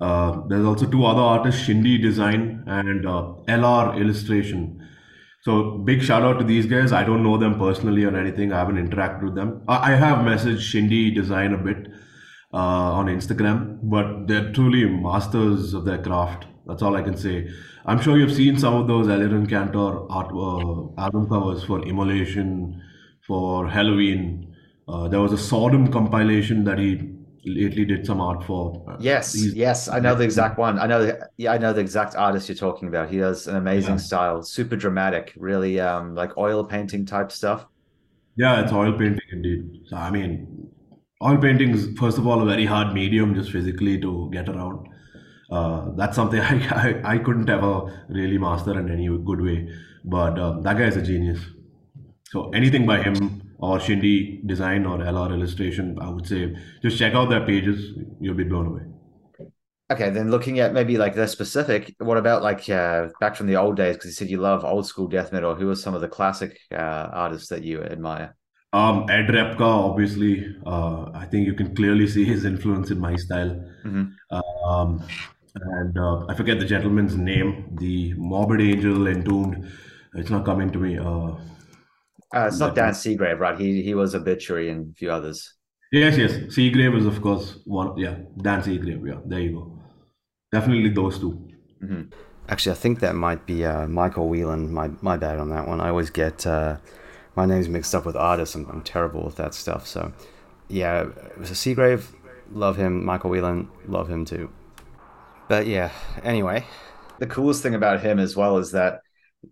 Uh, 0.00 0.42
there's 0.48 0.66
also 0.66 0.86
two 0.86 1.04
other 1.06 1.22
artists, 1.22 1.62
Shindy 1.62 1.96
Design 1.98 2.62
and 2.66 3.06
uh, 3.06 3.32
LR 3.48 3.94
Illustration. 3.98 4.86
So 5.42 5.78
big 5.78 6.02
shout 6.02 6.22
out 6.22 6.38
to 6.38 6.44
these 6.44 6.66
guys. 6.66 6.92
I 6.92 7.04
don't 7.04 7.22
know 7.22 7.38
them 7.38 7.58
personally 7.58 8.04
or 8.04 8.14
anything. 8.16 8.52
I 8.52 8.58
haven't 8.58 8.76
interacted 8.84 9.22
with 9.22 9.34
them. 9.34 9.62
I, 9.68 9.92
I 9.92 9.96
have 9.96 10.18
messaged 10.18 10.60
Shindy 10.60 11.10
Design 11.14 11.54
a 11.54 11.58
bit 11.58 11.88
uh, 12.52 12.92
on 13.00 13.06
Instagram, 13.06 13.78
but 13.82 14.26
they're 14.26 14.52
truly 14.52 14.84
masters 14.86 15.72
of 15.72 15.84
their 15.86 15.98
craft. 16.02 16.46
That's 16.66 16.82
all 16.82 16.96
I 16.96 17.02
can 17.02 17.16
say. 17.16 17.48
I'm 17.84 18.00
sure 18.00 18.18
you've 18.18 18.32
seen 18.34 18.58
some 18.58 18.74
of 18.74 18.88
those 18.88 19.06
Eliran 19.06 19.48
Kantor 19.48 20.06
art 20.10 20.32
uh, 20.32 21.00
album 21.00 21.28
covers 21.28 21.62
for 21.64 21.80
Immolation, 21.86 22.82
for 23.26 23.66
Helloween. 23.68 24.48
Uh, 24.88 25.08
there 25.08 25.20
was 25.20 25.32
a 25.32 25.38
Sodom 25.38 25.90
compilation 25.92 26.64
that 26.64 26.78
he 26.78 27.12
lately 27.44 27.84
did 27.84 28.04
some 28.04 28.20
art 28.20 28.42
for. 28.44 28.84
Yes, 28.98 29.32
he's- 29.32 29.54
yes, 29.54 29.88
I 29.88 30.00
know 30.00 30.16
the 30.16 30.24
exact 30.24 30.58
one. 30.58 30.80
I 30.80 30.86
know, 30.86 31.06
the, 31.06 31.28
yeah, 31.36 31.52
I 31.52 31.58
know 31.58 31.72
the 31.72 31.80
exact 31.80 32.16
artist 32.16 32.48
you're 32.48 32.56
talking 32.56 32.88
about. 32.88 33.08
He 33.10 33.18
has 33.18 33.46
an 33.46 33.54
amazing 33.56 33.92
Yeah. 33.94 33.96
style, 34.08 34.42
super 34.42 34.74
dramatic, 34.74 35.32
really 35.36 35.78
um 35.78 36.14
like 36.16 36.36
oil 36.36 36.64
painting 36.64 37.06
type 37.06 37.30
stuff. 37.30 37.66
Yeah, 38.36 38.60
it's 38.62 38.72
oil 38.72 38.92
painting 38.92 39.28
indeed. 39.32 39.62
So, 39.86 39.96
I 39.96 40.10
mean, 40.10 40.68
oil 41.22 41.38
painting 41.38 41.70
is 41.70 41.96
first 41.96 42.18
of 42.18 42.26
all 42.26 42.42
a 42.42 42.44
very 42.44 42.66
hard 42.66 42.92
medium 42.92 43.34
just 43.36 43.52
physically 43.52 44.00
to 44.00 44.28
get 44.32 44.48
around. 44.48 44.88
Uh, 45.50 45.90
that's 45.96 46.16
something 46.16 46.40
I, 46.52 46.54
I 46.70 47.14
I 47.14 47.18
couldn't 47.18 47.48
ever 47.48 48.04
really 48.08 48.38
master 48.38 48.78
in 48.78 48.90
any 48.90 49.08
good 49.08 49.40
way. 49.40 49.68
But 50.04 50.38
uh, 50.38 50.60
that 50.60 50.78
guy 50.78 50.84
is 50.84 50.96
a 50.96 51.02
genius. 51.02 51.40
So 52.30 52.50
anything 52.50 52.86
by 52.86 53.02
him 53.02 53.42
or 53.58 53.78
Shindy 53.80 54.42
Design 54.44 54.86
or 54.86 54.98
LR 54.98 55.32
Illustration, 55.32 55.98
I 56.00 56.10
would 56.10 56.26
say 56.26 56.54
just 56.82 56.98
check 56.98 57.14
out 57.14 57.30
their 57.30 57.44
pages. 57.46 57.92
You'll 58.20 58.34
be 58.34 58.44
blown 58.44 58.66
away. 58.66 58.82
Okay, 59.88 60.10
then 60.10 60.32
looking 60.32 60.58
at 60.58 60.72
maybe 60.72 60.98
like 60.98 61.14
the 61.14 61.28
specific, 61.28 61.94
what 61.98 62.18
about 62.18 62.42
like 62.42 62.68
uh 62.68 63.08
back 63.20 63.36
from 63.36 63.46
the 63.46 63.56
old 63.56 63.76
days? 63.76 63.94
Because 63.96 64.06
you 64.06 64.14
said 64.14 64.28
you 64.28 64.38
love 64.38 64.64
old 64.64 64.86
school 64.86 65.06
death 65.06 65.32
metal. 65.32 65.54
Who 65.54 65.70
are 65.70 65.76
some 65.76 65.94
of 65.94 66.00
the 66.00 66.08
classic 66.08 66.58
uh 66.72 67.08
artists 67.24 67.48
that 67.48 67.62
you 67.62 67.82
admire? 67.82 68.34
Um, 68.72 69.06
Ed 69.08 69.28
Repka, 69.28 69.60
obviously, 69.60 70.54
uh, 70.66 71.10
I 71.14 71.24
think 71.26 71.46
you 71.46 71.54
can 71.54 71.74
clearly 71.74 72.06
see 72.08 72.24
his 72.24 72.44
influence 72.44 72.90
in 72.90 72.98
my 72.98 73.14
style. 73.16 73.64
Mhm. 73.84 74.12
Um, 74.30 75.02
and 75.60 75.98
uh, 75.98 76.26
I 76.28 76.34
forget 76.34 76.58
the 76.58 76.66
gentleman's 76.66 77.16
name, 77.16 77.76
the 77.78 78.14
Morbid 78.14 78.60
Angel 78.60 79.06
Entombed. 79.06 79.70
It's 80.14 80.30
not 80.30 80.44
coming 80.44 80.70
to 80.72 80.78
me. 80.78 80.98
Uh, 80.98 81.36
Uh, 82.34 82.46
it's 82.48 82.58
not 82.60 82.74
Dan 82.74 82.92
Seagrave, 82.92 83.38
right? 83.40 83.58
He 83.58 83.82
he 83.82 83.94
was 83.94 84.14
Obituary 84.14 84.68
and 84.70 84.92
a 84.92 84.94
few 84.94 85.10
others. 85.10 85.54
yes, 85.92 86.16
yes, 86.16 86.32
Seagrave 86.54 86.96
is 86.98 87.06
of 87.06 87.20
course 87.22 87.58
one. 87.64 87.96
Yeah, 87.98 88.16
Dan 88.42 88.62
Seagrave. 88.62 89.06
Yeah, 89.06 89.20
there 89.24 89.40
you 89.40 89.52
go. 89.52 89.78
Definitely 90.52 90.90
those 90.90 91.18
two. 91.20 91.48
Actually, 92.48 92.72
I 92.72 92.76
think 92.76 93.00
that 93.00 93.14
might 93.16 93.44
be 93.46 93.64
uh, 93.64 93.86
Michael 93.88 94.28
Whelan. 94.28 94.72
My 94.72 94.88
my 95.00 95.16
bad 95.16 95.38
on 95.38 95.50
that 95.50 95.66
one. 95.66 95.80
I 95.80 95.88
always 95.88 96.10
get 96.10 96.46
uh, 96.46 96.76
my 97.34 97.44
names 97.46 97.68
mixed 97.68 97.94
up 97.94 98.06
with 98.06 98.16
artists. 98.16 98.54
I'm, 98.54 98.66
I'm 98.70 98.82
terrible 98.82 99.24
with 99.24 99.36
that 99.36 99.52
stuff. 99.54 99.86
So, 99.86 100.12
yeah, 100.68 101.02
it 101.02 101.38
was 101.38 101.50
a 101.50 101.54
Seagrave. 101.54 102.06
Love 102.52 102.76
him. 102.76 103.04
Michael 103.04 103.30
Whelan. 103.30 103.68
Love 103.86 104.08
him 104.08 104.24
too. 104.24 104.50
But 105.48 105.66
yeah, 105.66 105.92
anyway. 106.22 106.66
The 107.18 107.26
coolest 107.26 107.62
thing 107.62 107.74
about 107.74 108.00
him 108.00 108.18
as 108.18 108.36
well 108.36 108.58
is 108.58 108.72
that 108.72 109.00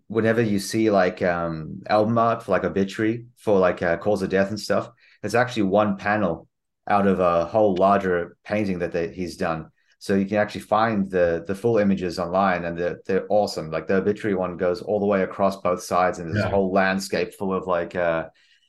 whenever 0.07 0.41
you 0.41 0.59
see 0.59 0.89
like 0.91 1.21
um, 1.21 1.81
album 1.89 2.17
art 2.17 2.43
for 2.43 2.51
like 2.51 2.63
obituary 2.63 3.25
for 3.37 3.57
like 3.59 3.81
uh, 3.81 3.97
cause 3.97 4.21
of 4.21 4.29
death 4.29 4.49
and 4.49 4.59
stuff, 4.59 4.89
it's 5.23 5.35
actually 5.35 5.63
one 5.63 5.97
panel 5.97 6.47
out 6.87 7.07
of 7.07 7.19
a 7.19 7.45
whole 7.45 7.75
larger 7.75 8.37
painting 8.43 8.79
that 8.79 8.91
they, 8.91 9.07
he's 9.11 9.37
done. 9.37 9.71
So 9.97 10.13
you 10.13 10.25
can 10.25 10.37
actually 10.37 10.61
find 10.61 11.09
the 11.09 11.43
the 11.47 11.55
full 11.55 11.77
images 11.79 12.19
online, 12.19 12.65
and 12.65 12.77
they're 12.77 12.99
they're 13.07 13.25
awesome. 13.29 13.71
Like 13.71 13.87
the 13.87 13.95
obituary 13.95 14.35
one 14.35 14.57
goes 14.57 14.81
all 14.81 14.99
the 14.99 15.05
way 15.07 15.23
across 15.23 15.55
both 15.61 15.81
sides, 15.81 16.19
and 16.19 16.29
there's 16.29 16.45
a 16.45 16.49
whole 16.49 16.71
landscape 16.71 17.33
full 17.33 17.53
of 17.53 17.65
like 17.65 17.95
uh, 17.95 18.27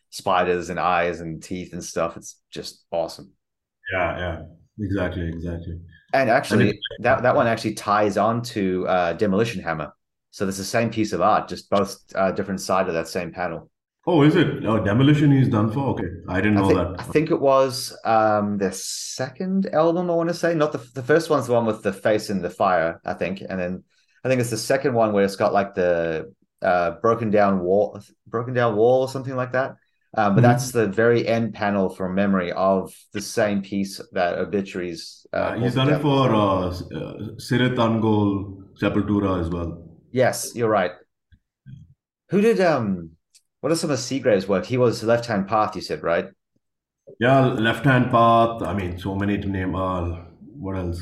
spiders 0.08 0.70
and 0.70 0.80
eyes 0.80 1.20
and 1.20 1.42
teeth 1.42 1.74
and 1.74 1.84
stuff. 1.84 2.16
It's 2.16 2.40
just 2.50 2.86
awesome. 2.90 3.32
Yeah, 3.92 4.18
yeah, 4.18 4.42
exactly, 4.78 5.28
exactly. 5.28 5.78
And 6.12 6.30
actually, 6.30 6.78
that 7.00 7.22
that 7.22 7.34
one 7.34 7.46
actually 7.46 7.74
ties 7.74 8.16
on 8.16 8.42
to 8.42 8.86
uh, 8.86 9.12
Demolition 9.14 9.62
Hammer. 9.62 9.92
So 10.30 10.44
there's 10.44 10.58
the 10.58 10.64
same 10.64 10.90
piece 10.90 11.12
of 11.12 11.20
art, 11.20 11.48
just 11.48 11.68
both 11.70 11.98
uh, 12.14 12.30
different 12.30 12.60
side 12.60 12.88
of 12.88 12.94
that 12.94 13.08
same 13.08 13.32
panel. 13.32 13.70
Oh, 14.06 14.22
is 14.22 14.36
it? 14.36 14.64
Oh, 14.64 14.78
Demolition 14.78 15.32
he's 15.32 15.48
done 15.48 15.70
for? 15.72 15.80
Okay, 15.90 16.08
I 16.28 16.40
didn't 16.40 16.58
I 16.58 16.60
know 16.60 16.68
think, 16.68 16.78
that. 16.78 17.00
I 17.00 17.02
think 17.02 17.30
it 17.30 17.40
was 17.40 17.96
um, 18.04 18.56
the 18.56 18.70
second 18.70 19.66
album. 19.72 20.10
I 20.10 20.14
want 20.14 20.28
to 20.28 20.34
say 20.34 20.54
not 20.54 20.72
the 20.72 20.78
the 20.94 21.02
first 21.02 21.28
one's 21.28 21.48
the 21.48 21.54
one 21.54 21.66
with 21.66 21.82
the 21.82 21.92
face 21.92 22.30
in 22.30 22.40
the 22.40 22.50
fire. 22.50 23.00
I 23.04 23.14
think, 23.14 23.40
and 23.40 23.58
then 23.58 23.82
I 24.24 24.28
think 24.28 24.40
it's 24.40 24.50
the 24.50 24.56
second 24.56 24.94
one 24.94 25.12
where 25.12 25.24
it's 25.24 25.36
got 25.36 25.52
like 25.52 25.74
the 25.74 26.32
uh, 26.62 26.92
broken 27.02 27.30
down 27.30 27.60
wall, 27.60 28.00
broken 28.26 28.54
down 28.54 28.76
wall 28.76 29.02
or 29.02 29.08
something 29.08 29.34
like 29.34 29.52
that. 29.52 29.76
Um, 30.14 30.34
but 30.34 30.40
Mhm. 30.40 30.48
that's 30.48 30.70
the 30.72 30.86
very 30.86 31.26
end 31.28 31.52
panel 31.54 31.88
from 31.88 32.14
memory 32.14 32.52
of 32.52 32.94
the 33.12 33.20
same 33.20 33.60
piece 33.62 34.00
that 34.12 34.38
obituaries. 34.38 35.26
Uh, 35.32 35.36
Uh, 35.36 35.58
he's 35.58 35.74
done 35.74 35.90
it 35.90 36.00
for 36.00 36.32
uh, 36.34 36.68
uh, 36.70 37.38
Sirit 37.38 37.76
Angol 37.76 38.62
Sepultura 38.80 39.40
as 39.40 39.50
well. 39.50 39.82
Yes, 40.12 40.52
you're 40.54 40.70
right. 40.70 40.92
Who 42.30 42.40
did 42.40 42.60
um? 42.60 43.10
What 43.60 43.72
are 43.72 43.76
some 43.76 43.90
of 43.90 43.98
Seagrave's 43.98 44.48
work? 44.48 44.64
He 44.64 44.78
was 44.78 45.02
Left 45.02 45.26
Hand 45.26 45.48
Path. 45.48 45.74
You 45.76 45.82
said 45.82 46.02
right. 46.02 46.28
Yeah, 47.20 47.46
Left 47.46 47.84
Hand 47.84 48.10
Path. 48.10 48.62
I 48.62 48.72
mean, 48.74 48.98
so 48.98 49.14
many 49.14 49.38
to 49.38 49.48
name. 49.48 49.74
Uh, 49.74 50.22
what 50.58 50.76
else? 50.76 51.00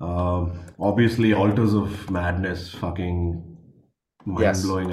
Um, 0.00 0.66
obviously, 0.80 1.32
Altars 1.32 1.74
of 1.74 2.10
Madness. 2.10 2.74
Fucking 2.74 3.42
mind 4.26 4.56
blowing, 4.62 4.92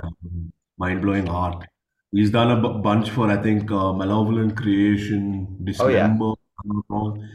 mind 0.78 1.02
blowing 1.02 1.28
art. 1.30 1.66
He's 2.12 2.32
done 2.32 2.52
a 2.52 2.70
bunch 2.80 3.10
for 3.12 3.28
I 3.30 3.38
think 3.42 3.72
uh, 3.72 3.94
Malevolent 3.94 4.58
Creation, 4.58 5.48
Oh, 5.80 5.88
yeah. 5.88 6.08
Dismember, 6.08 6.32
if 6.32 6.56
I'm 6.64 6.76
not 6.76 6.86
wrong. 6.90 7.30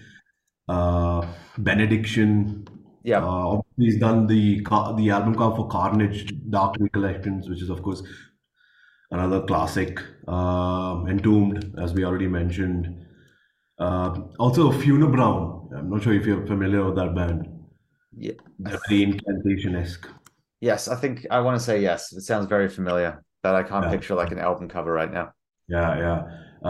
uh, 0.68 1.26
Benediction. 1.58 2.66
Yeah. 3.04 3.18
Uh, 3.22 3.26
obviously 3.60 3.84
he's 3.84 4.00
done 4.00 4.26
the 4.26 4.60
the 4.96 5.10
album 5.10 5.34
cover 5.36 5.56
for 5.56 5.68
Carnage, 5.68 6.32
Dark 6.50 6.76
Recollections, 6.80 7.48
which 7.48 7.62
is 7.62 7.70
of 7.70 7.82
course 7.82 8.02
another 9.10 9.42
classic. 9.42 10.00
Um 10.26 11.06
Entombed, 11.08 11.74
as 11.78 11.92
we 11.94 12.04
already 12.04 12.28
mentioned. 12.28 13.06
Uh, 13.78 14.20
also, 14.38 14.70
Brown. 14.70 15.68
I'm 15.76 15.90
not 15.90 16.02
sure 16.02 16.14
if 16.14 16.24
you're 16.26 16.46
familiar 16.46 16.84
with 16.84 16.96
that 16.96 17.14
band. 17.14 17.48
Yeah. 18.16 18.32
Very 18.58 19.02
incantation-esque. 19.02 20.06
Yes, 20.60 20.88
I 20.88 20.96
think 20.96 21.26
I 21.30 21.40
want 21.40 21.58
to 21.58 21.64
say 21.64 21.82
yes. 21.82 22.12
It 22.12 22.22
sounds 22.22 22.46
very 22.46 22.68
familiar, 22.68 23.22
but 23.44 23.54
I 23.54 23.62
can't 23.62 23.84
Yeah. 23.84 23.90
picture 23.92 24.14
like 24.16 24.32
an 24.32 24.38
album 24.38 24.68
cover 24.68 24.90
right 24.92 25.12
now. 25.12 25.26
Yeah, 25.68 25.90
yeah. 26.04 26.18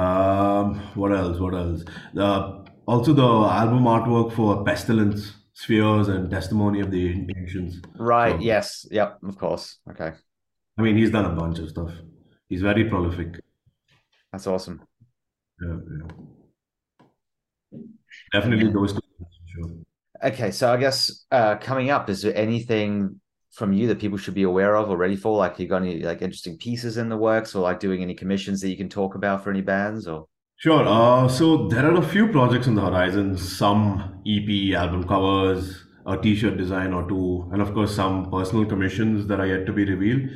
Um, 0.02 0.80
what 0.96 1.12
else? 1.12 1.38
What 1.38 1.54
else? 1.54 1.84
Uh, 2.18 2.64
also, 2.86 3.12
the 3.14 3.30
album 3.62 3.84
artwork 3.84 4.32
for 4.32 4.64
Pestilence, 4.64 5.20
Spheres, 5.54 6.08
and 6.08 6.28
Testimony 6.30 6.80
of 6.80 6.90
the 6.90 7.04
Ancients. 7.38 7.76
Right. 7.96 8.36
So- 8.36 8.40
Yes. 8.52 8.86
Yep. 8.90 9.18
Of 9.22 9.38
course. 9.38 9.78
Okay. 9.90 10.10
I 10.76 10.82
mean, 10.82 10.96
he's 10.96 11.12
done 11.12 11.24
a 11.24 11.34
bunch 11.42 11.60
of 11.60 11.68
stuff. 11.70 11.92
He's 12.48 12.60
very 12.60 12.84
prolific. 12.90 13.40
That's 14.32 14.48
awesome. 14.48 14.82
Yeah, 15.62 15.76
yeah. 15.98 17.80
Definitely 18.32 18.72
those 18.72 18.92
two, 18.92 19.00
sure. 19.52 19.70
Okay, 20.24 20.50
so 20.50 20.72
I 20.72 20.76
guess 20.76 21.26
uh, 21.30 21.56
coming 21.56 21.90
up, 21.90 22.10
is 22.10 22.22
there 22.22 22.36
anything 22.36 23.20
from 23.54 23.72
you 23.72 23.86
that 23.88 23.98
people 23.98 24.18
should 24.18 24.34
be 24.34 24.42
aware 24.42 24.76
of 24.76 24.90
or 24.90 24.96
ready 24.96 25.16
for? 25.16 25.36
Like, 25.36 25.58
you 25.58 25.66
got 25.68 25.82
any 25.82 26.00
like 26.00 26.22
interesting 26.22 26.58
pieces 26.58 26.96
in 26.96 27.08
the 27.08 27.16
works, 27.16 27.54
or 27.54 27.62
like 27.62 27.80
doing 27.80 28.02
any 28.02 28.14
commissions 28.14 28.60
that 28.60 28.68
you 28.68 28.76
can 28.76 28.88
talk 28.88 29.14
about 29.14 29.42
for 29.42 29.50
any 29.50 29.62
bands? 29.62 30.06
Or 30.06 30.26
Sure. 30.56 30.86
Uh, 30.86 31.28
so 31.28 31.68
there 31.68 31.84
are 31.84 31.96
a 31.96 32.08
few 32.08 32.28
projects 32.28 32.68
on 32.68 32.74
the 32.74 32.80
horizon, 32.80 33.36
some 33.36 34.22
EP 34.26 34.74
album 34.74 35.06
covers, 35.06 35.84
a 36.06 36.16
t-shirt 36.16 36.56
design 36.56 36.92
or 36.92 37.08
two, 37.08 37.48
and 37.52 37.60
of 37.60 37.74
course 37.74 37.94
some 37.94 38.30
personal 38.30 38.64
commissions 38.64 39.26
that 39.26 39.40
are 39.40 39.46
yet 39.46 39.66
to 39.66 39.72
be 39.72 39.84
revealed. 39.84 40.28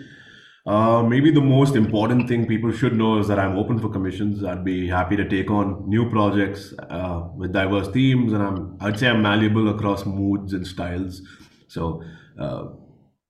Uh, 0.67 1.03
maybe 1.03 1.31
the 1.31 1.41
most 1.41 1.77
important 1.77 2.29
thing 2.29 2.47
people 2.47 2.71
should 2.71 2.95
know 2.95 3.19
is 3.19 3.29
that 3.29 3.39
I'm 3.39 3.57
open 3.57 3.79
for 3.79 3.89
commissions. 3.89 4.45
I'd 4.45 4.65
be 4.65 4.87
happy 4.87 5.17
to 5.17 5.27
take 5.27 5.51
on 5.51 5.89
new 5.89 6.11
projects 6.11 6.75
uh, 6.91 7.29
with 7.35 7.53
diverse 7.53 7.89
themes, 7.89 8.33
and 8.33 8.43
I'm 8.43 8.77
I'd 8.81 8.99
say 8.99 9.09
I'm 9.09 9.23
malleable 9.23 9.69
across 9.71 10.05
moods 10.05 10.53
and 10.53 10.67
styles. 10.67 11.23
So 11.69 12.03
uh, 12.39 12.65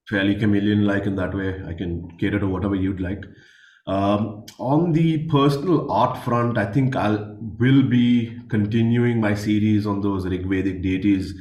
fairly 0.09 0.35
chameleon-like 0.35 1.05
in 1.05 1.15
that 1.15 1.33
way. 1.33 1.61
I 1.67 1.73
can 1.73 2.17
cater 2.17 2.39
to 2.39 2.47
whatever 2.47 2.75
you'd 2.75 2.99
like. 2.99 3.23
Um, 3.87 4.45
on 4.59 4.91
the 4.91 5.27
personal 5.27 5.91
art 5.91 6.23
front, 6.23 6.57
I 6.57 6.65
think 6.71 6.95
I 6.95 7.17
will 7.59 7.83
be 7.83 8.37
continuing 8.49 9.19
my 9.19 9.33
series 9.33 9.87
on 9.87 10.01
those 10.01 10.25
Rigvedic 10.25 10.83
deities 10.83 11.33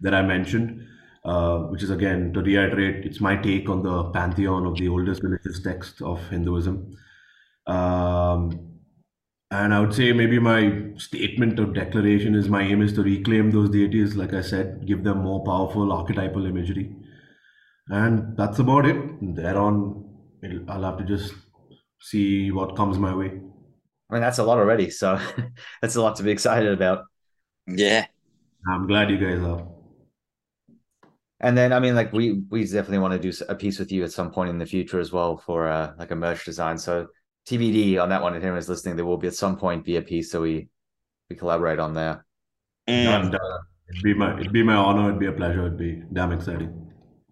that 0.00 0.14
I 0.14 0.22
mentioned, 0.22 0.86
uh, 1.24 1.58
which 1.58 1.82
is 1.82 1.90
again 1.90 2.32
to 2.32 2.40
reiterate, 2.40 3.04
it's 3.04 3.20
my 3.20 3.36
take 3.36 3.68
on 3.68 3.82
the 3.82 4.04
pantheon 4.12 4.64
of 4.64 4.76
the 4.76 4.88
oldest 4.88 5.22
religious 5.22 5.62
text 5.62 6.00
of 6.00 6.26
Hinduism. 6.28 6.96
Um, 7.66 8.70
and 9.50 9.74
I 9.74 9.80
would 9.80 9.92
say 9.92 10.12
maybe 10.12 10.38
my 10.38 10.92
statement 10.96 11.58
or 11.60 11.66
declaration 11.66 12.34
is 12.34 12.48
my 12.48 12.62
aim 12.62 12.80
is 12.82 12.92
to 12.94 13.02
reclaim 13.02 13.50
those 13.50 13.68
deities, 13.68 14.16
like 14.16 14.32
I 14.32 14.42
said, 14.42 14.86
give 14.86 15.04
them 15.04 15.18
more 15.18 15.44
powerful 15.44 15.92
archetypal 15.92 16.46
imagery. 16.46 16.94
And 17.90 18.36
that's 18.36 18.58
about 18.58 18.86
it. 18.86 18.96
Thereon, 19.34 20.04
it'll- 20.42 20.70
I'll 20.70 20.82
have 20.84 20.98
to 20.98 21.04
just 21.04 21.34
see 22.00 22.50
what 22.50 22.76
comes 22.76 22.98
my 22.98 23.14
way. 23.14 23.26
I 23.28 24.12
mean, 24.14 24.22
that's 24.22 24.38
a 24.38 24.44
lot 24.44 24.58
already. 24.58 24.90
So 24.90 25.18
that's 25.82 25.96
a 25.96 26.02
lot 26.02 26.16
to 26.16 26.22
be 26.22 26.30
excited 26.30 26.72
about. 26.72 27.04
Yeah. 27.66 28.06
I'm 28.68 28.86
glad 28.86 29.10
you 29.10 29.18
guys 29.18 29.42
are. 29.42 29.66
And 31.40 31.56
then, 31.56 31.72
I 31.72 31.80
mean, 31.80 31.94
like 31.94 32.12
we 32.12 32.42
we 32.50 32.64
definitely 32.64 32.98
want 32.98 33.14
to 33.20 33.30
do 33.30 33.36
a 33.48 33.54
piece 33.54 33.78
with 33.78 33.90
you 33.90 34.04
at 34.04 34.12
some 34.12 34.30
point 34.30 34.50
in 34.50 34.58
the 34.58 34.66
future 34.66 35.00
as 35.00 35.10
well 35.10 35.38
for 35.38 35.68
uh, 35.68 35.92
like 35.98 36.10
a 36.10 36.16
merch 36.16 36.44
design. 36.44 36.76
So 36.76 37.06
TBD 37.48 37.98
on 38.00 38.10
that 38.10 38.22
one. 38.22 38.34
If 38.36 38.42
anyone's 38.42 38.68
listening, 38.68 38.96
there 38.96 39.06
will 39.06 39.16
be 39.16 39.28
at 39.28 39.34
some 39.34 39.56
point 39.56 39.84
be 39.84 39.96
a 39.96 40.02
piece 40.02 40.32
that 40.32 40.40
we 40.40 40.68
we 41.30 41.36
collaborate 41.36 41.78
on 41.78 41.94
there. 41.94 42.26
Mm, 42.86 43.04
Done, 43.04 43.30
done. 43.30 43.40
It'd 43.88 44.02
be 44.02 44.12
my 44.14 44.38
it'd 44.38 44.52
be 44.52 44.62
my 44.62 44.74
honor. 44.74 45.08
It'd 45.08 45.18
be 45.18 45.26
a 45.26 45.32
pleasure. 45.32 45.64
It'd 45.66 45.78
be 45.78 46.02
damn 46.12 46.32
exciting. 46.32 46.89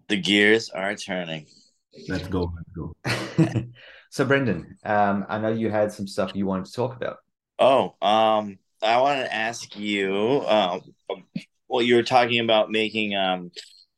The 0.08 0.16
gears 0.16 0.70
are 0.70 0.94
turning. 0.94 1.46
Let's 2.08 2.28
go. 2.28 2.52
Let's 2.56 2.70
go. 2.74 3.64
so 4.10 4.24
Brendan, 4.24 4.78
um, 4.84 5.26
I 5.28 5.38
know 5.38 5.50
you 5.50 5.70
had 5.70 5.92
some 5.92 6.06
stuff 6.06 6.32
you 6.34 6.46
wanted 6.46 6.66
to 6.66 6.72
talk 6.72 6.96
about. 6.96 7.18
Oh, 7.58 7.94
um, 8.00 8.58
I 8.82 9.00
want 9.00 9.20
to 9.20 9.34
ask 9.34 9.76
you. 9.76 10.42
Um, 10.46 10.82
well, 11.68 11.82
you 11.82 11.96
were 11.96 12.02
talking 12.02 12.40
about 12.40 12.70
making 12.70 13.14
um 13.14 13.50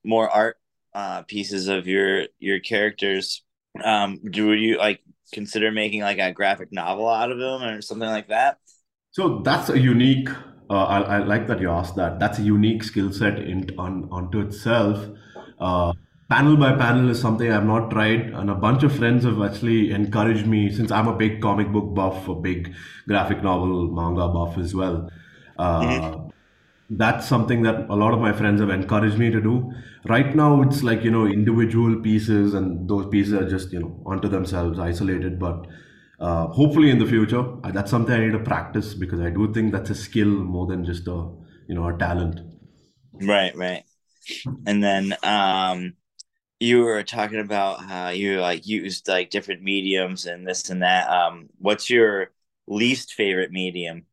more 0.05 0.29
art 0.29 0.57
uh 0.94 1.23
pieces 1.23 1.68
of 1.68 1.87
your 1.87 2.27
your 2.38 2.59
characters. 2.61 3.42
Um, 3.85 4.20
do 4.31 4.53
you 4.53 4.79
like 4.79 5.01
consider 5.33 5.70
making 5.70 6.03
like 6.03 6.18
a 6.18 6.33
graphic 6.33 6.73
novel 6.73 7.09
out 7.09 7.31
of 7.31 7.38
them 7.38 7.62
or 7.62 7.81
something 7.83 8.09
like 8.09 8.29
that? 8.29 8.59
So 9.12 9.40
that's 9.40 9.68
a 9.68 9.79
unique. 9.79 10.29
Uh, 10.68 10.85
I, 10.85 11.01
I 11.01 11.18
like 11.18 11.49
that 11.49 11.61
you 11.61 11.68
asked 11.68 11.96
that. 11.96 12.20
That's 12.20 12.38
a 12.38 12.42
unique 12.42 12.85
skill 12.85 13.12
set 13.12 13.38
in 13.38 13.70
on 13.79 14.09
onto 14.11 14.40
itself. 14.40 15.05
Uh, 15.61 15.92
panel 16.29 16.57
by 16.57 16.73
panel 16.77 17.11
is 17.11 17.20
something 17.20 17.51
I've 17.53 17.66
not 17.66 17.90
tried, 17.90 18.31
and 18.31 18.51
a 18.51 18.55
bunch 18.55 18.83
of 18.83 18.96
friends 18.96 19.25
have 19.25 19.40
actually 19.42 19.90
encouraged 19.92 20.46
me. 20.46 20.70
Since 20.73 20.90
I'm 20.90 21.09
a 21.09 21.16
big 21.16 21.40
comic 21.42 21.70
book 21.73 21.94
buff, 21.94 22.29
a 22.29 22.35
big 22.35 22.75
graphic 23.09 23.42
novel 23.42 23.90
manga 23.92 24.29
buff 24.29 24.59
as 24.59 24.75
well. 24.75 25.11
Uh, 25.59 26.16
that's 26.90 27.27
something 27.29 27.62
that 27.62 27.88
a 27.88 27.94
lot 27.94 28.12
of 28.12 28.20
my 28.20 28.33
friends 28.33 28.61
have 28.61 28.70
encouraged 28.70 29.18
me 29.18 29.31
to 29.31 29.40
do. 29.40 29.73
Right 30.07 30.35
now, 30.35 30.62
it's 30.62 30.83
like 30.83 31.05
you 31.05 31.11
know 31.11 31.27
individual 31.27 32.01
pieces, 32.01 32.55
and 32.55 32.88
those 32.88 33.07
pieces 33.09 33.35
are 33.35 33.49
just 33.49 33.73
you 33.73 33.81
know 33.81 34.03
onto 34.07 34.29
themselves, 34.29 34.79
isolated. 34.79 35.38
But 35.38 35.66
uh, 36.18 36.46
hopefully 36.49 36.90
in 36.90 36.99
the 36.99 37.07
future, 37.07 37.44
that's 37.73 37.90
something 37.90 38.14
I 38.14 38.20
need 38.27 38.33
to 38.33 38.40
practice 38.40 38.94
because 38.94 39.20
I 39.20 39.31
do 39.31 39.53
think 39.53 39.73
that's 39.73 39.90
a 39.90 39.94
skill 39.94 40.29
more 40.29 40.66
than 40.66 40.85
just 40.85 41.07
a 41.07 41.29
you 41.68 41.75
know 41.75 41.88
a 41.88 41.96
talent. 41.96 42.40
Right, 43.12 43.55
right. 43.57 43.85
And 44.66 44.83
then 44.83 45.14
um 45.22 45.94
you 46.61 46.80
were 46.85 47.02
talking 47.04 47.40
about 47.40 47.85
how 47.85 48.11
you 48.11 48.40
like 48.40 48.66
used 48.66 49.09
like 49.09 49.30
different 49.30 49.62
mediums 49.62 50.26
and 50.26 50.46
this 50.46 50.70
and 50.70 50.83
that. 50.83 51.11
Um 51.11 51.50
what's 51.59 51.90
your 51.90 52.33
least 52.68 53.14
favorite 53.14 53.52
medium? 53.52 54.06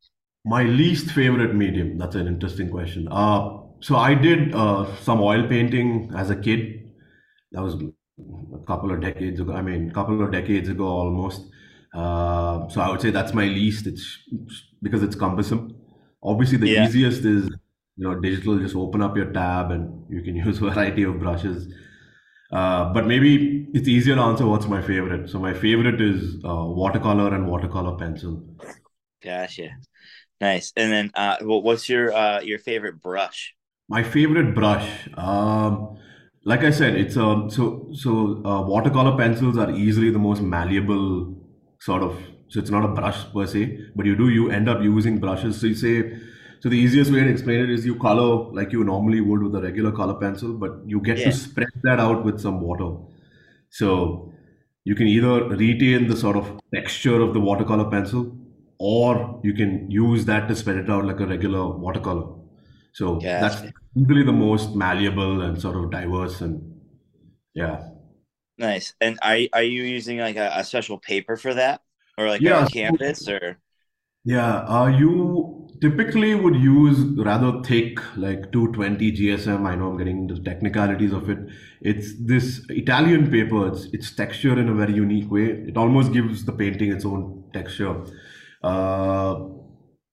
My 0.44 0.62
least 0.62 1.10
favorite 1.10 1.54
medium. 1.54 1.98
That's 1.98 2.14
an 2.14 2.26
interesting 2.26 2.70
question. 2.70 3.08
Uh, 3.10 3.58
so 3.80 3.96
I 3.96 4.14
did 4.14 4.54
uh, 4.54 4.94
some 4.96 5.20
oil 5.20 5.46
painting 5.46 6.10
as 6.16 6.30
a 6.30 6.36
kid. 6.36 6.90
That 7.52 7.62
was 7.62 7.74
a 7.74 8.58
couple 8.66 8.92
of 8.92 9.00
decades 9.00 9.40
ago. 9.40 9.52
I 9.52 9.62
mean, 9.62 9.90
a 9.90 9.94
couple 9.94 10.22
of 10.22 10.32
decades 10.32 10.68
ago 10.68 10.86
almost. 10.86 11.42
Uh, 11.94 12.68
so 12.68 12.80
I 12.80 12.90
would 12.90 13.00
say 13.00 13.10
that's 13.10 13.34
my 13.34 13.44
least. 13.44 13.86
It's 13.86 14.18
because 14.82 15.02
it's 15.02 15.16
cumbersome. 15.16 15.76
Obviously, 16.22 16.58
the 16.58 16.66
Yeah. 16.66 16.82
easiest 16.82 17.24
is 17.24 17.50
you 17.98 18.08
know 18.08 18.20
digital. 18.20 18.58
Just 18.58 18.76
open 18.76 19.02
up 19.02 19.16
your 19.16 19.32
tab 19.32 19.72
and 19.72 20.04
you 20.10 20.22
can 20.22 20.36
use 20.46 20.58
a 20.58 20.70
variety 20.70 21.04
of 21.04 21.20
brushes. 21.20 21.68
Uh, 22.52 22.92
but 22.94 23.06
maybe 23.06 23.68
it's 23.74 23.88
easier 23.88 24.14
to 24.14 24.22
answer 24.22 24.46
what's 24.46 24.66
my 24.66 24.80
favorite. 24.82 25.28
So 25.28 25.38
my 25.38 25.54
favorite 25.54 26.00
is 26.00 26.36
uh, 26.44 26.64
watercolor 26.82 27.34
and 27.34 27.46
watercolor 27.46 27.96
pencil. 27.98 28.42
Gotcha. 29.22 29.70
Nice. 30.40 30.72
And 30.76 30.92
then 30.92 31.10
uh 31.14 31.38
what's 31.42 31.88
your 31.88 32.12
uh 32.12 32.40
your 32.40 32.58
favorite 32.58 33.02
brush? 33.02 33.54
My 33.88 34.02
favorite 34.02 34.54
brush, 34.54 35.08
um, 35.16 35.98
like 36.44 36.60
I 36.60 36.70
said, 36.70 36.94
it's 36.94 37.16
a 37.16 37.48
so 37.50 37.88
so 37.94 38.44
uh, 38.44 38.62
watercolor 38.62 39.16
pencils 39.16 39.56
are 39.56 39.70
easily 39.70 40.10
the 40.10 40.18
most 40.18 40.42
malleable 40.42 41.36
sort 41.80 42.02
of. 42.02 42.18
So 42.48 42.60
it's 42.60 42.70
not 42.70 42.84
a 42.84 42.88
brush 42.88 43.24
per 43.32 43.46
se, 43.46 43.78
but 43.96 44.06
you 44.06 44.16
do 44.16 44.28
you 44.28 44.50
end 44.50 44.68
up 44.68 44.82
using 44.82 45.18
brushes. 45.18 45.60
So 45.60 45.66
you 45.66 45.74
say, 45.74 46.18
so 46.60 46.68
the 46.68 46.76
easiest 46.76 47.12
way 47.12 47.20
to 47.20 47.28
explain 47.30 47.60
it 47.60 47.70
is 47.70 47.84
you 47.86 47.94
color 47.96 48.50
like 48.52 48.72
you 48.72 48.84
normally 48.84 49.20
would 49.20 49.42
with 49.42 49.54
a 49.54 49.62
regular 49.62 49.92
color 49.92 50.14
pencil, 50.14 50.52
but 50.54 50.72
you 50.86 51.00
get 51.00 51.18
Yeah. 51.18 51.26
to 51.26 51.32
spread 51.32 51.68
that 51.84 52.00
out 52.00 52.24
with 52.24 52.40
some 52.40 52.60
water. 52.60 52.90
So 53.70 54.32
you 54.84 54.94
can 54.94 55.06
either 55.06 55.44
retain 55.44 56.08
the 56.08 56.16
sort 56.16 56.36
of 56.36 56.58
texture 56.74 57.20
of 57.20 57.34
the 57.34 57.40
watercolor 57.40 57.90
pencil, 57.90 58.36
or 58.78 59.40
you 59.44 59.52
can 59.54 59.90
use 59.90 60.24
that 60.24 60.48
to 60.48 60.56
spread 60.56 60.76
it 60.76 60.88
out 60.90 61.04
like 61.04 61.20
a 61.20 61.26
regular 61.26 61.68
watercolor. 61.68 62.34
So 62.92 63.18
that's 63.22 63.56
Gotcha. 63.60 63.72
usually 63.94 64.24
the 64.24 64.32
most 64.32 64.74
malleable 64.74 65.42
and 65.42 65.60
sort 65.60 65.76
of 65.76 65.90
diverse 65.90 66.40
and 66.40 66.74
yeah. 67.54 67.88
Nice. 68.56 68.94
And 69.00 69.18
are 69.22 69.38
are 69.52 69.62
you 69.62 69.82
using 69.84 70.18
like 70.18 70.36
a, 70.36 70.50
a 70.56 70.64
special 70.64 70.98
paper 70.98 71.36
for 71.36 71.54
that? 71.54 71.82
Or 72.16 72.26
like 72.28 72.40
Yeah, 72.40 72.62
a 72.62 72.66
so- 72.66 72.70
canvas 72.72 73.28
or 73.28 73.58
Yeah, 74.28 74.56
uh, 74.68 74.88
you 74.88 75.66
typically 75.80 76.34
would 76.34 76.54
use 76.54 76.98
rather 77.16 77.62
thick, 77.62 77.98
like 78.14 78.52
220 78.52 79.12
GSM. 79.12 79.66
I 79.66 79.74
know 79.74 79.88
I'm 79.88 79.96
getting 79.96 80.18
into 80.18 80.34
the 80.34 80.42
technicalities 80.42 81.14
of 81.14 81.30
it. 81.30 81.38
It's 81.80 82.12
this 82.20 82.60
Italian 82.68 83.30
paper. 83.30 83.68
It's 83.68 83.86
it's 83.94 84.10
textured 84.14 84.58
in 84.58 84.68
a 84.68 84.74
very 84.74 84.92
unique 84.92 85.30
way. 85.30 85.46
It 85.70 85.78
almost 85.78 86.12
gives 86.12 86.44
the 86.44 86.52
painting 86.52 86.92
its 86.92 87.06
own 87.06 87.44
texture. 87.54 88.04
Uh, 88.62 89.46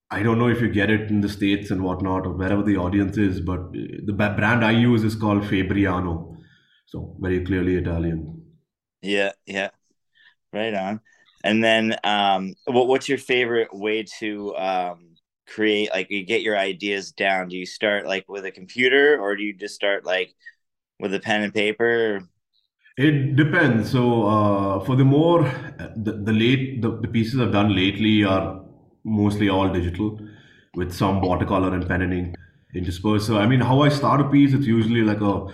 I 0.10 0.24
don't 0.24 0.40
know 0.40 0.48
if 0.48 0.62
you 0.62 0.70
get 0.70 0.90
it 0.90 1.10
in 1.10 1.20
the 1.20 1.28
States 1.28 1.70
and 1.72 1.84
whatnot 1.84 2.26
or 2.26 2.32
wherever 2.32 2.64
the 2.64 2.78
audience 2.78 3.18
is, 3.18 3.42
but 3.42 3.74
the 3.74 4.14
brand 4.14 4.64
I 4.64 4.72
use 4.72 5.04
is 5.04 5.16
called 5.16 5.44
Fabriano. 5.44 6.38
So 6.86 7.18
very 7.20 7.44
clearly 7.44 7.76
Italian. 7.76 8.44
yeah, 9.02 9.34
yeah. 9.46 9.72
Right 10.54 10.74
on. 10.74 11.02
And 11.46 11.64
then 11.64 11.96
um 12.04 12.56
what 12.66 12.88
what's 12.88 13.10
your 13.10 13.20
favorite 13.20 13.74
way 13.74 14.04
to 14.20 14.56
um 14.58 15.16
create 15.48 15.92
like 15.92 16.12
you 16.12 16.26
get 16.26 16.42
your 16.42 16.58
ideas 16.58 17.12
down? 17.14 17.50
Do 17.50 17.58
you 17.58 17.66
start 17.68 18.06
like 18.08 18.28
with 18.30 18.46
a 18.46 18.52
computer 18.52 19.20
or 19.20 19.36
do 19.38 19.44
you 19.44 19.54
just 19.54 19.76
start 19.76 20.06
like 20.06 20.34
with 21.00 21.14
a 21.14 21.20
pen 21.22 21.44
and 21.44 21.54
paper? 21.54 22.28
It 22.98 23.36
depends. 23.36 23.92
So, 23.92 24.24
uh, 24.28 24.80
for 24.86 24.96
the 24.96 25.04
more 25.04 25.44
the, 25.98 26.14
the 26.24 26.32
late 26.34 26.82
the, 26.82 26.98
the 27.02 27.08
pieces 27.08 27.40
I've 27.40 27.52
done 27.52 27.76
lately 27.76 28.24
are 28.24 28.64
mostly 29.04 29.50
all 29.50 29.70
digital, 29.72 30.20
with 30.76 30.94
some 30.94 31.22
watercolor 31.22 31.74
and 31.74 31.88
pen 31.88 32.02
and 32.02 32.14
ink 32.14 32.36
interspersed. 32.74 33.28
So, 33.28 33.38
I 33.38 33.48
mean, 33.48 33.62
how 33.62 33.82
I 33.82 33.90
start 33.90 34.22
a 34.22 34.30
piece, 34.30 34.54
it's 34.54 34.66
usually 34.66 35.02
like 35.02 35.22
a 35.22 35.48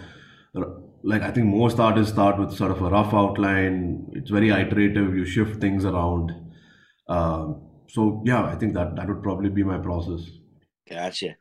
like 1.04 1.22
I 1.22 1.32
think 1.32 1.48
most 1.48 1.80
artists 1.80 2.14
start 2.14 2.38
with 2.40 2.54
sort 2.54 2.72
of 2.72 2.82
a 2.82 2.90
rough 2.90 3.14
outline. 3.14 4.10
It's 4.14 4.30
very 4.30 4.50
iterative. 4.50 5.16
You 5.16 5.26
shift 5.26 5.60
things 5.62 5.86
around. 5.86 6.32
Um, 7.10 7.62
so, 7.88 8.24
yeah, 8.26 8.44
I 8.46 8.56
think 8.56 8.74
that 8.76 8.96
that 8.96 9.08
would 9.08 9.24
probably 9.24 9.50
be 9.50 9.64
my 9.64 9.78
process. 9.78 10.22
Gotcha. 10.90 11.36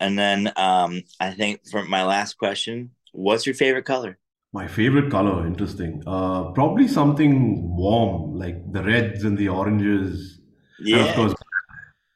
And 0.00 0.18
then 0.18 0.52
um 0.56 1.02
I 1.20 1.32
think 1.32 1.68
for 1.70 1.84
my 1.84 2.04
last 2.04 2.34
question, 2.38 2.92
what's 3.12 3.46
your 3.46 3.54
favorite 3.54 3.84
color? 3.84 4.18
My 4.52 4.68
favorite 4.68 5.10
color, 5.10 5.46
interesting. 5.46 6.02
Uh, 6.06 6.52
probably 6.52 6.86
something 6.86 7.74
warm, 7.76 8.38
like 8.38 8.72
the 8.72 8.82
reds 8.84 9.24
and 9.24 9.36
the 9.36 9.48
oranges. 9.48 10.40
And 10.92 11.00
of 11.02 11.14
course, 11.14 11.34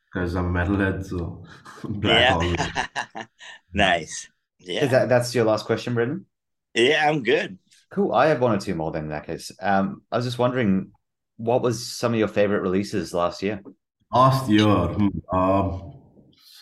because 0.07 0.35
I'm 0.37 0.55
a 0.57 0.61
metalhead, 0.65 1.05
so 1.07 1.45
black. 1.85 2.41
Yeah. 2.41 3.27
Nice. 3.73 4.29
Is 4.61 4.67
Yeah. 4.67 4.87
that 4.91 5.09
that's 5.09 5.35
your 5.35 5.45
last 5.45 5.67
question, 5.67 5.95
Brendan? 5.95 6.27
Yeah, 6.79 7.09
I'm 7.09 7.23
good. 7.23 7.59
Cool. 7.91 8.13
I 8.13 8.27
have 8.27 8.41
one 8.41 8.55
or 8.55 8.61
two 8.61 8.75
more 8.75 8.93
then 8.93 9.05
in 9.05 9.11
that 9.11 9.27
case. 9.27 9.51
Um, 9.61 10.03
I 10.13 10.17
was 10.17 10.25
just 10.25 10.39
wondering, 10.39 10.93
what 11.37 11.63
was 11.63 11.85
some 11.87 12.13
of 12.13 12.19
your 12.19 12.29
favorite 12.29 12.61
releases 12.61 13.13
last 13.13 13.43
year? 13.43 13.63
Last 14.13 14.49
year, 14.49 14.65
hmm, 14.65 15.09
um, 15.37 15.93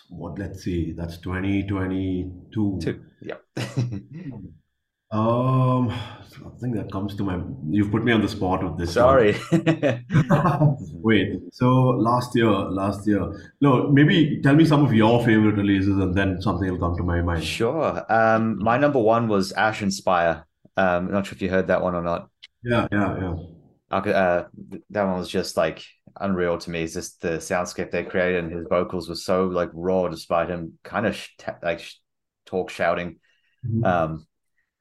what? 0.08 0.38
Let's 0.38 0.62
see, 0.62 0.92
that's 0.92 1.18
2022. 1.18 2.78
Two. 2.80 3.04
Yep. 3.22 3.42
Um, 5.10 5.92
something 6.28 6.72
that 6.72 6.90
comes 6.90 7.14
to 7.16 7.22
my. 7.22 7.40
You've 7.70 7.90
put 7.90 8.04
me 8.04 8.12
on 8.12 8.22
the 8.22 8.28
spot 8.28 8.62
with 8.62 8.78
this. 8.78 8.92
Sorry. 8.92 9.36
Wait, 10.92 11.40
so 11.52 11.66
last 11.70 12.34
year, 12.34 12.50
last 12.50 13.06
year. 13.06 13.52
No, 13.60 13.88
maybe 13.88 14.40
tell 14.42 14.54
me 14.54 14.64
some 14.64 14.84
of 14.84 14.92
your 14.92 15.24
favorite 15.24 15.56
releases 15.56 15.96
and 15.98 16.14
then 16.14 16.40
something 16.42 16.70
will 16.70 16.78
come 16.78 16.96
to 16.96 17.02
my 17.02 17.22
mind. 17.22 17.44
Sure. 17.44 18.04
Um, 18.12 18.58
my 18.62 18.78
number 18.78 18.98
one 18.98 19.28
was 19.28 19.52
Ash 19.52 19.82
Inspire. 19.82 20.44
Um, 20.76 21.10
not 21.10 21.26
sure 21.26 21.36
if 21.36 21.42
you 21.42 21.48
heard 21.48 21.68
that 21.68 21.82
one 21.82 21.94
or 21.94 22.02
not. 22.02 22.28
Yeah, 22.62 22.88
yeah, 22.90 23.16
yeah. 23.20 23.34
Uh, 23.90 24.48
that 24.90 25.04
one 25.04 25.18
was 25.18 25.28
just 25.28 25.56
like 25.56 25.84
unreal 26.20 26.58
to 26.58 26.70
me. 26.70 26.82
It's 26.82 26.94
just 26.94 27.20
the 27.20 27.38
soundscape 27.38 27.92
they 27.92 28.02
created, 28.02 28.44
and 28.44 28.52
his 28.52 28.66
vocals 28.68 29.08
were 29.08 29.14
so 29.14 29.46
like 29.46 29.70
raw, 29.72 30.08
despite 30.08 30.48
him 30.48 30.78
kind 30.82 31.06
of 31.06 31.14
sh 31.14 31.28
like 31.62 31.80
sh 31.80 31.94
talk 32.46 32.70
shouting. 32.70 33.20
Mhm. 33.64 33.84
Um, 33.86 34.26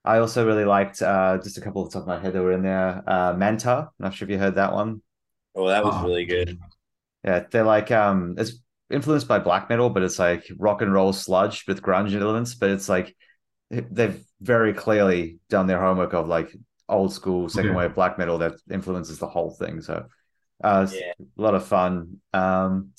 I 0.06 0.20
also 0.20 0.46
really 0.46 0.66
liked 0.66 1.02
uh, 1.02 1.40
just 1.44 1.58
a 1.58 1.62
couple 1.62 1.82
of 1.82 1.90
the 1.90 1.94
top 1.94 2.04
of 2.04 2.08
my 2.08 2.20
head 2.20 2.34
that 2.34 2.42
were 2.42 2.52
in 2.52 2.62
there. 2.62 3.04
Uh, 3.08 3.34
Manta. 3.34 3.90
I'm 3.90 3.90
not 4.00 4.14
sure 4.14 4.26
if 4.28 4.32
you 4.32 4.38
heard 4.38 4.56
that 4.56 4.74
one. 4.74 5.02
Oh, 5.56 5.68
that 5.68 5.84
was 5.84 5.96
Ah. 5.96 6.04
really 6.04 6.26
good. 6.26 6.60
Yeah, 7.24 7.46
they're 7.50 7.64
like 7.64 7.90
um, 7.92 8.36
it's 8.38 8.62
influenced 8.92 9.28
by 9.28 9.40
black 9.40 9.68
metal, 9.70 9.90
but 9.90 10.04
it's 10.04 10.20
like 10.20 10.46
rock 10.58 10.82
and 10.84 10.94
roll 10.94 11.12
sludge 11.12 11.66
with 11.68 11.82
grunge 11.82 12.14
elements. 12.20 12.54
But 12.54 12.70
it's 12.70 12.88
like 12.88 13.16
they've 13.72 14.24
very 14.42 14.74
clearly 14.74 15.40
done 15.50 15.66
their 15.66 15.80
homework 15.82 16.14
of 16.14 16.28
like 16.28 16.56
old 16.88 17.12
school 17.12 17.50
second 17.50 17.72
Okay. 17.72 17.78
wave 17.80 17.96
black 17.96 18.20
metal 18.20 18.38
that 18.38 18.54
influences 18.70 19.18
the 19.18 19.28
whole 19.28 19.50
thing. 19.52 19.82
So 19.82 20.06
uh, 20.64 20.88
Yeah. 20.92 21.14
a 21.20 21.42
lot 21.42 21.56
of 21.56 21.66
fun. 21.66 22.22
Um, 22.32 22.92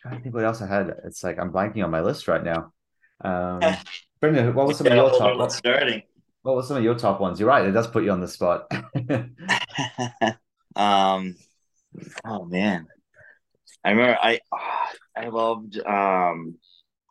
trying 0.00 0.18
to 0.18 0.22
think 0.22 0.34
what 0.34 0.44
else 0.44 0.62
I 0.62 0.66
had. 0.68 0.94
It's 1.04 1.24
like 1.24 1.38
I'm 1.38 1.52
blanking 1.52 1.82
on 1.84 1.90
my 1.90 2.00
list 2.00 2.28
right 2.28 2.42
now. 2.44 2.72
Um, 3.22 3.60
Brendan, 4.20 4.54
what 4.54 4.68
was 4.68 4.78
some 4.78 4.86
of 4.86 4.92
Got 4.92 4.98
a 4.98 5.10
your 5.10 5.18
top? 5.18 5.36
new 5.38 5.50
starting. 5.50 6.02
What 6.42 6.56
were 6.56 6.62
some 6.62 6.76
of 6.76 6.84
your 6.84 6.94
top 6.94 7.20
ones? 7.20 7.38
You're 7.38 7.48
right; 7.48 7.66
it 7.66 7.72
does 7.72 7.86
put 7.86 8.04
you 8.04 8.10
on 8.10 8.20
the 8.20 8.28
spot. 8.28 8.70
um, 10.76 11.36
oh 12.24 12.44
man, 12.44 12.86
I 13.84 13.90
remember 13.90 14.18
I 14.20 14.40
I 15.16 15.28
loved 15.28 15.78
um 15.84 16.56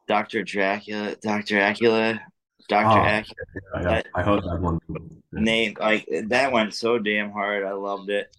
Doctor 0.08 0.44
Dracula, 0.44 1.16
Doctor 1.22 1.56
Acula, 1.56 2.20
Doctor 2.68 3.00
Ah. 3.00 3.22
Acula. 3.22 3.84
Yeah. 3.84 4.02
I 4.16 4.24
heard 4.24 4.44
that 4.44 4.60
one 4.60 4.80
Name 5.32 5.76
like 5.80 6.08
that 6.28 6.52
went 6.52 6.74
so 6.74 7.00
damn 7.00 7.32
hard. 7.32 7.64
I 7.64 7.72
loved 7.72 8.10
it. 8.10 8.36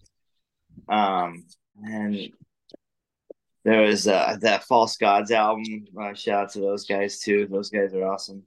Um, 0.87 1.45
and 1.83 2.31
there 3.65 3.81
was 3.81 4.07
uh, 4.07 4.37
that 4.41 4.65
False 4.65 4.97
Gods 4.97 5.31
album. 5.31 5.63
Uh, 5.99 6.13
shout 6.13 6.43
out 6.43 6.51
to 6.51 6.59
those 6.59 6.85
guys 6.85 7.19
too. 7.19 7.47
Those 7.49 7.69
guys 7.69 7.93
are 7.93 8.05
awesome. 8.05 8.43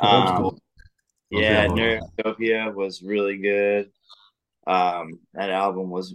Um. 0.00 0.58
Yeah, 1.30 1.66
Okay. 1.70 2.00
Neurotopia 2.00 2.74
was 2.74 3.02
really 3.02 3.38
good. 3.38 3.90
Um, 4.66 5.20
that 5.34 5.50
album 5.50 5.90
was 5.90 6.14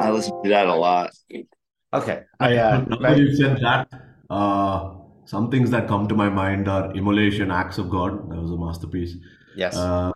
I 0.00 0.10
listened 0.10 0.42
to 0.44 0.50
that 0.50 0.66
a 0.66 0.74
lot. 0.74 1.10
okay, 1.92 2.24
I 2.40 2.56
uh, 2.56 2.84
Now 2.88 2.98
that 2.98 3.18
you 3.18 3.34
said 3.36 3.58
that, 3.60 3.88
uh, 4.30 4.94
some 5.24 5.50
things 5.50 5.70
that 5.70 5.86
come 5.88 6.08
to 6.08 6.14
my 6.14 6.28
mind 6.28 6.68
are 6.68 6.92
Immolation, 6.94 7.50
Acts 7.50 7.78
of 7.78 7.90
God. 7.90 8.30
That 8.30 8.40
was 8.40 8.50
a 8.50 8.56
masterpiece. 8.56 9.14
yes, 9.56 9.76
Uh, 9.76 10.12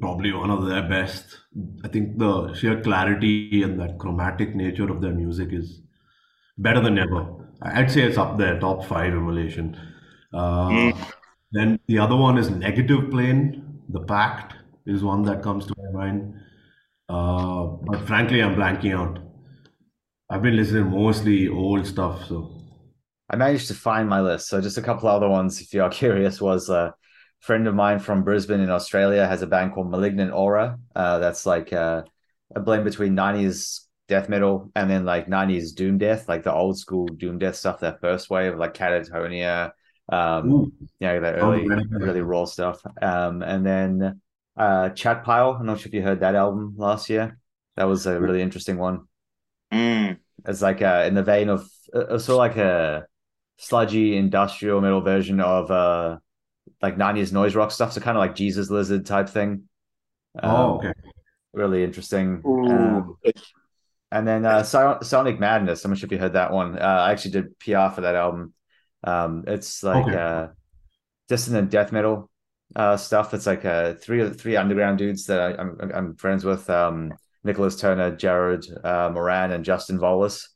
probably 0.00 0.32
one 0.32 0.50
of 0.50 0.66
their 0.66 0.82
best. 0.88 1.38
I 1.84 1.88
think 1.88 2.18
the 2.18 2.52
sheer 2.54 2.80
clarity 2.80 3.62
and 3.62 3.78
that 3.80 3.98
chromatic 3.98 4.54
nature 4.54 4.90
of 4.90 5.00
their 5.00 5.12
music 5.12 5.52
is 5.52 5.82
better 6.58 6.80
than 6.80 6.98
ever. 6.98 7.26
I'd 7.62 7.90
say 7.90 8.02
it's 8.02 8.18
up 8.18 8.36
there, 8.38 8.58
top 8.58 8.84
five 8.84 9.12
Immolation. 9.12 9.76
Uh, 10.32 10.68
Mm. 10.68 11.12
Then 11.56 11.80
the 11.86 11.98
other 11.98 12.16
one 12.16 12.36
is 12.36 12.50
Negative 12.50 13.10
Plane. 13.10 13.80
The 13.88 14.00
Pact 14.00 14.56
is 14.84 15.02
one 15.02 15.22
that 15.22 15.42
comes 15.42 15.64
to 15.64 15.74
my 15.78 15.90
mind. 15.90 16.34
Uh, 17.08 17.64
but 17.88 18.06
frankly, 18.06 18.42
I'm 18.42 18.56
blanking 18.56 18.94
out. 18.94 19.20
I've 20.28 20.42
been 20.42 20.56
listening 20.56 20.90
mostly 20.90 21.48
old 21.48 21.86
stuff, 21.86 22.26
so. 22.26 22.52
I 23.30 23.36
managed 23.36 23.68
to 23.68 23.74
find 23.74 24.06
my 24.06 24.20
list. 24.20 24.48
So 24.48 24.60
just 24.60 24.76
a 24.76 24.82
couple 24.82 25.08
other 25.08 25.30
ones, 25.30 25.62
if 25.62 25.72
you 25.72 25.82
are 25.82 25.88
curious, 26.02 26.42
was 26.42 26.68
a 26.68 26.94
friend 27.40 27.66
of 27.66 27.74
mine 27.74 28.00
from 28.00 28.22
Brisbane 28.22 28.60
in 28.60 28.68
Australia 28.68 29.26
has 29.26 29.40
a 29.40 29.46
band 29.46 29.72
called 29.72 29.90
Malignant 29.90 30.34
Aura. 30.34 30.78
Uh, 30.94 31.18
that's 31.20 31.46
like 31.46 31.72
uh, 31.72 32.02
a 32.54 32.60
blend 32.60 32.84
between 32.84 33.16
90s 33.16 33.86
death 34.08 34.28
metal 34.28 34.70
and 34.76 34.90
then 34.90 35.06
like 35.06 35.26
90s 35.26 35.74
doom 35.74 35.96
death, 35.96 36.28
like 36.28 36.42
the 36.42 36.52
old 36.52 36.78
school 36.78 37.06
doom 37.06 37.38
death 37.38 37.56
stuff, 37.56 37.80
that 37.80 38.02
first 38.02 38.28
wave, 38.28 38.58
like 38.58 38.74
Katatonia, 38.74 39.72
um, 40.08 40.52
Ooh, 40.52 40.72
you 41.00 41.06
know, 41.08 41.20
the 41.20 41.36
Oh, 41.40 41.52
early, 41.52 41.68
really 41.90 42.20
raw 42.20 42.44
stuff. 42.44 42.80
Um, 43.00 43.42
and 43.42 43.66
then 43.66 44.20
uh, 44.56 44.90
Chat 44.90 45.24
Pile. 45.24 45.56
I'm 45.58 45.66
not 45.66 45.80
sure 45.80 45.88
if 45.88 45.94
you 45.94 46.02
heard 46.02 46.20
that 46.20 46.34
album 46.34 46.74
last 46.76 47.10
year. 47.10 47.38
That 47.76 47.84
was 47.84 48.06
a 48.06 48.20
really 48.20 48.40
interesting 48.40 48.78
one. 48.78 49.06
Mm. 49.72 50.18
It's 50.46 50.62
like 50.62 50.80
uh, 50.80 51.04
in 51.06 51.14
the 51.14 51.22
vein 51.22 51.48
of 51.48 51.68
uh, 51.92 52.18
sort 52.18 52.28
of 52.28 52.36
like 52.36 52.56
a 52.56 53.06
sludgy 53.58 54.16
industrial 54.16 54.80
metal 54.82 55.00
version 55.00 55.40
of 55.40 55.70
uh 55.70 56.18
like 56.82 56.96
90s 56.96 57.32
noise 57.32 57.54
rock 57.54 57.70
stuff. 57.70 57.92
So 57.92 58.00
kind 58.00 58.16
of 58.16 58.20
like 58.20 58.34
Jesus 58.34 58.70
Lizard 58.70 59.06
type 59.06 59.28
thing. 59.28 59.68
Um, 60.40 60.50
oh, 60.54 60.76
okay. 60.78 60.92
Really 61.52 61.84
interesting. 61.84 62.42
Um, 62.44 63.16
and 64.12 64.28
then 64.28 64.44
uh, 64.44 64.62
Sonic 64.62 65.40
Madness. 65.40 65.84
I'm 65.84 65.90
not 65.90 65.98
sure 65.98 66.06
if 66.06 66.12
you 66.12 66.18
heard 66.18 66.34
that 66.34 66.52
one. 66.52 66.78
Uh, 66.78 66.84
I 66.84 67.12
actually 67.12 67.32
did 67.32 67.58
PR 67.58 67.88
for 67.88 68.02
that 68.02 68.14
album. 68.14 68.52
Um, 69.06 69.44
it's 69.46 69.82
like 69.82 70.06
Okay. 70.06 70.16
uh, 70.16 70.48
dissonant 71.28 71.70
death 71.70 71.92
metal 71.92 72.30
uh, 72.74 72.96
stuff. 72.96 73.34
It's 73.34 73.46
like 73.46 73.64
uh, 73.64 73.94
three 73.94 74.28
three 74.30 74.56
underground 74.56 74.98
dudes 74.98 75.26
that 75.26 75.40
I, 75.40 75.60
I'm 75.60 75.78
I'm 75.94 76.16
friends 76.16 76.44
with. 76.44 76.68
Um, 76.70 77.12
Nicholas 77.44 77.76
Turner, 77.80 78.10
Jared 78.16 78.66
uh, 78.82 79.08
Moran, 79.14 79.52
and 79.52 79.64
Justin 79.64 79.98
Volas. 80.00 80.48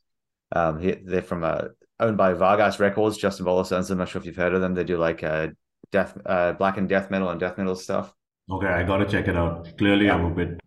Um, 0.53 0.77
he, 0.81 0.91
they're 0.91 1.21
from 1.21 1.45
uh, 1.45 1.69
owned 2.01 2.17
by 2.17 2.33
Vargas 2.33 2.81
Records. 2.81 3.17
Justin 3.17 3.45
Volas 3.45 3.71
owns 3.71 3.87
them. 3.87 3.95
I'm 3.95 3.99
not 3.99 4.09
sure 4.09 4.19
if 4.19 4.25
you've 4.25 4.35
heard 4.35 4.53
of 4.53 4.59
them. 4.59 4.73
They 4.75 4.83
do 4.83 4.97
like 4.97 5.23
uh, 5.23 5.47
death, 5.93 6.17
uh, 6.25 6.51
black 6.51 6.77
and 6.77 6.89
death 6.89 7.09
metal 7.09 7.29
and 7.29 7.39
death 7.39 7.57
metal 7.57 7.75
stuff. 7.77 8.13
Okay, 8.51 8.67
I 8.67 8.83
gotta 8.83 9.05
check 9.05 9.29
it 9.29 9.37
out. 9.37 9.69
Clearly, 9.77 10.07
Yeah. 10.07 10.15
I'm 10.15 10.25
a 10.25 10.35
bit. 10.35 10.59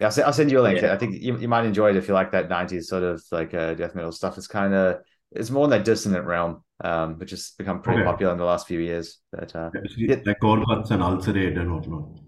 Yeah, 0.00 0.10
I'll, 0.16 0.24
I'll 0.26 0.32
send 0.32 0.52
you 0.52 0.60
a 0.60 0.62
link. 0.62 0.80
Yeah. 0.80 0.92
I 0.92 0.96
think 0.98 1.20
you, 1.20 1.36
you 1.36 1.48
might 1.48 1.64
enjoy 1.66 1.90
it 1.90 1.96
if 1.96 2.06
you 2.06 2.14
like 2.14 2.30
that 2.30 2.48
90s 2.48 2.84
sort 2.84 3.02
of 3.02 3.20
like 3.32 3.52
uh, 3.54 3.74
death 3.74 3.96
metal 3.96 4.12
stuff. 4.12 4.38
It's 4.38 4.46
kind 4.46 4.72
of 4.72 4.98
it's 5.32 5.50
more 5.50 5.64
in 5.64 5.70
that 5.70 5.84
dissonant 5.84 6.24
realm, 6.26 6.62
um, 6.84 7.18
which 7.18 7.30
has 7.30 7.52
become 7.58 7.82
pretty 7.82 8.00
Okay. 8.00 8.06
popular 8.10 8.32
in 8.32 8.38
the 8.38 8.44
last 8.44 8.66
few 8.66 8.80
years. 8.80 9.18
But 9.32 9.54
uh, 9.56 9.70
Especially 9.74 10.08
like 10.08 10.40
Gorguts 10.40 10.90
and 10.90 11.02
Ulcerate 11.02 11.56
and 11.58 11.74
whatnot. 11.74 12.20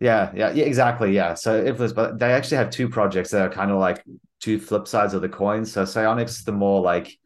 yeah, 0.00 0.32
yeah, 0.34 0.52
yeah, 0.52 0.64
exactly. 0.64 1.12
Yeah. 1.14 1.34
So 1.34 1.64
influenced, 1.64 1.94
but 1.96 2.18
they 2.18 2.32
actually 2.32 2.56
have 2.58 2.70
two 2.70 2.88
projects 2.88 3.30
that 3.30 3.42
are 3.42 3.50
kind 3.50 3.70
of 3.70 3.78
like 3.78 4.04
two 4.40 4.58
flip 4.58 4.86
sides 4.88 5.14
of 5.14 5.22
the 5.22 5.28
coin. 5.28 5.64
So 5.64 5.84
Psionics, 5.84 6.44
the 6.44 6.52
more 6.52 6.80
like 6.80 7.16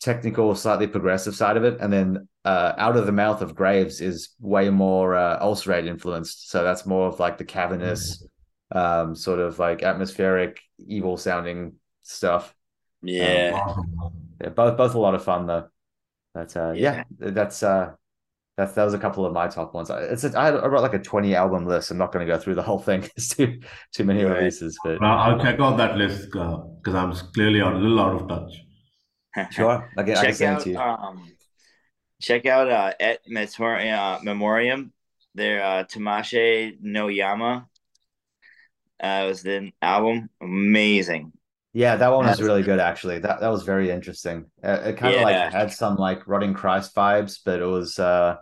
technical, 0.00 0.54
slightly 0.54 0.86
progressive 0.86 1.34
side 1.34 1.56
of 1.56 1.64
it, 1.64 1.78
and 1.80 1.92
then 1.92 2.28
uh, 2.44 2.72
Out 2.78 2.96
of 2.96 3.06
the 3.06 3.12
Mouth 3.12 3.42
of 3.42 3.54
Graves 3.54 4.00
is 4.00 4.30
way 4.40 4.70
more 4.70 5.14
uh, 5.14 5.38
ulcerate 5.40 5.86
influenced. 5.86 6.50
So 6.50 6.62
that's 6.62 6.86
more 6.86 7.08
of 7.08 7.20
like 7.20 7.36
the 7.38 7.44
cavernous, 7.44 8.24
um, 8.72 9.14
sort 9.14 9.38
of 9.40 9.58
like 9.58 9.82
atmospheric, 9.82 10.60
evil 10.78 11.16
sounding 11.16 11.74
stuff. 12.02 12.54
Yeah. 13.02 13.52
Awesome. 13.54 13.94
Yeah, 14.40 14.50
both 14.50 14.76
both 14.76 14.94
a 14.94 14.98
lot 14.98 15.14
of 15.14 15.24
fun 15.24 15.46
though. 15.46 15.68
But 16.38 16.56
uh, 16.56 16.72
yeah. 16.76 17.02
that's 17.18 17.62
uh, 17.64 17.92
that's 18.56 18.72
that 18.74 18.84
was 18.84 18.94
a 18.94 18.98
couple 18.98 19.26
of 19.26 19.32
my 19.32 19.48
top 19.48 19.74
ones. 19.74 19.90
I- 19.90 20.02
It's 20.02 20.22
a, 20.24 20.38
I, 20.38 20.50
I 20.50 20.66
wrote 20.68 20.82
like 20.82 20.94
a 20.94 20.98
twenty 21.00 21.34
album 21.34 21.66
list. 21.66 21.90
I'm 21.90 21.98
not 21.98 22.12
going 22.12 22.24
to 22.26 22.32
go 22.32 22.38
through 22.38 22.54
the 22.54 22.62
whole 22.62 22.78
thing. 22.78 23.02
It's 23.16 23.34
too 23.34 23.60
too 23.94 24.04
many 24.04 24.22
Right. 24.24 24.38
releases, 24.38 24.78
but 24.84 25.02
I'll 25.02 25.18
I'll 25.34 25.40
check 25.44 25.58
out 25.58 25.76
that 25.78 25.96
list 25.96 26.30
because 26.30 26.94
I'm 26.94 27.12
clearly 27.34 27.60
a 27.60 27.70
little 27.70 28.00
out 28.00 28.14
of 28.22 28.28
touch. 28.28 28.52
sure, 29.50 29.90
I 29.98 30.02
can, 30.04 30.16
I 30.16 30.24
can 30.24 30.24
check 30.24 30.34
send 30.34 30.52
it 30.52 30.56
out 30.56 30.62
to 30.62 30.70
you. 30.70 30.78
um 30.78 31.32
check 32.20 32.46
out 32.46 32.68
uh 32.68 32.92
et 33.00 33.20
Metor- 33.28 33.78
uh, 33.78 34.18
memoriam 34.22 34.92
their 35.34 35.62
uh 35.64 35.84
Tamashe 35.84 36.76
no 36.80 37.08
Yama 37.08 37.68
uh 39.00 39.24
was 39.28 39.42
the 39.42 39.72
album 39.82 40.28
amazing 40.40 41.32
Yeah, 41.78 41.96
that 41.96 42.08
one 42.12 42.26
was 42.26 42.42
really 42.42 42.62
good 42.62 42.80
actually. 42.80 43.20
That 43.20 43.40
that 43.40 43.48
was 43.48 43.62
very 43.62 43.90
interesting. 43.90 44.46
Uh, 44.64 44.80
it 44.84 44.96
kind 44.96 45.14
of 45.14 45.20
Yeah. 45.20 45.24
like 45.24 45.52
had 45.52 45.72
some 45.72 45.96
like 45.96 46.26
Rotting 46.26 46.54
Christ 46.54 46.94
vibes, 46.94 47.38
but 47.44 47.60
it 47.60 47.66
was 47.66 47.98
uh 47.98 48.36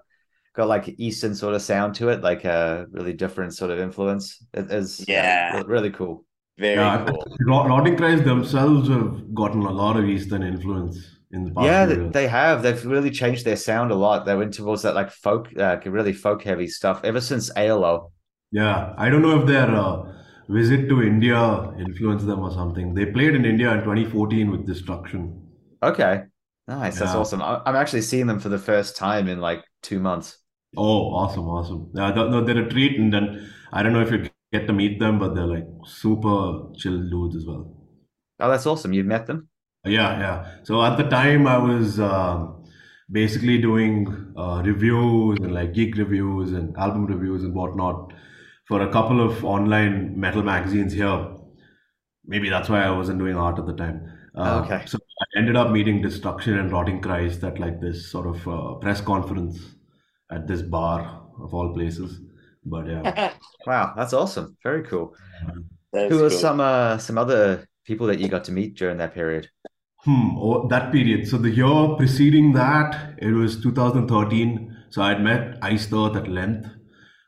got 0.55 0.69
like 0.69 0.89
Eastern 0.99 1.35
sort 1.35 1.55
of 1.55 1.63
sound 1.63 1.95
to 1.97 2.09
it, 2.09 2.23
like 2.23 2.45
a 2.45 2.87
really 2.91 3.13
different 3.13 3.55
sort 3.55 3.71
of 3.71 3.79
influence. 3.79 4.43
It 4.55 4.71
is 4.73 5.05
Yeah. 5.07 5.63
really 5.67 5.91
cool. 5.91 6.25
very 6.59 6.77
Yeah, 6.77 7.05
cool 7.05 7.25
Rot- 7.47 7.69
Rotting 7.69 7.97
Christ 7.97 8.25
themselves 8.25 8.89
have 8.89 9.35
gotten 9.35 9.63
a 9.63 9.71
lot 9.71 9.97
of 9.97 10.09
Eastern 10.09 10.43
influence 10.43 10.97
in 11.31 11.45
the 11.45 11.51
past 11.51 11.67
Yeah, 11.67 11.87
years. 11.87 12.13
they 12.13 12.29
have. 12.29 12.63
They've 12.63 12.87
really 12.87 13.11
changed 13.11 13.45
their 13.45 13.57
sound 13.57 13.91
a 13.91 13.95
lot. 13.95 14.25
They 14.25 14.35
went 14.35 14.55
towards 14.55 14.83
that 14.83 14.95
like 14.95 15.11
folk, 15.11 15.49
uh, 15.59 15.79
really 15.85 16.13
folk 16.15 16.43
heavy 16.43 16.69
stuff 16.69 17.01
ever 17.05 17.21
since 17.21 17.51
AEALO. 17.51 18.11
Yeah, 18.53 18.95
I 18.97 19.11
don't 19.11 19.23
know 19.23 19.41
if 19.41 19.47
their 19.47 19.69
uh, 19.75 20.16
visit 20.49 20.89
to 20.89 21.03
India 21.03 21.73
influenced 21.79 22.27
them 22.27 22.41
or 22.41 22.51
something. 22.51 22.95
They 22.95 23.07
played 23.07 23.35
in 23.35 23.45
India 23.45 23.73
in 23.73 23.81
2014 23.81 24.51
with 24.51 24.67
Destruction. 24.67 25.43
Okay, 25.83 26.25
nice. 26.69 26.99
That's 26.99 27.15
awesome. 27.15 27.43
I'm 27.43 27.77
actually 27.77 28.03
seeing 28.03 28.27
them 28.27 28.41
for 28.41 28.49
the 28.49 28.59
first 28.59 28.97
time 28.97 29.29
in 29.29 29.41
like 29.41 29.65
two 29.83 30.01
months. 30.01 30.39
Oh, 30.77 31.15
awesome, 31.15 31.49
awesome. 31.49 31.91
Yeah, 31.95 32.13
they're, 32.13 32.29
no, 32.29 32.45
they're 32.45 32.65
a 32.65 32.69
treat, 32.69 32.99
and 32.99 33.13
then 33.13 33.51
I 33.73 33.83
don't 33.83 33.93
know 33.93 34.03
if 34.03 34.11
you 34.11 34.29
get 34.53 34.67
to 34.67 34.73
meet 34.73 34.99
them, 34.99 35.19
but 35.19 35.35
they're 35.35 35.47
like 35.47 35.67
super 35.85 36.73
chill 36.77 37.09
dudes 37.09 37.37
as 37.37 37.47
well. 37.47 37.73
Oh, 38.41 38.51
that's 38.51 38.67
awesome. 38.67 38.93
You've 38.93 39.07
met 39.07 39.27
them? 39.27 39.49
Yeah, 39.85 40.19
yeah. 40.19 40.57
So 40.65 40.83
at 40.83 40.97
the 40.97 41.05
time, 41.05 41.47
I 41.47 41.57
was 41.57 41.99
um, 42.01 42.65
basically 43.11 43.59
doing 43.59 44.33
uh, 44.37 44.63
reviews 44.65 45.39
and 45.41 45.55
like 45.55 45.73
gig 45.73 45.97
reviews 45.97 46.53
and 46.53 46.77
album 46.77 47.07
reviews 47.07 47.45
and 47.45 47.55
whatnot 47.55 48.13
for 48.69 48.83
a 48.83 48.93
couple 48.93 49.21
of 49.21 49.45
online 49.45 50.19
metal 50.19 50.43
magazines 50.43 50.93
here. 50.93 51.29
Maybe 52.25 52.49
that's 52.51 52.69
why 52.69 52.83
I 52.83 52.91
wasn't 52.91 53.19
doing 53.19 53.37
art 53.37 53.59
at 53.59 53.67
the 53.67 53.75
time. 53.75 54.13
Uh, 54.35 54.63
Okay. 54.65 54.83
So 54.87 54.99
I 55.21 55.39
ended 55.39 55.57
up 55.57 55.71
meeting 55.71 56.03
Destruction 56.03 56.59
and 56.59 56.71
Rotting 56.73 57.01
Christ 57.01 57.43
at 57.45 57.59
like 57.59 57.81
this 57.81 58.11
sort 58.11 58.27
of 58.27 58.47
uh, 58.49 58.75
press 58.75 59.01
conference 59.01 59.59
at 60.31 60.47
this 60.47 60.63
bar 60.63 61.23
of 61.41 61.55
all 61.55 61.73
places. 61.73 62.21
But 62.65 62.87
yeah, 62.89 63.07
Wow, 63.67 63.95
that's 63.97 64.13
awesome. 64.13 64.57
Very 64.63 64.83
cool. 64.85 65.15
That's 65.93 66.11
Who 66.11 66.25
are 66.25 66.31
cool. 66.31 66.39
some 66.39 66.61
uh 66.61 66.99
some 66.99 67.19
other 67.19 67.67
people 67.85 68.07
that 68.09 68.19
you 68.19 68.29
got 68.29 68.45
to 68.45 68.53
meet 68.53 68.77
during 68.77 68.99
that 68.99 69.15
period? 69.15 69.49
hmm, 70.05 70.37
oh, 70.39 70.69
that 70.69 70.93
period. 70.93 71.29
So 71.29 71.39
the 71.39 71.51
year 71.51 71.95
preceding 71.97 72.53
that, 72.55 73.15
it 73.19 73.33
was 73.33 73.61
2013. 73.61 74.77
So 74.91 75.03
I'd 75.03 75.23
met 75.23 75.59
Iced 75.63 75.93
Earth 75.93 76.17
at 76.17 76.29
length. 76.29 76.69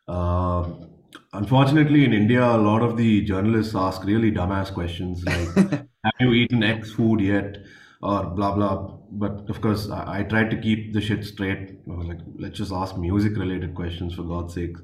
Um 0.07 0.88
unfortunately, 1.33 2.05
in 2.05 2.13
India, 2.13 2.45
a 2.45 2.57
lot 2.59 2.83
of 2.83 2.97
the 2.97 3.23
journalists 3.23 3.75
ask 3.75 4.05
really 4.05 4.31
dumbass 4.33 4.73
questions 4.73 5.25
like, 5.25 5.49
"Have 6.05 6.15
you 6.21 6.33
eaten 6.33 6.63
X 6.63 6.93
food 6.93 7.21
yet?" 7.21 7.59
or 8.03 8.25
blah 8.31 8.55
blah. 8.55 8.95
But 9.11 9.49
of 9.51 9.61
course, 9.61 9.91
I, 9.91 10.21
I 10.21 10.23
tried 10.23 10.51
to 10.51 10.57
keep 10.57 10.93
the 10.93 11.01
shit 11.01 11.25
straight. 11.25 11.79
I 11.91 11.95
was 11.95 12.07
like, 12.07 12.19
let's 12.39 12.57
just 12.59 12.73
ask 12.73 12.97
music-related 12.97 13.75
questions 13.75 14.15
for 14.15 14.23
God's 14.23 14.55
sake. 14.55 14.77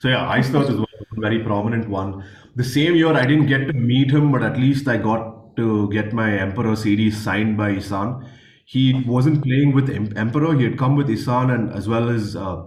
So 0.00 0.08
yeah, 0.08 0.28
Iced 0.28 0.54
Earth 0.54 0.70
is 0.70 0.76
one 0.76 0.86
very 1.18 1.42
prominent 1.42 1.88
one. 1.88 2.24
The 2.56 2.64
same 2.64 2.94
year, 2.94 3.12
I 3.12 3.26
didn't 3.26 3.46
get 3.46 3.66
to 3.66 3.72
meet 3.72 4.10
him, 4.10 4.32
but 4.32 4.42
at 4.42 4.56
least 4.58 4.86
I 4.88 4.96
got 4.96 5.56
to 5.56 5.90
get 5.90 6.12
my 6.12 6.30
Emperor 6.38 6.76
CD 6.76 7.10
signed 7.10 7.56
by 7.56 7.72
Ihsahn. 7.74 8.26
He 8.66 9.02
wasn't 9.06 9.42
playing 9.42 9.72
with 9.74 9.90
Emperor; 9.90 10.54
he 10.56 10.64
had 10.64 10.78
come 10.78 10.96
with 10.96 11.08
Ihsahn 11.08 11.54
and 11.54 11.72
as 11.72 11.88
well 11.88 12.08
as 12.08 12.34
uh, 12.36 12.62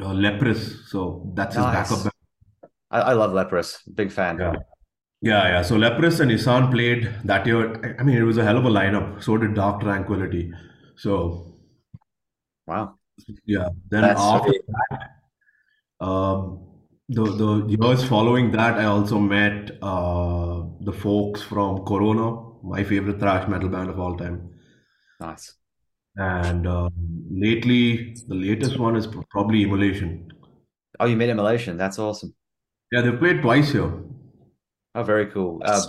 uh, 0.00 0.12
Leprous. 0.14 0.88
So 0.90 1.32
that's 1.34 1.54
his 1.56 1.64
Nice. 1.64 1.90
backup. 1.90 2.11
I, 2.92 3.00
I 3.00 3.12
love 3.14 3.32
Leprous. 3.32 3.82
Big 3.94 4.12
fan. 4.12 4.38
Yeah. 4.38 4.54
Yeah, 5.24 5.44
yeah. 5.48 5.62
So 5.62 5.76
Leprous 5.76 6.18
and 6.20 6.30
Ihsahn 6.30 6.70
played 6.70 7.14
that 7.24 7.46
year. 7.46 7.96
I- 7.98 8.02
mean, 8.02 8.16
it 8.16 8.22
was 8.22 8.38
a 8.38 8.44
hell 8.44 8.58
of 8.58 8.64
a 8.64 8.70
lineup. 8.70 9.22
So 9.22 9.36
did 9.38 9.54
Dark 9.54 9.80
Tranquillity. 9.80 10.52
So 10.96 11.12
Wow. 12.66 12.94
yeah. 13.46 13.68
Then 13.90 14.02
That's 14.02 14.20
after 14.20 14.52
that, 14.68 16.06
um, 16.06 16.66
the 17.08 17.24
the 17.24 17.76
years 17.78 18.04
following 18.04 18.50
that, 18.52 18.74
I 18.74 18.84
also 18.84 19.18
met 19.18 19.70
uh, 19.82 20.62
the 20.80 20.92
folks 20.92 21.42
from 21.42 21.84
Coroner, 21.84 22.30
my 22.62 22.82
favorite 22.84 23.18
thrash 23.20 23.48
metal 23.48 23.68
band 23.68 23.90
of 23.90 23.98
all 24.00 24.16
time. 24.16 24.50
Nice. 25.20 25.54
And 26.16 26.66
um, 26.66 26.90
lately, 27.30 28.14
the 28.28 28.34
latest 28.34 28.78
one 28.78 28.96
is 28.96 29.06
probably 29.30 29.62
Immolation. 29.62 30.28
Oh, 31.00 31.06
you 31.06 31.16
met 31.16 31.28
Immolation. 31.30 31.76
That's 31.76 31.98
awesome. 31.98 32.34
Yeah, 32.92 33.00
they 33.00 33.12
played 33.12 33.42
twice 33.42 33.72
here. 33.72 33.90
Oh, 34.94 35.02
very 35.02 35.26
cool. 35.26 35.62
Uh, 35.64 35.82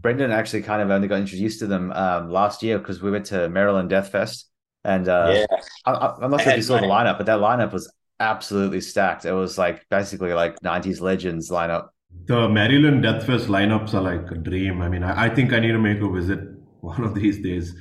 Brendan 0.00 0.32
actually 0.32 0.62
kind 0.62 0.82
of 0.82 0.90
only 0.90 1.06
got 1.06 1.20
introduced 1.20 1.60
to 1.60 1.68
them 1.68 1.92
um, 1.92 2.28
last 2.30 2.62
year 2.62 2.78
because 2.78 3.00
we 3.00 3.10
went 3.12 3.26
to 3.26 3.48
Maryland 3.48 3.88
Death 3.88 4.08
Fest, 4.10 4.50
and 4.84 5.08
uh, 5.08 5.32
yeah. 5.48 5.56
I, 5.86 5.92
I- 5.92 6.24
I'm 6.24 6.30
not 6.32 6.40
I 6.40 6.44
sure 6.44 6.52
if 6.52 6.56
you 6.56 6.62
saw 6.64 6.78
the 6.80 6.86
lineup, 6.86 7.18
but 7.18 7.26
that 7.26 7.38
lineup 7.38 7.72
was 7.72 7.92
absolutely 8.18 8.80
stacked. 8.80 9.24
It 9.24 9.32
was 9.32 9.56
like 9.58 9.88
basically 9.90 10.32
like 10.32 10.58
90s 10.60 11.00
legends 11.00 11.50
lineup. 11.50 11.88
The 12.26 12.48
Maryland 12.48 13.04
Death 13.04 13.24
Fest 13.26 13.46
lineups 13.46 13.94
are 13.94 14.02
like 14.02 14.30
a 14.32 14.34
dream. 14.34 14.82
I 14.82 14.88
mean, 14.88 15.04
I, 15.04 15.26
I 15.26 15.28
think 15.34 15.52
I 15.52 15.60
need 15.60 15.72
to 15.72 15.78
make 15.78 16.00
a 16.00 16.08
visit 16.10 16.40
one 16.80 17.04
of 17.04 17.14
these 17.14 17.40
days. 17.40 17.74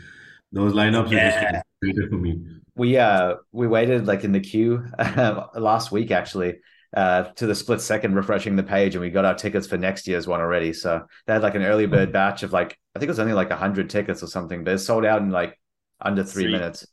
Those 0.52 0.74
lineups 0.74 1.08
are 1.08 1.10
just 1.10 1.38
Yeah. 1.38 1.62
created 1.82 2.10
for 2.10 2.18
me. 2.18 2.40
We 2.76 2.98
uh 2.98 3.36
we 3.52 3.68
waited 3.68 4.06
like 4.06 4.24
in 4.24 4.32
the 4.32 4.40
queue 4.40 4.86
last 5.56 5.92
week 5.92 6.12
actually 6.12 6.60
uh 6.96 7.24
to 7.24 7.48
the 7.48 7.56
split 7.56 7.82
second 7.82 8.16
refreshing 8.16 8.56
the 8.56 8.64
page 8.64 8.96
and 8.96 9.02
we 9.02 9.10
got 9.10 9.26
our 9.26 9.36
tickets 9.36 9.68
for 9.68 9.78
next 9.78 10.08
year's 10.08 10.28
one 10.28 10.42
already. 10.42 10.74
So 10.74 11.06
they 11.26 11.34
had 11.34 11.42
like 11.44 11.56
an 11.56 11.64
early 11.64 11.86
bird 11.88 12.12
batch 12.12 12.44
of 12.44 12.54
like 12.54 12.78
I 12.96 13.00
think 13.00 13.08
it 13.08 13.12
was 13.12 13.20
only 13.20 13.34
like 13.34 13.52
hundred 13.52 13.90
tickets 13.90 14.24
or 14.24 14.28
something, 14.28 14.64
but 14.64 14.74
it 14.74 14.80
sold 14.80 15.06
out 15.06 15.22
in 15.22 15.30
like 15.32 15.60
under 16.02 16.24
three 16.24 16.48
Three. 16.48 16.52
minutes. 16.52 16.86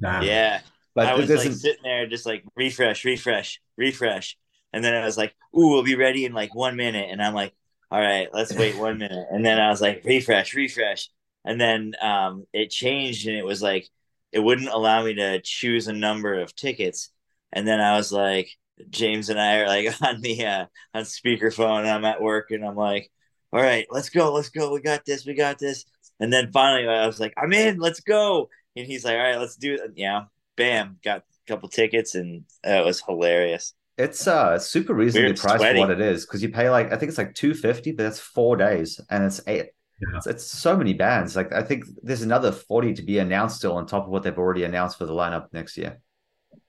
Damn. 0.00 0.24
Yeah. 0.24 0.60
But 0.94 1.08
I 1.08 1.14
was 1.14 1.32
like 1.34 1.46
is 1.46 1.60
sitting 1.60 1.82
there 1.82 2.06
just 2.06 2.26
like 2.26 2.44
refresh, 2.56 3.04
refresh, 3.04 3.60
refresh. 3.76 4.36
And 4.72 4.84
then 4.84 4.94
I 4.94 5.04
was 5.04 5.16
like, 5.16 5.34
ooh, 5.56 5.68
we'll 5.70 5.82
be 5.82 5.96
ready 5.96 6.24
in 6.24 6.32
like 6.32 6.54
one 6.54 6.76
minute. 6.76 7.08
And 7.10 7.22
I'm 7.22 7.34
like, 7.34 7.54
all 7.90 8.00
right, 8.00 8.28
let's 8.32 8.54
wait 8.54 8.76
one 8.76 8.98
minute. 8.98 9.26
And 9.30 9.44
then 9.44 9.60
I 9.60 9.70
was 9.70 9.80
like, 9.80 10.02
refresh, 10.04 10.54
refresh. 10.54 11.08
And 11.44 11.60
then 11.60 11.94
um, 12.00 12.46
it 12.52 12.70
changed 12.70 13.26
and 13.26 13.36
it 13.36 13.44
was 13.44 13.62
like, 13.62 13.88
it 14.32 14.40
wouldn't 14.40 14.68
allow 14.68 15.04
me 15.04 15.14
to 15.14 15.40
choose 15.42 15.88
a 15.88 15.92
number 15.92 16.40
of 16.40 16.54
tickets. 16.54 17.10
And 17.52 17.66
then 17.66 17.80
I 17.80 17.96
was 17.96 18.12
like, 18.12 18.50
James 18.90 19.28
and 19.28 19.40
I 19.40 19.58
are 19.58 19.66
like 19.66 20.02
on 20.02 20.20
the 20.20 20.46
uh, 20.46 20.66
on 20.94 21.02
speakerphone 21.02 21.80
and 21.80 21.90
I'm 21.90 22.04
at 22.04 22.22
work 22.22 22.50
and 22.50 22.64
I'm 22.64 22.76
like, 22.76 23.10
all 23.52 23.60
right, 23.60 23.86
let's 23.90 24.08
go, 24.10 24.32
let's 24.32 24.50
go. 24.50 24.72
We 24.72 24.80
got 24.80 25.04
this, 25.04 25.26
we 25.26 25.34
got 25.34 25.58
this. 25.58 25.84
And 26.18 26.32
then 26.32 26.52
finally 26.52 26.88
I 26.88 27.06
was 27.06 27.20
like, 27.20 27.34
I'm 27.36 27.52
in, 27.52 27.78
let's 27.78 28.00
go. 28.00 28.48
And 28.76 28.86
he's 28.86 29.04
like, 29.04 29.16
all 29.16 29.22
right, 29.22 29.38
let's 29.38 29.56
do 29.56 29.74
it. 29.74 29.92
Yeah 29.96 30.24
bam, 30.60 30.98
got 31.02 31.18
a 31.18 31.48
couple 31.48 31.68
tickets, 31.68 32.14
and 32.14 32.44
uh, 32.66 32.72
it 32.72 32.84
was 32.84 33.00
hilarious. 33.00 33.72
it's 33.96 34.26
uh 34.26 34.58
super 34.58 34.94
reasonably 34.94 35.28
Weird 35.28 35.38
priced 35.38 35.64
for 35.64 35.78
what 35.78 35.90
it 35.90 36.00
is 36.00 36.26
because 36.26 36.42
you 36.42 36.50
pay 36.50 36.70
like 36.70 36.92
I 36.92 36.96
think 36.96 37.08
it's 37.08 37.18
like 37.18 37.34
two 37.34 37.54
fifty, 37.54 37.92
but 37.92 38.04
that's 38.04 38.20
four 38.20 38.56
days 38.56 39.00
and 39.10 39.24
it's 39.24 39.40
eight. 39.46 39.70
Yeah. 40.00 40.16
It's, 40.16 40.26
it's 40.26 40.44
so 40.44 40.76
many 40.76 40.92
bands. 40.92 41.34
Like 41.34 41.52
I 41.52 41.62
think 41.62 41.84
there's 42.02 42.22
another 42.22 42.52
forty 42.52 42.92
to 42.94 43.02
be 43.02 43.18
announced 43.18 43.56
still 43.56 43.76
on 43.76 43.86
top 43.86 44.04
of 44.04 44.10
what 44.10 44.22
they've 44.22 44.38
already 44.38 44.64
announced 44.64 44.98
for 44.98 45.06
the 45.06 45.12
lineup 45.12 45.48
next 45.52 45.76
year. 45.76 46.00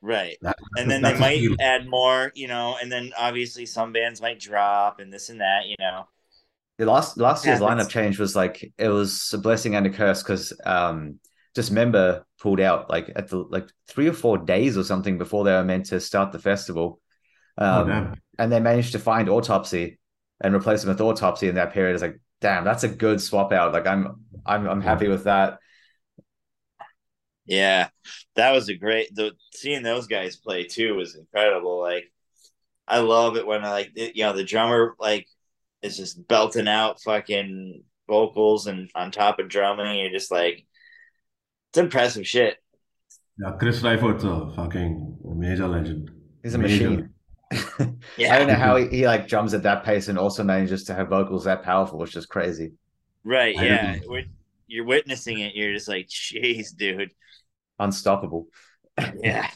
Right. 0.02 0.38
That- 0.42 0.58
And 0.78 0.90
then 0.90 1.02
they 1.04 1.18
might 1.18 1.38
steal. 1.38 1.56
add 1.60 1.88
more, 1.88 2.32
you 2.36 2.48
know, 2.48 2.76
and 2.82 2.92
then 2.92 3.12
obviously 3.18 3.66
some 3.66 3.92
bands 3.94 4.22
might 4.22 4.40
drop 4.40 5.00
and 5.00 5.14
this 5.14 5.30
and 5.30 5.42
that, 5.42 5.68
you 5.68 5.76
know. 5.80 6.08
The 6.78 6.86
last 6.88 7.18
last 7.18 7.46
year's 7.46 7.60
lineup 7.60 7.90
change 7.90 8.18
was 8.18 8.36
like 8.36 8.74
it 8.80 8.88
was 8.88 9.32
a 9.34 9.38
blessing 9.38 9.76
and 9.76 9.86
a 9.86 9.92
curse 9.92 10.24
because 10.24 10.52
um 10.66 11.20
Dismember 11.54 12.26
pulled 12.40 12.60
out 12.62 12.90
like 12.90 13.12
at 13.16 13.28
the 13.28 13.38
like 13.38 13.70
three 13.88 14.08
or 14.08 14.14
four 14.14 14.38
days 14.40 14.78
or 14.78 14.84
something 14.84 15.18
before 15.20 15.44
they 15.44 15.52
were 15.52 15.64
meant 15.66 15.88
to 15.88 16.00
start 16.00 16.32
the 16.32 16.40
festival. 16.40 17.00
Oh, 17.58 17.82
Um, 17.82 17.88
damn. 17.88 18.22
and 18.40 18.52
they 18.52 18.60
managed 18.60 18.94
to 18.94 19.00
find 19.00 19.30
Autopsy 19.30 20.00
and 20.44 20.56
replace 20.56 20.82
them 20.82 20.90
with 20.90 21.02
Autopsy 21.02 21.50
in 21.50 21.56
that 21.56 21.74
period. 21.74 21.94
It's 21.94 22.02
like, 22.02 22.20
damn, 22.40 22.64
that's 22.64 22.84
a 22.84 22.88
good 22.88 23.22
swap 23.22 23.52
out. 23.52 23.74
Like 23.74 23.86
I'm 23.86 24.26
I'm 24.46 24.68
I'm 24.68 24.82
happy 24.82 25.08
with 25.10 25.26
that. 25.26 25.60
Yeah. 27.52 27.90
That 28.38 28.52
was 28.52 28.70
a 28.70 28.76
great 28.76 29.14
the 29.14 29.34
seeing 29.54 29.84
those 29.84 30.08
guys 30.08 30.38
play 30.38 30.64
too 30.64 30.96
was 30.96 31.16
incredible. 31.18 31.82
Like 31.82 32.06
I 32.88 33.00
love 33.00 33.36
it 33.36 33.46
when 33.46 33.66
I 33.66 33.72
like 33.72 33.92
it- 33.96 34.16
you 34.16 34.24
know, 34.24 34.32
the 34.32 34.46
drummer 34.46 34.96
like 35.00 35.28
is 35.82 35.98
just 35.98 36.26
belting 36.30 36.70
out 36.70 37.02
fucking 37.02 37.84
vocals 38.08 38.68
and 38.68 38.90
on 38.96 39.12
top 39.12 39.40
of 39.40 39.50
drumming. 39.50 40.00
You're 40.00 40.12
just 40.12 40.32
like 40.32 40.66
it's 41.70 41.78
impressive 41.78 42.26
shit. 42.26 42.56
Yeah, 43.38 43.52
Chris 43.60 43.82
Reifert's 43.82 44.24
a 44.24 44.54
fucking 44.56 45.18
major 45.26 45.68
legend. 45.68 46.10
He's 46.44 46.54
a 46.54 46.58
Major 46.58 46.90
machine. 46.90 47.10
Yeah. 48.18 48.34
I 48.34 48.40
don't 48.40 48.48
know 48.48 48.54
how 48.54 48.78
he, 48.78 48.88
he 48.88 49.06
like 49.06 49.28
drums 49.28 49.54
at 49.54 49.64
that 49.64 49.84
pace 49.84 50.08
and 50.08 50.18
also 50.18 50.42
manages 50.42 50.86
to 50.86 50.94
have 50.94 51.10
vocals 51.10 51.44
that 51.44 51.64
powerful, 51.64 52.00
which 52.00 52.16
is 52.16 52.26
crazy. 52.26 52.72
Right, 53.26 53.56
yeah. 53.56 53.96
agree. 53.96 54.08
When 54.08 54.30
you're 54.68 54.86
witnessing 54.86 55.40
it, 55.40 55.54
you're 55.54 55.74
just 55.74 55.90
like, 55.90 56.08
jeez, 56.08 56.74
dude. 56.76 57.12
Unstoppable. 57.82 58.48
Yeah. 58.98 59.50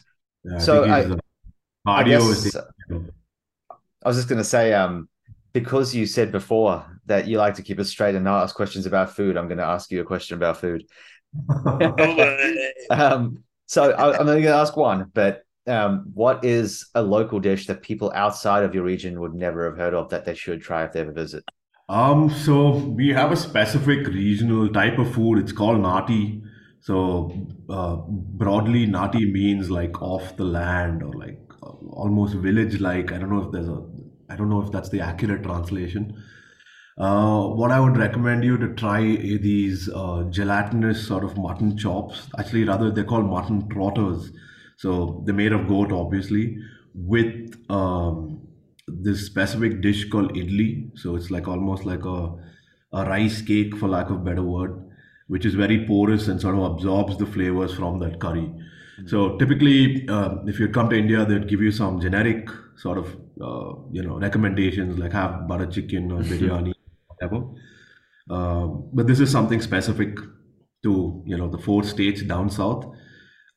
Yeah, 0.43 0.55
I 0.55 0.59
So 0.59 0.83
think 0.83 0.93
I- 0.93 1.03
uh, 1.03 1.17
I 1.87 2.03
guess 2.03 2.55
I 4.03 4.07
was 4.07 4.17
just 4.17 4.27
gonna 4.27 4.43
say, 4.43 4.73
um, 4.73 5.07
because 5.53 5.95
you 5.95 6.05
said 6.05 6.31
before 6.31 6.85
that 7.05 7.27
you 7.27 7.37
like 7.37 7.55
to 7.55 7.61
keep 7.61 7.79
it 7.79 7.85
straight 7.85 8.15
and 8.15 8.23
not 8.25 8.43
ask 8.43 8.55
questions 8.55 8.85
about 8.85 9.15
food, 9.15 9.37
I'm 9.37 9.47
gonna 9.47 9.63
ask 9.63 9.91
you 9.91 10.01
a 10.01 10.05
question 10.05 10.35
about 10.35 10.57
food. 10.57 10.83
Um, 12.89 13.43
so 13.65 13.91
I, 13.91 14.17
I'm 14.17 14.27
only 14.29 14.41
going 14.43 14.53
to 14.53 14.61
ask 14.61 14.77
one, 14.77 15.11
but 15.13 15.41
um, 15.67 16.05
what 16.13 16.45
is 16.45 16.87
a 16.93 17.01
local 17.01 17.39
dish 17.39 17.65
that 17.67 17.81
people 17.81 18.11
outside 18.15 18.63
of 18.63 18.75
your 18.75 18.83
region 18.83 19.19
would 19.19 19.33
never 19.33 19.65
have 19.65 19.77
heard 19.77 19.93
of 19.95 20.09
that 20.09 20.23
they 20.23 20.35
should 20.35 20.61
try 20.61 20.85
if 20.85 20.91
they 20.93 21.01
ever 21.01 21.11
visit? 21.11 21.43
Um, 21.89 22.29
so 22.29 22.69
we 22.77 23.09
have 23.09 23.31
a 23.31 23.35
specific 23.35 24.07
regional 24.07 24.69
type 24.69 24.99
of 24.99 25.13
food. 25.13 25.39
It's 25.39 25.51
called 25.51 25.79
nati. 25.81 26.41
So 26.85 26.97
uh, 27.67 27.95
broadly, 28.41 28.85
nati 28.85 29.25
means 29.31 29.71
like 29.71 29.99
off 30.03 30.37
the 30.37 30.43
land 30.43 31.01
or 31.01 31.13
like 31.13 31.41
almost 31.89 32.35
village-like. 32.35 33.11
I 33.11 33.17
don't 33.17 33.31
know 33.31 33.43
if 33.45 33.51
there's 33.51 33.67
a, 33.67 33.83
I 34.29 34.35
don't 34.35 34.49
know 34.49 34.61
if 34.61 34.71
that's 34.71 34.89
the 34.89 35.01
accurate 35.01 35.41
translation. 35.41 36.23
Uh, 36.97 37.47
what 37.47 37.71
I 37.71 37.79
would 37.79 37.97
recommend 37.97 38.43
you 38.43 38.59
to 38.59 38.67
try 38.75 39.01
these 39.01 39.89
uh, 39.89 40.25
gelatinous 40.29 41.07
sort 41.07 41.23
of 41.23 41.35
mutton 41.39 41.75
chops. 41.75 42.27
Actually, 42.37 42.65
rather 42.65 42.91
they're 42.91 43.03
called 43.03 43.25
mutton 43.25 43.67
trotters. 43.69 44.31
So 44.77 45.23
they're 45.25 45.33
made 45.33 45.53
of 45.53 45.67
goat, 45.67 45.91
obviously, 45.91 46.59
with 46.93 47.55
um, 47.67 48.47
this 48.87 49.25
specific 49.25 49.81
dish 49.81 50.07
called 50.09 50.35
idli. 50.35 50.95
So 50.99 51.15
it's 51.15 51.31
like 51.31 51.47
almost 51.47 51.83
like 51.83 52.05
a, 52.05 52.35
a 52.93 53.05
rice 53.05 53.41
cake, 53.41 53.75
for 53.75 53.89
lack 53.89 54.11
of 54.11 54.23
better 54.23 54.43
word, 54.43 54.84
which 55.27 55.45
is 55.45 55.55
very 55.55 55.85
porous 55.85 56.27
and 56.27 56.39
sort 56.39 56.55
of 56.55 56.63
absorbs 56.63 57.17
the 57.17 57.25
flavors 57.25 57.73
from 57.73 57.99
that 57.99 58.19
curry. 58.19 58.51
So 59.07 59.37
typically, 59.37 60.07
uh, 60.07 60.35
if 60.45 60.59
you 60.59 60.69
come 60.69 60.89
to 60.89 60.97
India, 60.97 61.25
they'd 61.25 61.47
give 61.47 61.61
you 61.61 61.71
some 61.71 61.99
generic 61.99 62.49
sort 62.77 62.97
of 62.97 63.15
uh, 63.41 63.73
you 63.91 64.01
know 64.01 64.17
recommendations 64.19 64.97
like 64.97 65.11
have 65.11 65.47
butter 65.47 65.65
chicken 65.65 66.11
or 66.11 66.21
biryani, 66.31 66.73
whatever. 67.07 67.45
Uh, 68.29 68.67
but 68.93 69.07
this 69.07 69.19
is 69.19 69.29
something 69.31 69.61
specific 69.61 70.17
to 70.83 71.23
you 71.25 71.37
know 71.37 71.49
the 71.49 71.57
four 71.57 71.83
states 71.83 72.21
down 72.21 72.49
south. 72.49 72.85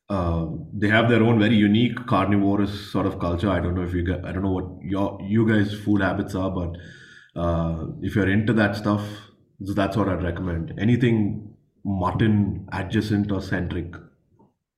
Uh, 0.09 0.47
they 0.73 0.87
have 0.87 1.07
their 1.07 1.21
own 1.21 1.39
very 1.39 1.55
unique 1.55 1.95
carnivorous 2.07 2.91
sort 2.91 3.05
of 3.05 3.19
culture. 3.19 3.49
I 3.49 3.59
don't 3.59 3.75
know 3.75 3.83
if 3.83 3.93
you 3.93 4.03
get, 4.03 4.25
I 4.25 4.31
don't 4.31 4.43
know 4.43 4.51
what 4.51 4.67
your 4.81 5.19
you 5.21 5.47
guys' 5.47 5.73
food 5.73 6.01
habits 6.01 6.35
are, 6.35 6.49
but 6.51 6.75
uh, 7.39 7.85
if 8.01 8.15
you're 8.15 8.29
into 8.29 8.53
that 8.53 8.75
stuff, 8.75 9.07
that's 9.59 9.95
what 9.95 10.09
I'd 10.09 10.23
recommend. 10.23 10.73
Anything 10.79 11.48
mutton 11.83 12.67
adjacent 12.71 13.31
or 13.31 13.41
centric. 13.41 13.95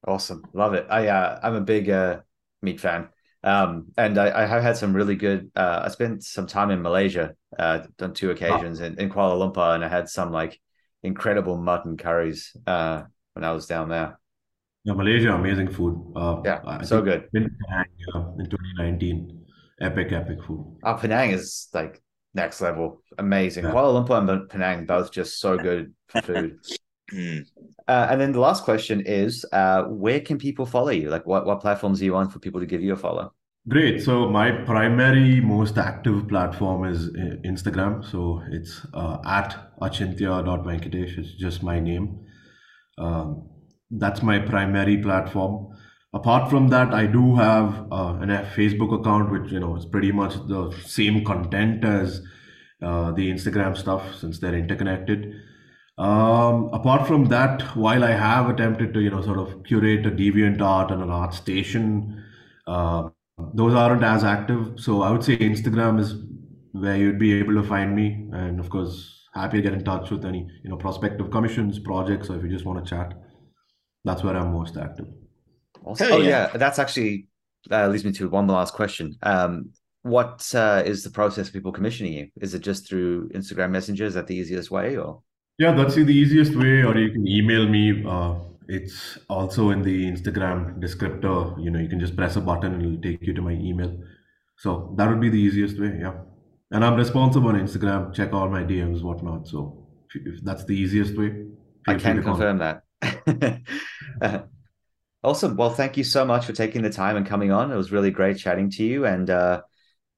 Awesome, 0.08 0.44
love 0.54 0.74
it. 0.74 0.88
I 0.90 1.08
uh, 1.08 1.40
I'm 1.44 1.56
a 1.56 1.62
big 1.62 1.90
uh, 1.90 2.22
meat 2.62 2.80
fan, 2.80 3.10
um, 3.44 3.88
and 3.98 4.18
I, 4.18 4.44
I 4.44 4.46
have 4.46 4.64
had 4.64 4.78
some 4.78 4.94
really 4.94 5.16
good. 5.16 5.52
Uh, 5.56 5.82
I 5.86 5.90
spent 5.90 6.24
some 6.24 6.48
time 6.48 6.72
in 6.72 6.82
Malaysia, 6.82 7.36
uh, 7.58 7.82
on 8.02 8.14
two 8.14 8.32
occasions 8.32 8.80
in, 8.80 9.00
in 9.00 9.10
Kuala 9.10 9.38
Lumpur, 9.38 9.76
and 9.76 9.86
I 9.86 9.88
had 9.88 10.10
some 10.10 10.32
like 10.32 10.60
incredible 11.04 11.58
mutton 11.58 11.98
curries 11.98 12.56
uh, 12.66 13.04
when 13.34 13.44
I 13.44 13.52
was 13.52 13.68
down 13.68 13.90
there. 13.90 14.18
Yeah, 14.84 14.94
Malaysia, 14.94 15.34
amazing 15.34 15.70
food. 15.72 16.14
Uh, 16.16 16.42
Yeah, 16.44 16.62
I 16.66 16.84
so 16.84 17.02
good. 17.04 17.30
in 17.34 17.46
Penang, 17.46 17.86
in 18.40 18.50
2019, 18.50 19.46
epic, 19.82 20.12
epic 20.12 20.42
food. 20.44 20.66
Our 20.82 20.98
Penang 20.98 21.30
is 21.30 21.68
like 21.74 22.02
next 22.34 22.62
level, 22.62 23.04
amazing. 23.20 23.66
Yeah. 23.66 23.72
Kuala 23.72 23.94
Lumpur 23.94 24.18
and 24.18 24.50
Penang 24.50 24.86
both 24.88 25.12
just 25.12 25.40
so 25.40 25.58
good 25.58 25.94
for 26.08 26.22
food. 26.26 26.58
Hmm. 27.12 27.40
Uh, 27.88 28.08
and 28.10 28.22
then 28.22 28.32
the 28.32 28.40
last 28.40 28.64
question 28.64 29.02
is, 29.02 29.46
uh, 29.52 29.84
where 29.84 30.22
can 30.22 30.38
people 30.38 30.66
follow 30.66 30.92
you? 30.92 31.10
Like, 31.10 31.26
what 31.26 31.46
what 31.46 31.60
platforms 31.60 32.02
are 32.02 32.06
you 32.06 32.16
on 32.16 32.30
for 32.30 32.40
people 32.40 32.60
to 32.60 32.66
give 32.66 32.82
you 32.82 32.94
a 32.94 32.98
follow? 32.98 33.34
Great. 33.68 34.02
So 34.02 34.28
my 34.28 34.52
primary, 34.52 35.40
most 35.40 35.78
active 35.78 36.28
platform 36.28 36.86
is 36.86 37.10
uh, 37.10 37.36
Instagram. 37.46 38.04
So 38.10 38.42
it's 38.50 38.82
uh, 38.94 39.18
at 39.24 39.78
achintya.venkatesh. 39.80 41.18
It's 41.20 41.36
just 41.36 41.62
my 41.62 41.80
name. 41.80 42.26
Um, 42.98 43.48
that's 43.92 44.24
my 44.24 44.40
primary 44.40 44.98
platform. 44.98 45.68
Apart 46.14 46.50
from 46.50 46.70
that, 46.70 46.94
I 46.94 47.06
do 47.06 47.36
have 47.36 47.88
uh, 47.92 48.18
an 48.20 48.32
a 48.32 48.50
Facebook 48.56 49.00
account, 49.00 49.32
which 49.32 49.52
you 49.52 49.60
know 49.60 49.76
is 49.76 49.86
pretty 49.86 50.12
much 50.12 50.34
the 50.48 50.72
same 50.84 51.24
content 51.24 51.86
as 51.86 52.22
uh, 52.82 53.12
the 53.12 53.32
Instagram 53.32 53.78
stuff, 53.78 54.16
since 54.16 54.40
they're 54.40 54.56
interconnected. 54.56 55.36
Um, 55.98 56.70
apart 56.74 57.08
from 57.08 57.26
that, 57.26 57.62
while 57.76 58.04
I 58.04 58.12
have 58.12 58.50
attempted 58.50 58.94
to 58.94 59.02
you 59.02 59.10
know 59.12 59.22
sort 59.22 59.40
of 59.40 59.64
curate 59.64 60.06
a 60.06 60.12
deviant 60.12 60.62
art 60.62 60.92
and 60.92 61.02
an 61.04 61.10
art 61.12 61.34
station, 61.34 62.24
uh, 62.68 63.10
those 63.54 63.74
aren't 63.74 64.04
as 64.04 64.24
active. 64.24 64.80
So 64.80 65.02
I 65.02 65.12
would 65.12 65.24
say 65.24 65.38
Instagram 65.38 66.00
is 66.00 66.16
where 66.72 66.98
you'd 66.98 67.20
be 67.20 67.34
able 67.34 67.54
to 67.56 67.64
find 67.64 67.96
me, 67.96 68.28
and 68.32 68.60
of 68.60 68.70
course, 68.70 69.28
happy 69.34 69.58
to 69.58 69.64
get 69.64 69.74
in 69.74 69.84
touch 69.84 70.10
with 70.12 70.26
any 70.26 70.48
you 70.64 70.70
know 70.70 70.78
prospective 70.78 71.30
commissions, 71.32 71.80
projects, 71.80 72.30
or 72.30 72.38
if 72.38 72.44
you 72.44 72.50
just 72.50 72.66
want 72.66 72.84
to 72.84 72.90
chat. 72.90 73.14
That's 74.04 74.24
where 74.24 74.36
I'm 74.36 74.54
most 74.54 74.78
active. 74.78 75.08
Awesome. 75.84 76.08
Hell 76.08 76.18
Oh 76.18 76.22
yeah. 76.22 76.50
yeah, 76.52 76.58
that's 76.58 76.80
actually 76.80 77.28
uh, 77.70 77.88
leads 77.88 78.06
me 78.06 78.12
to 78.14 78.30
one 78.30 78.48
last 78.48 78.74
question. 78.74 79.16
Um, 79.24 79.72
what 80.04 80.50
uh, 80.56 80.82
is 80.86 81.04
the 81.04 81.12
process 81.12 81.48
of 81.48 81.54
people 81.54 81.72
commissioning 81.72 82.14
you? 82.14 82.28
Is 82.42 82.54
it 82.56 82.62
just 82.62 82.88
through 82.90 83.30
Instagram 83.30 83.72
Messenger? 83.72 84.06
Is 84.06 84.16
that 84.16 84.28
the 84.28 84.36
easiest 84.36 84.72
way, 84.72 84.98
or 84.98 85.22
Yeah, 85.62 85.74
that's 85.74 85.94
the 85.94 86.08
easiest 86.08 86.56
way, 86.56 86.82
or 86.82 86.98
you 86.98 87.12
can 87.12 87.28
email 87.28 87.68
me. 87.68 88.04
Uh, 88.04 88.34
it's 88.68 89.20
also 89.30 89.70
in 89.70 89.84
the 89.84 90.12
Instagram 90.12 90.80
descriptor. 90.80 91.64
You 91.64 91.70
know, 91.70 91.78
you 91.78 91.88
can 91.88 92.00
just 92.00 92.16
press 92.16 92.36
a 92.36 92.42
button 92.42 92.74
and 92.74 92.82
it'll 92.82 93.02
take 93.04 93.22
you 93.22 93.32
to 93.36 93.44
my 93.44 93.52
email. 93.52 93.96
So 94.58 94.96
that 94.98 95.08
would 95.08 95.22
be 95.22 95.30
the 95.30 95.38
easiest 95.38 95.80
way. 95.80 96.00
Yeah, 96.00 96.16
and 96.72 96.84
I'm 96.84 96.96
responsive 96.96 97.46
on 97.46 97.54
Instagram. 97.54 98.12
Check 98.12 98.34
all 98.34 98.50
my 98.50 98.64
DMs, 98.64 99.04
whatnot. 99.04 99.48
So 99.48 99.86
if, 100.16 100.26
if 100.26 100.44
that's 100.44 100.66
the 100.66 100.74
easiest 100.74 101.16
way, 101.16 101.46
I 101.88 101.94
can 101.94 102.24
confirm 102.24 102.58
that. 102.58 102.82
Uh, 104.20 104.40
awesome. 105.24 105.56
Well, 105.58 105.70
thank 105.70 105.96
you 105.96 106.04
so 106.04 106.26
much 106.26 106.48
for 106.48 106.54
taking 106.54 106.82
the 106.82 106.90
time 106.90 107.18
and 107.18 107.26
coming 107.28 107.52
on. 107.52 107.72
It 107.72 107.76
was 107.76 107.92
really 107.92 108.10
great 108.10 108.40
chatting 108.40 108.72
to 108.72 108.84
you. 108.84 109.06
And 109.06 109.30
uh, 109.30 109.62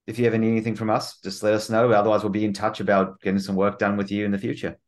if 0.06 0.18
you 0.18 0.24
ever 0.24 0.38
need 0.38 0.52
anything 0.52 0.74
from 0.74 0.88
us, 0.88 1.18
just 1.20 1.42
let 1.42 1.52
us 1.52 1.68
know. 1.68 1.90
Otherwise, 1.90 2.22
we'll 2.22 2.32
be 2.32 2.46
in 2.46 2.54
touch 2.54 2.80
about 2.80 3.20
getting 3.20 3.40
some 3.40 3.56
work 3.56 3.78
done 3.78 3.98
with 3.98 4.10
you 4.10 4.24
in 4.24 4.32
the 4.32 4.38
future. 4.38 4.78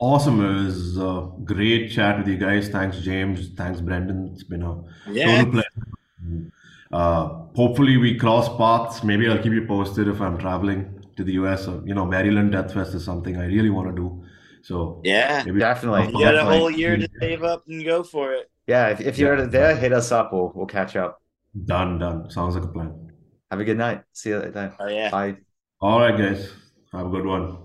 Awesome. 0.00 0.40
It 0.44 0.64
was 0.64 0.96
a 0.96 1.30
great 1.44 1.90
chat 1.90 2.18
with 2.18 2.28
you 2.28 2.36
guys. 2.36 2.68
Thanks, 2.68 3.00
James. 3.00 3.48
Thanks, 3.56 3.80
Brendan. 3.80 4.30
It's 4.32 4.44
been 4.44 4.62
a 4.62 4.82
Yeah. 5.10 5.26
total 5.44 5.52
pleasure. 5.52 6.52
Uh, 6.92 7.24
hopefully 7.54 7.96
we 7.96 8.16
cross 8.16 8.48
paths. 8.56 9.02
Maybe 9.02 9.28
I'll 9.28 9.38
keep 9.42 9.52
you 9.52 9.66
posted 9.66 10.08
if 10.08 10.20
I'm 10.20 10.38
traveling 10.38 11.02
to 11.16 11.24
the 11.24 11.32
US 11.32 11.66
or 11.66 11.82
you 11.84 11.94
know 11.94 12.06
Maryland 12.06 12.52
Death 12.52 12.72
Fest 12.72 12.94
is 12.94 13.04
something 13.04 13.36
I 13.36 13.46
really 13.46 13.70
want 13.70 13.88
to 13.88 13.94
do. 13.94 14.22
So 14.62 15.00
Yeah. 15.04 15.42
maybe 15.44 15.58
Definitely. 15.58 16.06
You 16.12 16.24
got 16.24 16.36
a 16.36 16.44
whole 16.44 16.70
year 16.70 16.96
to 16.96 17.08
save 17.20 17.42
up 17.42 17.64
and 17.68 17.84
go 17.84 18.02
for 18.02 18.32
it. 18.32 18.48
Yeah, 18.68 18.88
if, 18.88 19.00
if 19.00 19.18
you're 19.18 19.36
Yeah. 19.38 19.44
there, 19.46 19.76
hit 19.76 19.92
us 19.92 20.12
up. 20.12 20.32
We'll, 20.32 20.52
we'll 20.54 20.66
catch 20.66 20.94
up. 20.96 21.20
done, 21.64 21.98
done. 21.98 22.30
Sounds 22.30 22.54
like 22.54 22.64
a 22.64 22.68
plan. 22.68 22.92
Have 23.50 23.60
a 23.60 23.64
good 23.64 23.78
night. 23.78 24.02
See 24.12 24.30
you 24.30 24.38
later. 24.38 24.72
Oh 24.78 24.86
yeah. 24.86 25.10
Bye. 25.10 25.36
All 25.80 25.98
right, 26.00 26.16
guys. 26.16 26.50
Have 26.92 27.06
a 27.06 27.10
good 27.10 27.26
one. 27.26 27.56